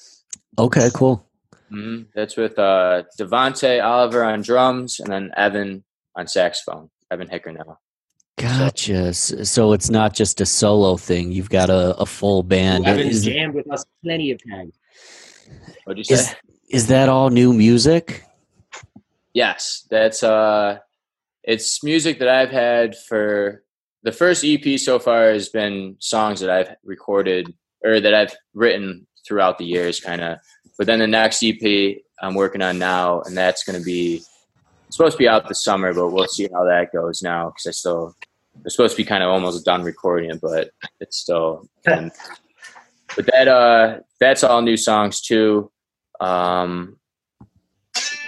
Okay, 0.58 0.90
cool. 0.94 1.28
hmm 1.70 2.04
That's 2.16 2.38
with 2.38 2.58
uh, 2.58 3.04
Devonte 3.20 3.84
Oliver 3.84 4.24
on 4.24 4.42
drums 4.42 5.00
and 5.00 5.12
then 5.12 5.32
Evan 5.36 5.84
on 6.16 6.28
saxophone. 6.28 6.90
Evan 7.12 7.28
Hickernell. 7.28 7.78
Gotcha. 8.40 9.08
S- 9.10 9.34
So 9.50 9.74
it's 9.74 9.90
not 9.90 10.16
just 10.16 10.40
a 10.40 10.46
solo 10.46 10.96
thing. 10.98 11.32
You've 11.32 11.50
got 11.50 11.70
a, 11.70 11.96
a 11.98 12.06
full 12.06 12.42
band. 12.42 12.88
Evan's 12.88 13.18
Is, 13.18 13.26
jammed 13.26 13.54
with 13.54 13.70
us 13.72 13.86
plenty 14.04 14.32
of 14.32 14.40
times. 14.50 14.74
What'd 15.84 15.98
you 15.98 16.04
say? 16.04 16.14
is, 16.16 16.36
is 16.70 16.88
that 16.88 17.10
all 17.10 17.30
new 17.30 17.54
music? 17.54 18.24
Yes, 19.34 19.86
that's 19.90 20.24
uh 20.24 20.80
it's 21.44 21.84
music 21.84 22.20
that 22.20 22.30
I've 22.30 22.50
had 22.50 22.96
for 22.96 23.64
the 24.04 24.12
first 24.12 24.46
EP 24.46 24.80
so 24.80 25.00
far 25.00 25.32
has 25.32 25.50
been 25.50 25.98
songs 26.00 26.40
that 26.40 26.50
I've 26.50 26.76
recorded 26.84 27.54
or 27.84 28.00
that 28.00 28.14
I've 28.14 28.36
written 28.54 29.06
throughout 29.28 29.58
the 29.58 29.66
years 29.66 30.00
kind 30.00 30.22
of. 30.22 30.38
But 30.78 30.88
then 30.88 31.00
the 31.00 31.08
next 31.08 31.44
EP 31.44 31.98
I'm 32.22 32.36
working 32.36 32.62
on 32.62 32.80
now 32.80 33.22
and 33.22 33.36
that's 33.36 33.64
going 33.64 33.78
to 33.78 33.84
be 33.84 34.22
it's 34.88 34.96
supposed 34.98 35.14
to 35.14 35.20
be 35.20 35.28
out 35.28 35.48
this 35.48 35.64
summer, 35.64 35.94
but 35.94 36.10
we'll 36.10 36.28
see 36.28 36.48
how 36.54 36.64
that 36.66 36.92
goes 36.94 37.22
now 37.22 37.52
cuz 37.52 37.68
I 37.68 37.72
still 37.72 38.16
we're 38.64 38.70
supposed 38.70 38.96
to 38.96 39.02
be 39.02 39.08
kind 39.08 39.24
of 39.24 39.30
almost 39.30 39.66
done 39.66 39.84
recording 39.84 40.32
it, 40.32 40.42
but 40.42 40.72
it's 41.00 41.18
still 41.18 41.68
and, 41.86 42.12
but 43.16 43.26
that 43.28 43.48
uh 43.48 44.00
that's 44.20 44.44
all 44.44 44.62
new 44.62 44.78
songs 44.78 45.22
too. 45.22 45.72
Um 46.20 46.98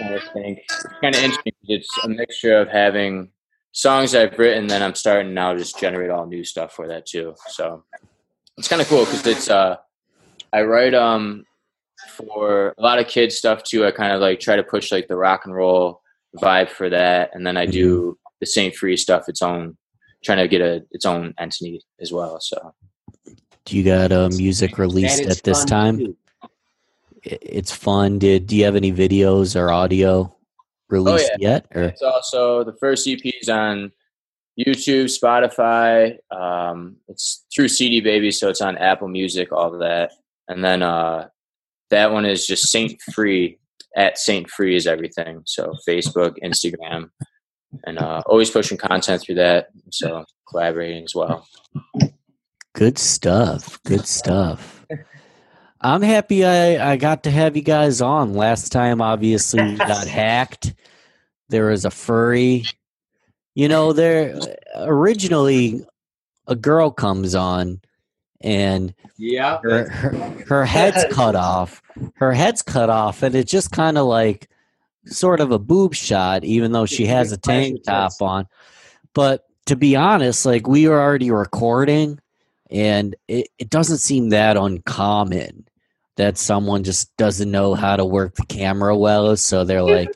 I 0.00 0.18
think 0.32 0.58
it's 0.58 0.86
kind 1.00 1.14
of 1.14 1.22
interesting. 1.22 1.52
It's 1.68 1.98
a 2.04 2.08
mixture 2.08 2.58
of 2.58 2.68
having 2.68 3.30
songs 3.72 4.14
I've 4.14 4.38
written, 4.38 4.66
then 4.66 4.82
I'm 4.82 4.94
starting 4.94 5.34
now 5.34 5.52
to 5.52 5.58
just 5.58 5.78
generate 5.78 6.10
all 6.10 6.26
new 6.26 6.44
stuff 6.44 6.72
for 6.72 6.88
that 6.88 7.06
too. 7.06 7.34
So 7.48 7.84
it's 8.56 8.68
kind 8.68 8.82
of 8.82 8.88
cool 8.88 9.04
because 9.04 9.26
it's 9.26 9.50
uh, 9.50 9.76
I 10.52 10.62
write 10.62 10.94
um 10.94 11.44
for 12.16 12.74
a 12.78 12.82
lot 12.82 12.98
of 12.98 13.08
kids 13.08 13.36
stuff 13.36 13.62
too. 13.62 13.86
I 13.86 13.90
kind 13.90 14.12
of 14.12 14.20
like 14.20 14.40
try 14.40 14.56
to 14.56 14.62
push 14.62 14.92
like 14.92 15.08
the 15.08 15.16
rock 15.16 15.42
and 15.44 15.54
roll 15.54 16.02
vibe 16.36 16.68
for 16.68 16.88
that, 16.90 17.30
and 17.34 17.46
then 17.46 17.56
I 17.56 17.66
do 17.66 18.18
the 18.40 18.46
Saint 18.46 18.74
Free 18.74 18.96
stuff 18.96 19.28
its 19.28 19.42
own, 19.42 19.76
trying 20.24 20.38
to 20.38 20.48
get 20.48 20.60
a 20.60 20.84
its 20.90 21.04
own 21.04 21.34
entity 21.38 21.84
as 22.00 22.12
well. 22.12 22.40
So 22.40 22.74
Do 23.64 23.76
you 23.76 23.84
got 23.84 24.12
a 24.12 24.28
music 24.30 24.78
released 24.78 25.22
at 25.22 25.42
this 25.42 25.64
time? 25.64 25.98
too. 25.98 26.16
It's 27.24 27.72
fun. 27.72 28.18
Did 28.18 28.46
do 28.46 28.56
you 28.56 28.64
have 28.64 28.76
any 28.76 28.92
videos 28.92 29.58
or 29.58 29.70
audio 29.70 30.34
released 30.88 31.32
yet? 31.38 31.66
Or 31.74 31.82
It's 31.84 32.02
also 32.02 32.64
the 32.64 32.74
first 32.74 33.06
EP 33.08 33.20
is 33.24 33.48
on 33.48 33.92
YouTube, 34.58 35.06
Spotify. 35.06 36.18
Um, 36.30 36.96
it's 37.08 37.44
through 37.54 37.68
CD 37.68 38.00
Baby, 38.00 38.30
so 38.30 38.48
it's 38.48 38.60
on 38.60 38.76
Apple 38.76 39.08
Music, 39.08 39.52
all 39.52 39.72
of 39.72 39.80
that. 39.80 40.12
And 40.48 40.64
then 40.64 40.82
uh, 40.82 41.28
that 41.90 42.12
one 42.12 42.26
is 42.26 42.46
just 42.46 42.68
Saint 42.70 43.00
Free 43.14 43.58
at 43.96 44.18
Saint 44.18 44.50
Free 44.50 44.76
is 44.76 44.86
everything. 44.86 45.42
So 45.44 45.74
Facebook, 45.88 46.36
Instagram, 46.42 47.10
and 47.84 47.98
uh, 47.98 48.22
always 48.26 48.50
pushing 48.50 48.78
content 48.78 49.22
through 49.22 49.36
that. 49.36 49.68
So 49.90 50.24
collaborating 50.48 51.04
as 51.04 51.14
well. 51.14 51.46
Good 52.74 52.98
stuff. 52.98 53.78
Good 53.84 54.06
stuff. 54.06 54.84
I'm 55.80 56.02
happy 56.02 56.44
I, 56.44 56.92
I 56.92 56.96
got 56.96 57.24
to 57.24 57.30
have 57.30 57.56
you 57.56 57.62
guys 57.62 58.00
on. 58.00 58.34
Last 58.34 58.70
time, 58.70 59.00
obviously, 59.00 59.74
got 59.76 60.06
hacked. 60.06 60.74
There 61.48 61.66
was 61.66 61.84
a 61.84 61.90
furry. 61.90 62.64
You 63.54 63.68
know, 63.68 63.92
there 63.92 64.38
originally 64.76 65.84
a 66.46 66.56
girl 66.56 66.90
comes 66.90 67.34
on 67.34 67.80
and 68.40 68.94
Yeah. 69.18 69.58
her, 69.62 69.88
her, 69.88 70.10
her 70.48 70.64
head's 70.64 71.04
cut 71.14 71.34
off. 71.36 71.82
Her 72.14 72.32
head's 72.32 72.62
cut 72.62 72.88
off, 72.88 73.22
and 73.22 73.34
it's 73.34 73.50
just 73.50 73.70
kind 73.72 73.98
of 73.98 74.06
like 74.06 74.48
sort 75.06 75.40
of 75.40 75.50
a 75.50 75.58
boob 75.58 75.94
shot, 75.94 76.44
even 76.44 76.72
though 76.72 76.86
she 76.86 77.06
has 77.06 77.32
a 77.32 77.36
tank 77.36 77.82
top 77.84 78.12
on. 78.20 78.46
But 79.14 79.44
to 79.66 79.76
be 79.76 79.96
honest, 79.96 80.46
like 80.46 80.66
we 80.66 80.88
were 80.88 81.00
already 81.00 81.30
recording, 81.30 82.18
and 82.70 83.14
it, 83.28 83.48
it 83.58 83.70
doesn't 83.70 83.98
seem 83.98 84.30
that 84.30 84.56
uncommon 84.56 85.66
that 86.16 86.38
someone 86.38 86.84
just 86.84 87.14
doesn't 87.16 87.50
know 87.50 87.74
how 87.74 87.96
to 87.96 88.04
work 88.04 88.34
the 88.34 88.46
camera 88.46 88.96
well. 88.96 89.36
So 89.36 89.64
they're 89.64 89.82
like, 89.82 90.14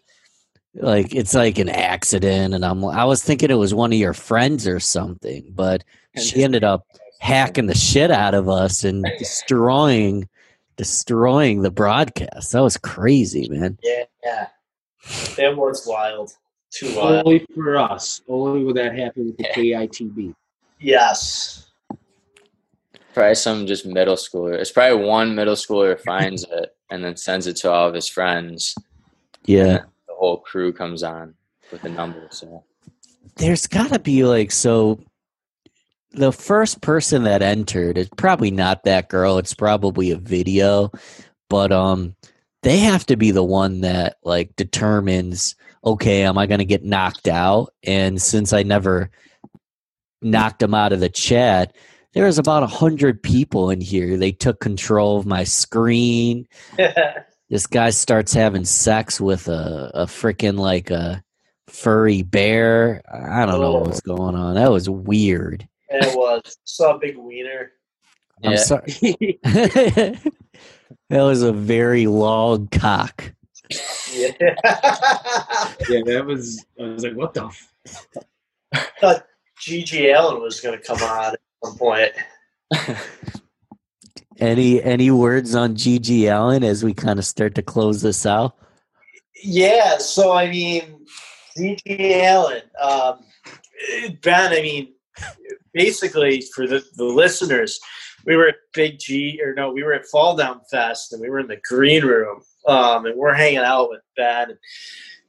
like 0.74 1.14
it's 1.14 1.34
like 1.34 1.58
an 1.58 1.68
accident, 1.68 2.54
and 2.54 2.64
I'm 2.64 2.84
I 2.84 3.04
was 3.04 3.22
thinking 3.22 3.50
it 3.50 3.54
was 3.54 3.74
one 3.74 3.92
of 3.92 3.98
your 3.98 4.14
friends 4.14 4.66
or 4.66 4.80
something, 4.80 5.52
but 5.54 5.84
she 6.16 6.44
ended 6.44 6.64
up 6.64 6.86
hacking 7.20 7.66
the 7.66 7.74
shit 7.74 8.10
out 8.10 8.34
of 8.34 8.48
us 8.48 8.84
and 8.84 9.04
destroying 9.18 10.28
destroying 10.76 11.62
the 11.62 11.70
broadcast. 11.70 12.52
That 12.52 12.62
was 12.62 12.76
crazy, 12.76 13.48
man. 13.48 13.78
Yeah, 13.82 14.04
yeah. 14.24 14.46
That 15.36 15.56
was 15.56 15.86
wild. 15.86 16.32
Too 16.70 16.94
wild. 16.96 17.26
Only 17.26 17.46
for 17.54 17.78
us. 17.78 18.22
Only 18.28 18.64
would 18.64 18.76
that 18.76 18.96
happen 18.96 19.26
with 19.26 19.36
the 19.36 19.44
KITB. 19.44 20.34
Yes. 20.80 21.70
Probably 23.14 23.34
some 23.34 23.66
just 23.66 23.86
middle 23.86 24.16
schooler. 24.16 24.54
It's 24.54 24.72
probably 24.72 25.04
one 25.04 25.34
middle 25.34 25.54
schooler 25.54 25.98
finds 26.04 26.44
it 26.44 26.76
and 26.90 27.04
then 27.04 27.16
sends 27.16 27.46
it 27.46 27.56
to 27.56 27.70
all 27.70 27.88
of 27.88 27.94
his 27.94 28.08
friends. 28.08 28.74
Yeah. 29.44 29.84
The 30.08 30.14
whole 30.14 30.38
crew 30.38 30.72
comes 30.72 31.02
on 31.02 31.34
with 31.72 31.82
the 31.82 31.88
number. 31.88 32.28
So 32.30 32.64
There's 33.36 33.66
got 33.66 33.90
to 33.92 33.98
be 33.98 34.24
like 34.24 34.50
so 34.50 35.00
the 36.12 36.32
first 36.32 36.80
person 36.80 37.24
that 37.24 37.42
entered 37.42 37.98
it's 37.98 38.10
probably 38.16 38.50
not 38.50 38.84
that 38.84 39.08
girl 39.08 39.36
it's 39.36 39.52
probably 39.52 40.10
a 40.10 40.16
video 40.16 40.90
but 41.50 41.70
um 41.70 42.14
they 42.62 42.78
have 42.78 43.06
to 43.06 43.16
be 43.16 43.30
the 43.30 43.44
one 43.44 43.80
that 43.82 44.16
like 44.24 44.54
determines 44.56 45.54
okay 45.84 46.22
am 46.22 46.38
i 46.38 46.46
going 46.46 46.58
to 46.58 46.64
get 46.64 46.84
knocked 46.84 47.28
out? 47.28 47.72
And 47.82 48.20
since 48.20 48.52
i 48.52 48.62
never 48.62 49.10
knocked 50.22 50.60
them 50.60 50.74
out 50.74 50.92
of 50.92 51.00
the 51.00 51.08
chat 51.08 51.74
there 52.16 52.24
was 52.24 52.38
about 52.38 52.62
a 52.62 52.66
hundred 52.66 53.22
people 53.22 53.68
in 53.68 53.78
here. 53.82 54.16
They 54.16 54.32
took 54.32 54.58
control 54.58 55.18
of 55.18 55.26
my 55.26 55.44
screen. 55.44 56.46
This 57.48 57.66
guy 57.68 57.90
starts 57.90 58.32
having 58.32 58.64
sex 58.64 59.20
with 59.20 59.46
a, 59.46 59.92
a 59.94 60.06
freaking 60.06 60.58
like 60.58 60.90
a 60.90 61.22
furry 61.68 62.22
bear. 62.22 63.02
I 63.12 63.46
don't 63.46 63.60
know 63.60 63.72
what 63.72 63.86
was 63.86 64.02
oh. 64.04 64.16
going 64.16 64.34
on. 64.34 64.56
That 64.56 64.72
was 64.72 64.90
weird. 64.90 65.68
It 65.88 66.16
was. 66.16 66.58
Saw 66.64 66.96
a 66.96 66.98
big 66.98 67.16
wiener. 67.16 67.70
i'm 68.44 68.52
Yeah. 68.52 68.58
sorry 68.58 69.38
that 71.08 71.22
was 71.22 71.42
a 71.42 71.52
very 71.52 72.06
long 72.06 72.68
cock 72.68 73.32
Yeah. 74.12 74.32
Yeah, 75.88 76.00
that 76.06 76.24
was. 76.26 76.64
I 76.80 76.84
was 76.84 77.04
like, 77.04 77.14
what 77.14 77.34
the? 77.34 77.44
F-? 77.44 78.16
thought 79.00 79.26
GG 79.60 80.12
Allin 80.16 80.42
was 80.42 80.60
going 80.60 80.76
to 80.76 80.84
come 80.84 81.00
on 81.02 81.34
at 81.34 81.40
some 81.64 81.78
point. 81.78 82.12
any 84.38 84.82
any 84.82 85.10
words 85.10 85.54
on 85.54 85.74
gg 85.74 86.24
allin 86.30 86.62
as 86.62 86.84
we 86.84 86.92
kind 86.92 87.18
of 87.18 87.24
start 87.24 87.54
to 87.54 87.62
close 87.62 88.02
this 88.02 88.26
out 88.26 88.56
Yeah, 89.42 89.98
so 89.98 90.32
I 90.32 90.50
mean, 90.50 91.06
GG 91.56 92.22
Allin, 92.24 92.62
um, 92.82 93.20
Ben. 94.22 94.52
I 94.52 94.62
mean, 94.62 94.92
basically 95.72 96.42
for 96.54 96.66
the, 96.66 96.84
the 96.96 97.04
listeners, 97.04 97.78
we 98.26 98.36
were 98.36 98.48
at 98.48 98.56
Big 98.74 98.98
G, 98.98 99.40
or 99.42 99.54
no, 99.54 99.70
we 99.70 99.84
were 99.84 99.94
at 99.94 100.06
Fall 100.06 100.36
Down 100.36 100.60
Fest, 100.70 101.12
and 101.12 101.22
we 101.22 101.30
were 101.30 101.38
in 101.38 101.46
the 101.46 101.60
green 101.68 102.04
room, 102.04 102.42
um, 102.66 103.06
and 103.06 103.16
we're 103.16 103.32
hanging 103.32 103.58
out 103.58 103.88
with 103.88 104.02
Ben, 104.16 104.58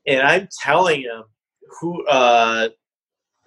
and 0.08 0.22
I'm 0.22 0.50
telling 0.60 1.02
him 1.02 1.24
who, 1.80 2.06
uh, 2.08 2.70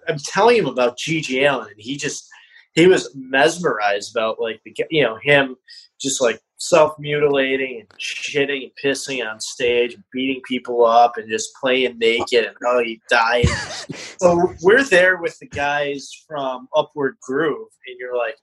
I'm 0.07 0.17
telling 0.17 0.57
him 0.57 0.67
about 0.67 0.97
GG 0.97 1.47
Allin, 1.47 1.67
and 1.69 1.79
he 1.79 1.97
just 1.97 2.27
he 2.73 2.87
was 2.87 3.13
mesmerized 3.13 4.15
about 4.15 4.39
like 4.39 4.61
the 4.63 4.73
you 4.89 5.03
know 5.03 5.17
him 5.21 5.57
just 5.99 6.21
like 6.21 6.39
self 6.57 6.97
mutilating 6.97 7.81
and 7.81 7.89
shitting 7.99 8.63
and 8.63 8.71
pissing 8.83 9.27
on 9.29 9.39
stage, 9.39 9.97
beating 10.13 10.41
people 10.47 10.85
up, 10.85 11.17
and 11.17 11.29
just 11.29 11.53
playing 11.59 11.97
naked, 11.99 12.45
and 12.45 12.55
how 12.63 12.81
he 12.81 13.01
died. 13.09 13.47
so 14.17 14.53
we're 14.61 14.83
there 14.83 15.17
with 15.17 15.37
the 15.39 15.47
guys 15.47 16.09
from 16.25 16.69
Upward 16.75 17.17
Groove, 17.21 17.67
and 17.87 17.97
you're 17.99 18.17
like, 18.17 18.37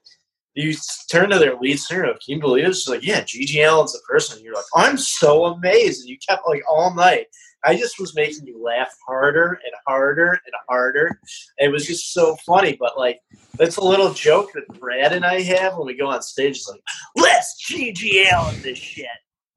you 0.55 0.75
turn 1.09 1.29
to 1.29 1.39
their 1.39 1.55
lead 1.57 1.79
singer, 1.79 2.05
can 2.05 2.17
you 2.27 2.39
believe 2.39 2.65
this? 2.65 2.83
She's 2.83 2.89
like, 2.89 3.05
yeah, 3.05 3.21
GG 3.21 3.63
Allin's 3.63 3.93
the 3.93 3.99
person. 4.07 4.37
And 4.37 4.45
you're 4.45 4.55
like, 4.55 4.65
I'm 4.75 4.97
so 4.97 5.45
amazed. 5.45 6.01
And 6.01 6.09
you 6.09 6.17
kept 6.27 6.47
like 6.47 6.63
all 6.69 6.93
night 6.93 7.27
I 7.63 7.75
just 7.75 7.99
was 7.99 8.15
making 8.15 8.47
you 8.47 8.61
laugh 8.63 8.89
harder 9.05 9.59
and 9.63 9.73
harder 9.87 10.31
and 10.31 10.53
harder. 10.67 11.19
It 11.57 11.71
was 11.71 11.85
just 11.85 12.13
so 12.13 12.35
funny. 12.45 12.77
But 12.79 12.97
like, 12.97 13.19
that's 13.57 13.77
a 13.77 13.83
little 13.83 14.13
joke 14.13 14.51
that 14.53 14.67
Brad 14.79 15.13
and 15.13 15.25
I 15.25 15.41
have 15.41 15.77
when 15.77 15.87
we 15.87 15.97
go 15.97 16.07
on 16.07 16.21
stage. 16.21 16.57
It's 16.57 16.69
like, 16.69 16.81
let's 17.15 17.55
GG 17.69 18.31
Allin 18.31 18.61
this 18.61 18.77
shit. 18.77 19.07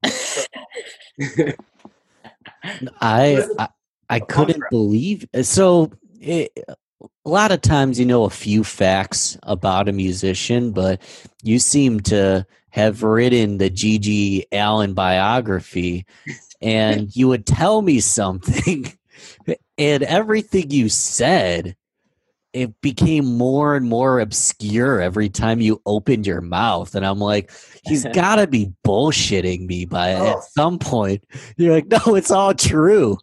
So, 0.05 0.43
I 3.01 3.45
I, 3.57 3.67
I 4.09 4.19
couldn't 4.19 4.63
believe 4.69 5.25
so. 5.41 5.91
It, 6.19 6.51
a 7.25 7.29
lot 7.29 7.51
of 7.51 7.61
times, 7.61 7.99
you 7.99 8.05
know, 8.05 8.23
a 8.23 8.29
few 8.29 8.63
facts 8.63 9.37
about 9.43 9.89
a 9.89 9.93
musician, 9.93 10.71
but 10.71 11.01
you 11.43 11.59
seem 11.59 11.99
to 12.01 12.45
have 12.69 13.03
written 13.03 13.57
the 13.57 13.69
GG 13.69 14.45
Allin 14.51 14.93
biography, 14.93 16.05
and 16.61 17.15
you 17.15 17.27
would 17.27 17.45
tell 17.45 17.81
me 17.81 17.99
something, 17.99 18.91
and 19.77 20.03
everything 20.03 20.71
you 20.71 20.89
said. 20.89 21.75
It 22.53 22.79
became 22.81 23.25
more 23.25 23.75
and 23.75 23.87
more 23.89 24.19
obscure 24.19 25.01
every 25.01 25.27
time 25.27 25.59
you 25.59 25.81
opened 25.87 26.27
your 26.27 26.39
mouth, 26.39 26.93
and 26.93 27.03
I'm 27.03 27.17
like, 27.17 27.49
he's 27.83 28.05
got 28.13 28.35
to 28.35 28.45
be 28.45 28.71
bullshitting 28.85 29.65
me. 29.65 29.85
By 29.85 30.13
Oh. 30.13 30.27
at 30.33 30.43
some 30.43 30.77
point, 30.77 31.23
you're 31.57 31.73
like, 31.73 31.87
no, 31.87 32.13
it's 32.13 32.29
all 32.29 32.53
true. 32.53 33.17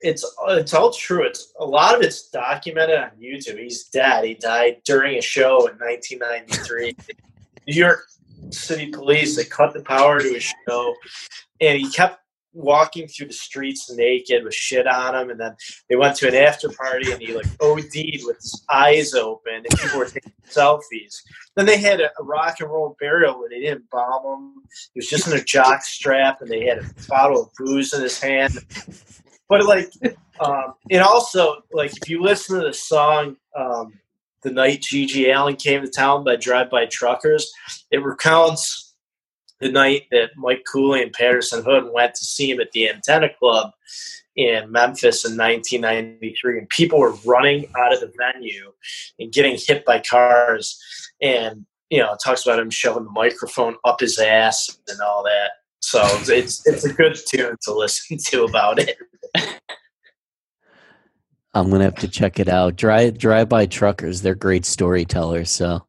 It's 0.00 0.24
it's 0.48 0.74
all 0.74 0.92
true. 0.92 1.24
It's 1.24 1.52
a 1.58 1.64
lot 1.64 1.94
of 1.94 2.02
it's 2.02 2.28
documented 2.28 2.98
on 2.98 3.10
YouTube. 3.20 3.58
He's 3.58 3.84
dead. 3.84 4.24
He 4.24 4.34
died 4.34 4.78
during 4.84 5.18
a 5.18 5.22
show 5.22 5.66
in 5.66 5.74
1993. 5.76 6.96
New 7.66 7.74
York 7.74 8.06
City 8.50 8.90
Police 8.90 9.36
they 9.36 9.44
cut 9.44 9.74
the 9.74 9.82
power 9.82 10.20
to 10.20 10.28
his 10.28 10.52
show, 10.66 10.94
and 11.60 11.78
he 11.78 11.90
kept 11.90 12.20
walking 12.52 13.06
through 13.06 13.28
the 13.28 13.32
streets 13.32 13.90
naked 13.92 14.42
with 14.42 14.54
shit 14.54 14.86
on 14.86 15.14
him. 15.14 15.30
And 15.30 15.38
then 15.38 15.54
they 15.88 15.96
went 15.96 16.16
to 16.16 16.28
an 16.28 16.34
after 16.34 16.68
party, 16.70 17.12
and 17.12 17.20
he 17.20 17.34
like 17.34 17.46
OD'd 17.60 18.24
with 18.24 18.36
his 18.36 18.64
eyes 18.70 19.12
open, 19.14 19.54
and 19.54 19.78
people 19.78 19.98
were 19.98 20.06
taking 20.06 20.32
selfies. 20.48 21.16
Then 21.56 21.66
they 21.66 21.78
had 21.78 22.00
a, 22.00 22.10
a 22.18 22.24
rock 22.24 22.56
and 22.60 22.70
roll 22.70 22.96
burial 22.98 23.38
where 23.38 23.50
they 23.50 23.60
didn't 23.60 23.88
bomb 23.90 24.24
him. 24.24 24.62
He 24.94 24.98
was 24.98 25.08
just 25.08 25.28
in 25.28 25.34
a 25.34 25.44
jock 25.44 25.82
strap, 25.82 26.40
and 26.40 26.50
they 26.50 26.64
had 26.64 26.78
a 26.78 26.90
bottle 27.06 27.42
of 27.42 27.50
booze 27.58 27.92
in 27.92 28.00
his 28.00 28.18
hand. 28.18 28.58
But 29.50 29.66
like, 29.66 29.92
um, 30.38 30.74
and 30.90 31.02
also 31.02 31.56
like 31.72 31.92
if 32.00 32.08
you 32.08 32.22
listen 32.22 32.58
to 32.60 32.66
the 32.66 32.72
song 32.72 33.36
um, 33.58 33.98
"The 34.42 34.52
Night 34.52 34.80
GG 34.80 35.34
Allin 35.34 35.56
Came 35.56 35.82
to 35.82 35.90
Town" 35.90 36.24
by 36.24 36.36
Drive 36.36 36.70
By 36.70 36.86
Truckers, 36.86 37.50
it 37.90 38.02
recounts 38.02 38.94
the 39.58 39.70
night 39.70 40.04
that 40.12 40.30
Mike 40.36 40.62
Cooley 40.72 41.02
and 41.02 41.12
Patterson 41.12 41.64
Hood 41.64 41.90
went 41.92 42.14
to 42.14 42.24
see 42.24 42.50
him 42.50 42.60
at 42.60 42.70
the 42.70 42.88
Antenna 42.88 43.28
Club 43.38 43.72
in 44.36 44.70
Memphis 44.70 45.24
in 45.24 45.36
1993, 45.36 46.58
and 46.58 46.68
people 46.68 47.00
were 47.00 47.16
running 47.26 47.66
out 47.76 47.92
of 47.92 48.00
the 48.00 48.12
venue 48.16 48.72
and 49.18 49.32
getting 49.32 49.58
hit 49.58 49.84
by 49.84 49.98
cars, 49.98 50.80
and 51.20 51.66
you 51.90 51.98
know, 51.98 52.12
it 52.12 52.20
talks 52.24 52.46
about 52.46 52.60
him 52.60 52.70
shoving 52.70 53.02
the 53.02 53.10
microphone 53.10 53.74
up 53.84 53.98
his 53.98 54.16
ass 54.20 54.78
and 54.88 55.00
all 55.00 55.24
that. 55.24 55.50
So 55.80 56.00
it's 56.32 56.64
it's 56.68 56.84
a 56.84 56.92
good 56.92 57.18
tune 57.28 57.56
to 57.62 57.74
listen 57.74 58.16
to 58.26 58.44
about 58.44 58.78
it. 58.78 58.96
I'm 61.54 61.70
gonna 61.70 61.84
have 61.84 61.96
to 61.96 62.08
check 62.08 62.38
it 62.38 62.48
out. 62.48 62.76
Drive 62.76 63.18
Drive 63.18 63.48
by 63.48 63.66
Truckers, 63.66 64.22
they're 64.22 64.34
great 64.34 64.64
storytellers. 64.64 65.50
So 65.50 65.84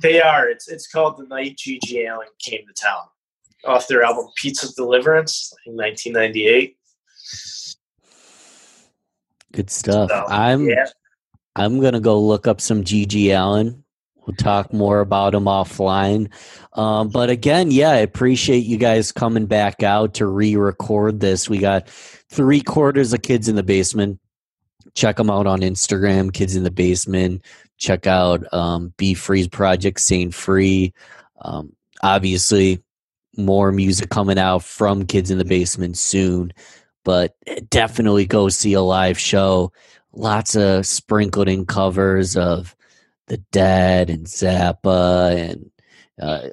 They 0.00 0.20
are. 0.20 0.48
It's 0.48 0.68
it's 0.68 0.86
called 0.86 1.18
The 1.18 1.26
Night 1.26 1.56
GG 1.56 2.10
Allin 2.10 2.28
Came 2.40 2.66
to 2.66 2.72
Town, 2.72 3.02
off 3.64 3.88
their 3.88 4.02
album 4.02 4.26
Pizza 4.36 4.72
Deliverance 4.74 5.52
in 5.66 5.76
1998. 5.76 6.76
good 9.52 9.70
stuff. 9.70 10.10
So, 10.10 10.24
I'm 10.28 10.68
yeah, 10.68 10.86
I'm 11.54 11.80
gonna 11.80 12.00
go 12.00 12.20
look 12.20 12.46
up 12.46 12.60
some 12.60 12.84
GG 12.84 13.30
Allin. 13.30 13.82
We'll 14.26 14.36
talk 14.36 14.72
more 14.72 15.00
about 15.00 15.32
them 15.32 15.44
offline. 15.44 16.30
Um, 16.72 17.08
but 17.08 17.30
again, 17.30 17.70
yeah, 17.70 17.90
I 17.90 17.98
appreciate 17.98 18.64
you 18.64 18.76
guys 18.76 19.12
coming 19.12 19.46
back 19.46 19.82
out 19.82 20.14
to 20.14 20.26
re-record 20.26 21.20
this. 21.20 21.48
We 21.48 21.58
got 21.58 21.88
three 21.88 22.60
quarters 22.60 23.12
of 23.12 23.22
kids 23.22 23.48
in 23.48 23.54
the 23.56 23.62
basement. 23.62 24.18
Check 24.94 25.16
them 25.16 25.30
out 25.30 25.46
on 25.46 25.60
Instagram, 25.60 26.32
Kids 26.32 26.56
in 26.56 26.64
the 26.64 26.70
Basement. 26.70 27.44
Check 27.76 28.06
out 28.06 28.52
um, 28.54 28.94
Be 28.96 29.12
Freeze 29.14 29.48
Project, 29.48 30.00
Saint 30.00 30.32
Free. 30.32 30.94
Um, 31.42 31.74
obviously, 32.02 32.82
more 33.36 33.72
music 33.72 34.08
coming 34.08 34.38
out 34.38 34.64
from 34.64 35.04
Kids 35.04 35.30
in 35.30 35.38
the 35.38 35.44
Basement 35.44 35.98
soon. 35.98 36.52
But 37.04 37.36
definitely 37.68 38.26
go 38.26 38.48
see 38.48 38.72
a 38.72 38.80
live 38.80 39.18
show. 39.18 39.72
Lots 40.12 40.56
of 40.56 40.86
sprinkled 40.86 41.48
in 41.48 41.66
covers 41.66 42.36
of 42.36 42.75
the 43.26 43.38
Dead 43.52 44.10
and 44.10 44.26
Zappa 44.26 45.34
and 45.36 45.70
uh, 46.20 46.48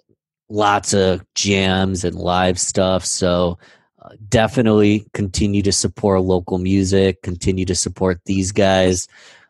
lots 0.50 0.94
of 0.94 1.26
jams 1.36 2.04
and 2.04 2.16
live 2.16 2.60
stuff. 2.60 3.06
So 3.06 3.58
uh, 4.02 4.10
definitely 4.30 5.06
continue 5.14 5.62
to 5.64 5.72
support 5.72 6.22
local 6.22 6.58
music. 6.58 7.22
Continue 7.22 7.66
to 7.66 7.76
support 7.76 8.22
these 8.26 8.52
guys. 8.52 9.08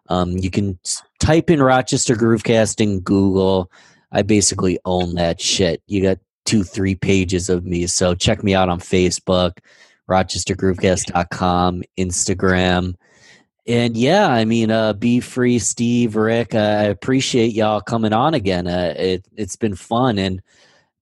Um, 0.09 0.37
you 0.37 0.49
can 0.49 0.77
type 1.19 1.49
in 1.49 1.61
Rochester 1.61 2.15
Groovecast 2.15 2.81
in 2.81 2.99
Google. 2.99 3.71
I 4.11 4.21
basically 4.21 4.79
own 4.85 5.15
that 5.15 5.41
shit. 5.41 5.81
You 5.87 6.01
got 6.01 6.19
two, 6.45 6.63
three 6.63 6.95
pages 6.95 7.49
of 7.49 7.65
me. 7.65 7.87
So 7.87 8.13
check 8.13 8.43
me 8.43 8.53
out 8.53 8.69
on 8.69 8.79
Facebook, 8.79 9.57
RochesterGroovecast.com, 10.09 11.83
Instagram. 11.97 12.95
And 13.65 13.95
yeah, 13.95 14.27
I 14.27 14.43
mean, 14.43 14.71
uh, 14.71 14.91
be 14.93 15.21
free, 15.21 15.57
Steve, 15.59 16.15
Rick. 16.17 16.53
Uh, 16.53 16.57
I 16.57 16.83
appreciate 16.83 17.53
y'all 17.53 17.79
coming 17.79 18.11
on 18.11 18.33
again. 18.33 18.67
Uh, 18.67 18.93
it 18.97 19.25
it's 19.37 19.55
been 19.55 19.75
fun 19.75 20.17
and 20.17 20.41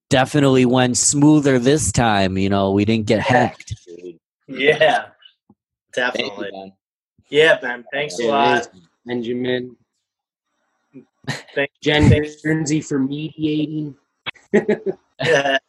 definitely 0.10 0.66
went 0.68 0.98
smoother 0.98 1.58
this 1.58 1.92
time. 1.92 2.38
You 2.38 2.50
know, 2.50 2.72
we 2.72 2.86
didn't 2.86 3.08
get 3.08 3.20
hacked. 3.20 3.74
yeah, 4.48 5.06
you, 5.48 5.56
definitely. 5.94 6.50
man. 6.52 6.74
Yeah, 7.30 7.58
Ben. 7.60 7.84
Thanks 7.92 8.20
a 8.20 8.28
lot. 8.28 8.68
Benjamin. 9.06 9.76
Thank- 11.56 11.72
Jen. 11.82 12.10
Guernsey 12.44 12.82
for 12.82 13.00
mediating. 13.00 13.96
Yeah, 15.24 15.60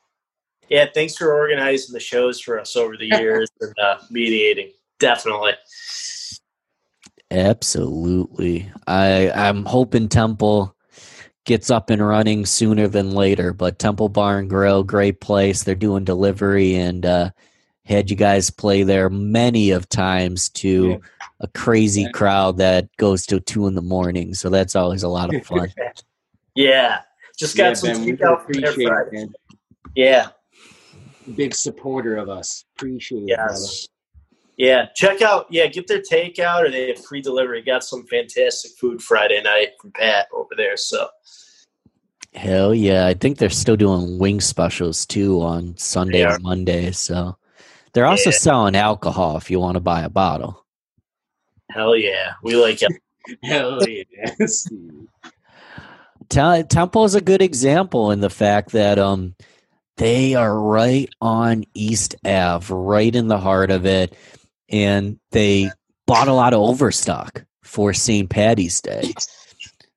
yeah. 0.70 0.86
Thanks 0.94 1.14
for 1.14 1.34
organizing 1.34 1.92
the 1.92 2.00
shows 2.00 2.40
for 2.40 2.58
us 2.58 2.74
over 2.74 2.96
the 2.96 3.04
years 3.04 3.50
and 3.60 3.78
uh, 3.78 3.98
mediating. 4.10 4.70
Definitely. 4.98 5.52
Absolutely. 7.32 8.70
I 8.86 9.30
I'm 9.30 9.64
hoping 9.64 10.08
Temple 10.08 10.76
gets 11.44 11.70
up 11.70 11.90
and 11.90 12.06
running 12.06 12.46
sooner 12.46 12.86
than 12.86 13.12
later. 13.12 13.52
But 13.52 13.78
Temple 13.78 14.08
Bar 14.08 14.38
and 14.38 14.48
Grill, 14.50 14.84
great 14.84 15.20
place. 15.20 15.64
They're 15.64 15.74
doing 15.74 16.04
delivery 16.04 16.74
and 16.76 17.04
uh, 17.06 17.30
had 17.84 18.10
you 18.10 18.16
guys 18.16 18.50
play 18.50 18.82
there 18.84 19.08
many 19.10 19.70
of 19.70 19.88
times 19.88 20.48
to 20.50 20.90
Yeah. 20.90 20.96
a 21.40 21.48
crazy 21.48 22.02
Yeah. 22.02 22.10
crowd 22.10 22.58
that 22.58 22.88
goes 22.98 23.26
till 23.26 23.40
two 23.40 23.66
in 23.66 23.74
the 23.74 23.82
morning. 23.82 24.34
So 24.34 24.50
that's 24.50 24.76
always 24.76 25.02
a 25.02 25.08
lot 25.08 25.34
of 25.34 25.44
fun. 25.44 25.72
Yeah. 26.54 26.98
Just 27.38 27.56
got 27.56 27.68
Yeah, 27.68 27.72
some 27.74 27.92
Ben, 27.92 28.04
we 28.04 28.12
takeout 28.12 28.44
from 28.44 28.60
there 28.60 28.72
Friday. 28.74 29.26
Yeah. 29.96 30.28
Big 31.34 31.54
supporter 31.54 32.16
of 32.18 32.28
us. 32.28 32.66
Appreciate 32.76 33.22
it. 33.26 33.36
brother. 33.36 33.54
Yes. 34.56 34.88
Yeah. 34.96 35.08
Check 35.08 35.22
out. 35.22 35.46
Yeah. 35.50 35.66
Get 35.66 35.86
their 35.86 36.00
takeout, 36.02 36.62
or 36.62 36.70
they 36.70 36.88
have 36.88 37.04
free 37.04 37.20
delivery. 37.22 37.62
Got 37.62 37.84
some 37.84 38.06
fantastic 38.06 38.72
food 38.78 39.02
Friday 39.02 39.40
night 39.42 39.70
from 39.80 39.92
Pat 39.92 40.28
over 40.32 40.54
there. 40.56 40.76
So 40.76 41.08
Hell 42.34 42.74
yeah. 42.74 43.06
I 43.06 43.14
think 43.14 43.38
they're 43.38 43.50
still 43.50 43.76
doing 43.76 44.18
wing 44.18 44.40
specials 44.40 45.04
too 45.06 45.42
on 45.42 45.76
Sunday 45.76 46.22
They 46.22 46.26
or. 46.26 46.38
Monday. 46.38 46.90
So 46.92 47.36
they're 47.92 48.06
also 48.06 48.30
Yeah. 48.30 48.36
selling 48.36 48.76
alcohol 48.76 49.36
if 49.36 49.50
you 49.50 49.60
want 49.60 49.74
to 49.74 49.80
buy 49.80 50.02
a 50.02 50.08
bottle. 50.08 50.64
hell 51.70 51.96
yeah, 51.96 52.32
we 52.42 52.54
like 52.56 52.80
it. 52.82 52.92
Hell 53.44 53.78
yeah. 53.88 54.34
Temple 56.28 57.04
is 57.04 57.14
a 57.14 57.20
good 57.20 57.42
example 57.42 58.10
in 58.10 58.20
the 58.20 58.30
fact 58.30 58.72
that 58.72 58.98
um 58.98 59.34
they 59.96 60.34
are 60.34 60.58
right 60.58 61.08
on 61.20 61.64
East 61.74 62.14
Ave, 62.24 62.72
right 62.74 63.14
in 63.14 63.28
the 63.28 63.38
heart 63.38 63.70
of 63.70 63.84
it, 63.86 64.16
and 64.72 65.18
they 65.30 65.70
bought 66.06 66.28
a 66.28 66.32
lot 66.32 66.54
of 66.54 66.60
overstock 66.60 67.44
for 67.62 67.92
St. 67.92 68.28
Patty's 68.28 68.80
Day. 68.80 69.12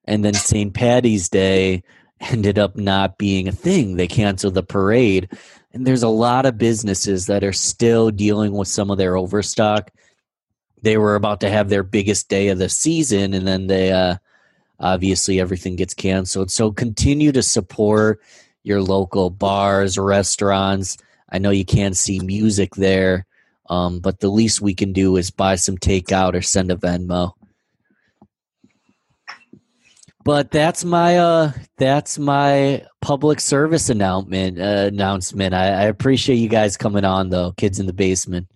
And 0.05 0.23
then 0.23 0.33
St. 0.33 0.73
Patty's 0.73 1.29
Day 1.29 1.83
ended 2.19 2.59
up 2.59 2.75
not 2.75 3.17
being 3.17 3.47
a 3.47 3.51
thing. 3.51 3.95
They 3.95 4.07
canceled 4.07 4.53
the 4.53 4.63
parade. 4.63 5.29
And 5.73 5.85
there's 5.85 6.03
a 6.03 6.09
lot 6.09 6.45
of 6.45 6.57
businesses 6.57 7.25
that 7.25 7.43
are 7.43 7.53
still 7.53 8.11
dealing 8.11 8.53
with 8.53 8.67
some 8.67 8.91
of 8.91 8.97
their 8.97 9.17
overstock. 9.17 9.91
They 10.81 10.97
were 10.97 11.15
about 11.15 11.41
to 11.41 11.49
have 11.49 11.69
their 11.69 11.83
biggest 11.83 12.29
day 12.29 12.49
of 12.49 12.59
the 12.59 12.69
season, 12.69 13.33
and 13.33 13.47
then 13.47 13.67
they 13.67 13.91
uh, 13.91 14.17
obviously 14.79 15.39
everything 15.39 15.75
gets 15.75 15.93
canceled. 15.93 16.51
So 16.51 16.71
continue 16.71 17.31
to 17.31 17.41
support 17.41 18.21
your 18.63 18.81
local 18.81 19.29
bars, 19.29 19.97
restaurants. 19.97 20.97
I 21.29 21.39
know 21.39 21.49
you 21.49 21.65
can't 21.65 21.97
see 21.97 22.19
music 22.19 22.75
there, 22.75 23.25
Um, 23.69 23.99
but 23.99 24.19
the 24.19 24.29
least 24.29 24.61
we 24.61 24.73
can 24.73 24.93
do 24.93 25.17
is 25.17 25.31
buy 25.31 25.55
some 25.55 25.77
takeout 25.77 26.35
or 26.35 26.41
send 26.41 26.71
a 26.71 26.75
Venmo. 26.75 27.33
But 30.23 30.49
that's 30.49 30.83
my 30.83 31.17
uh 31.19 31.51
that's 31.77 32.17
my 32.17 32.83
public 32.99 33.39
service 33.39 33.89
announcement 33.89 34.59
uh, 34.59 34.89
announcement. 34.91 35.53
I, 35.53 35.67
I 35.67 35.83
appreciate 35.83 36.37
you 36.37 36.49
guys 36.49 36.77
coming 36.77 37.05
on 37.05 37.29
though, 37.29 37.51
kids 37.51 37.79
in 37.79 37.85
the 37.85 37.93
basement. 37.93 38.47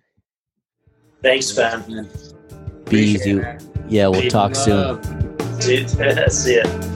Thanks, 1.22 1.52
Ben. 1.52 2.10
Be 2.86 3.00
easy. 3.00 3.42
Yeah, 3.88 4.08
we'll 4.08 4.22
Big 4.22 4.32
talk 4.32 4.56
soon. 4.56 5.00
See 6.32 6.56
ya. 6.56 6.96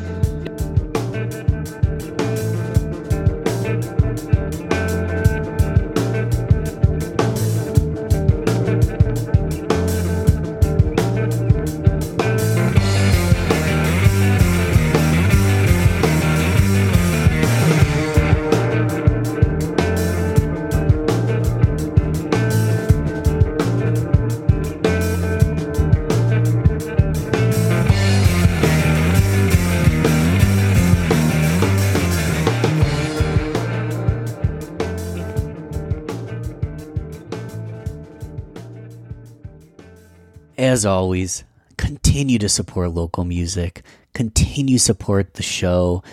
As 40.83 40.87
always, 40.87 41.45
continue 41.77 42.37
to 42.39 42.49
support 42.49 42.91
local 42.91 43.23
music. 43.23 43.83
Continue 44.13 44.77
support 44.77 45.35
the 45.35 45.41
show. 45.41 46.03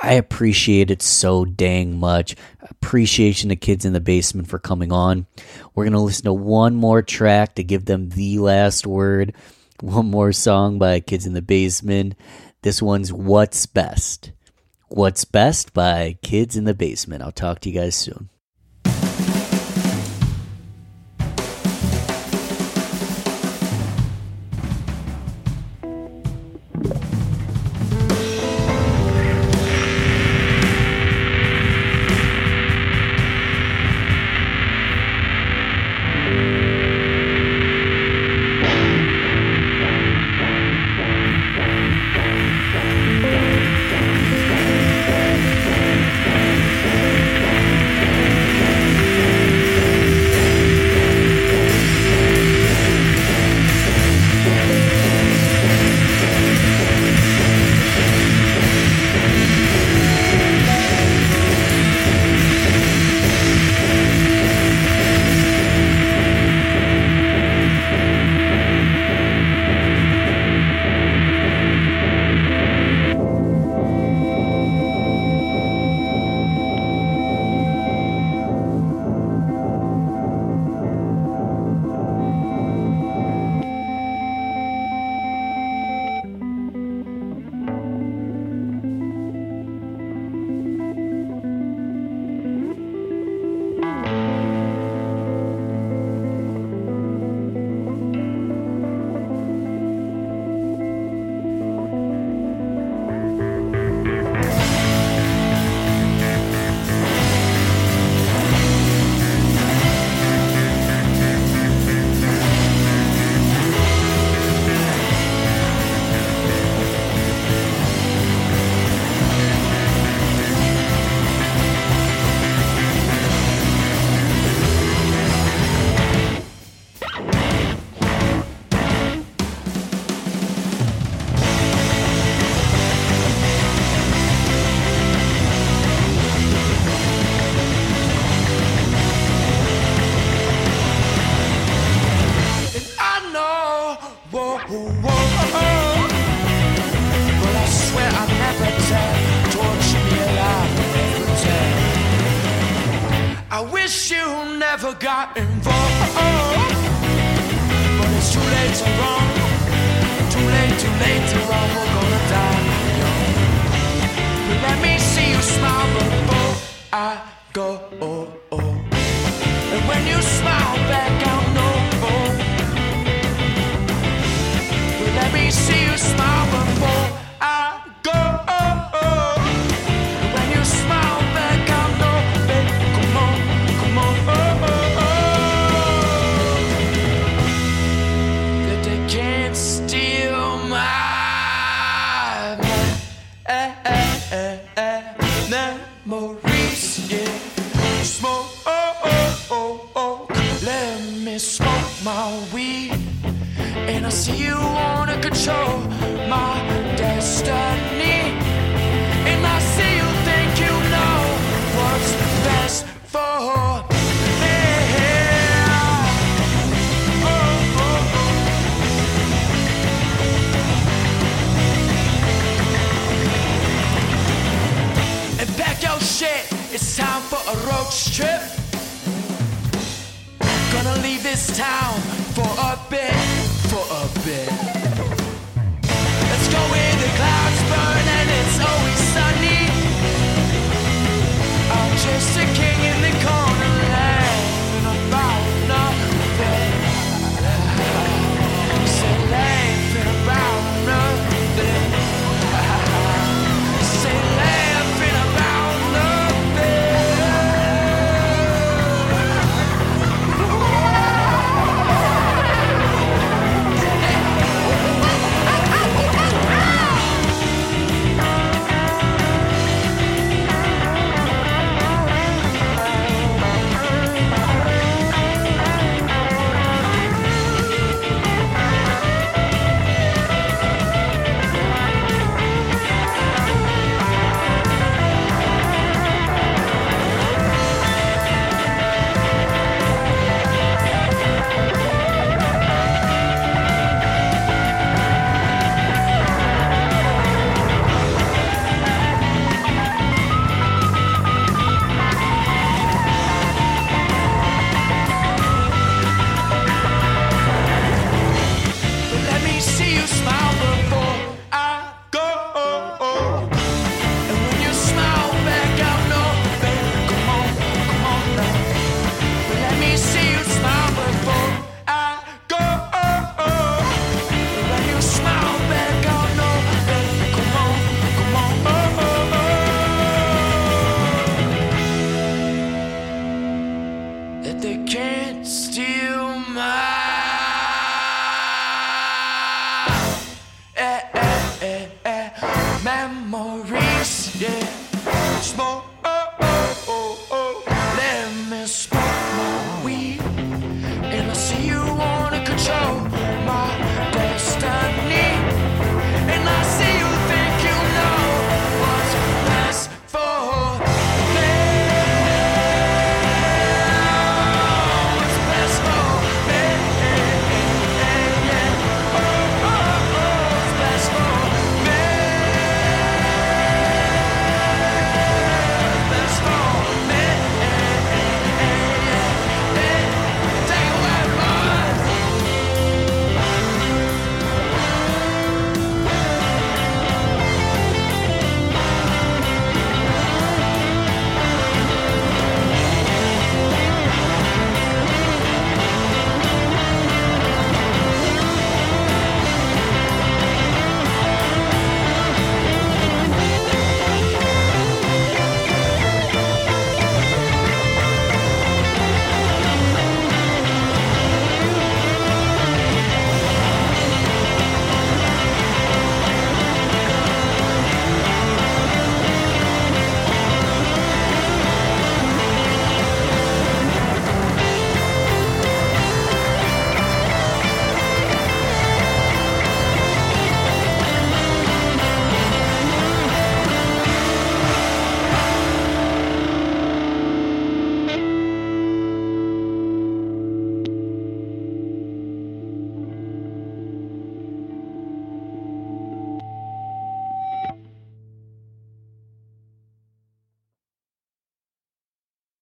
I 0.00 0.12
appreciate 0.12 0.88
it 0.92 1.02
so 1.02 1.44
dang 1.44 1.98
much. 1.98 2.36
Appreciation 2.60 3.48
to 3.48 3.56
kids 3.56 3.84
in 3.84 3.92
the 3.92 3.98
basement 3.98 4.46
for 4.46 4.60
coming 4.60 4.92
on. 4.92 5.26
We're 5.74 5.82
gonna 5.82 6.00
listen 6.00 6.26
to 6.26 6.32
one 6.32 6.76
more 6.76 7.02
track 7.02 7.56
to 7.56 7.64
give 7.64 7.86
them 7.86 8.10
the 8.10 8.38
last 8.38 8.86
word. 8.86 9.34
One 9.80 10.12
more 10.12 10.30
song 10.30 10.78
by 10.78 11.00
Kids 11.00 11.26
in 11.26 11.32
the 11.32 11.42
Basement. 11.42 12.14
This 12.62 12.80
one's 12.80 13.12
What's 13.12 13.66
Best. 13.66 14.30
What's 14.86 15.24
Best 15.24 15.74
by 15.74 16.18
Kids 16.22 16.56
in 16.56 16.66
the 16.66 16.74
Basement. 16.74 17.24
I'll 17.24 17.32
talk 17.32 17.58
to 17.60 17.68
you 17.68 17.80
guys 17.80 17.96
soon. 17.96 18.28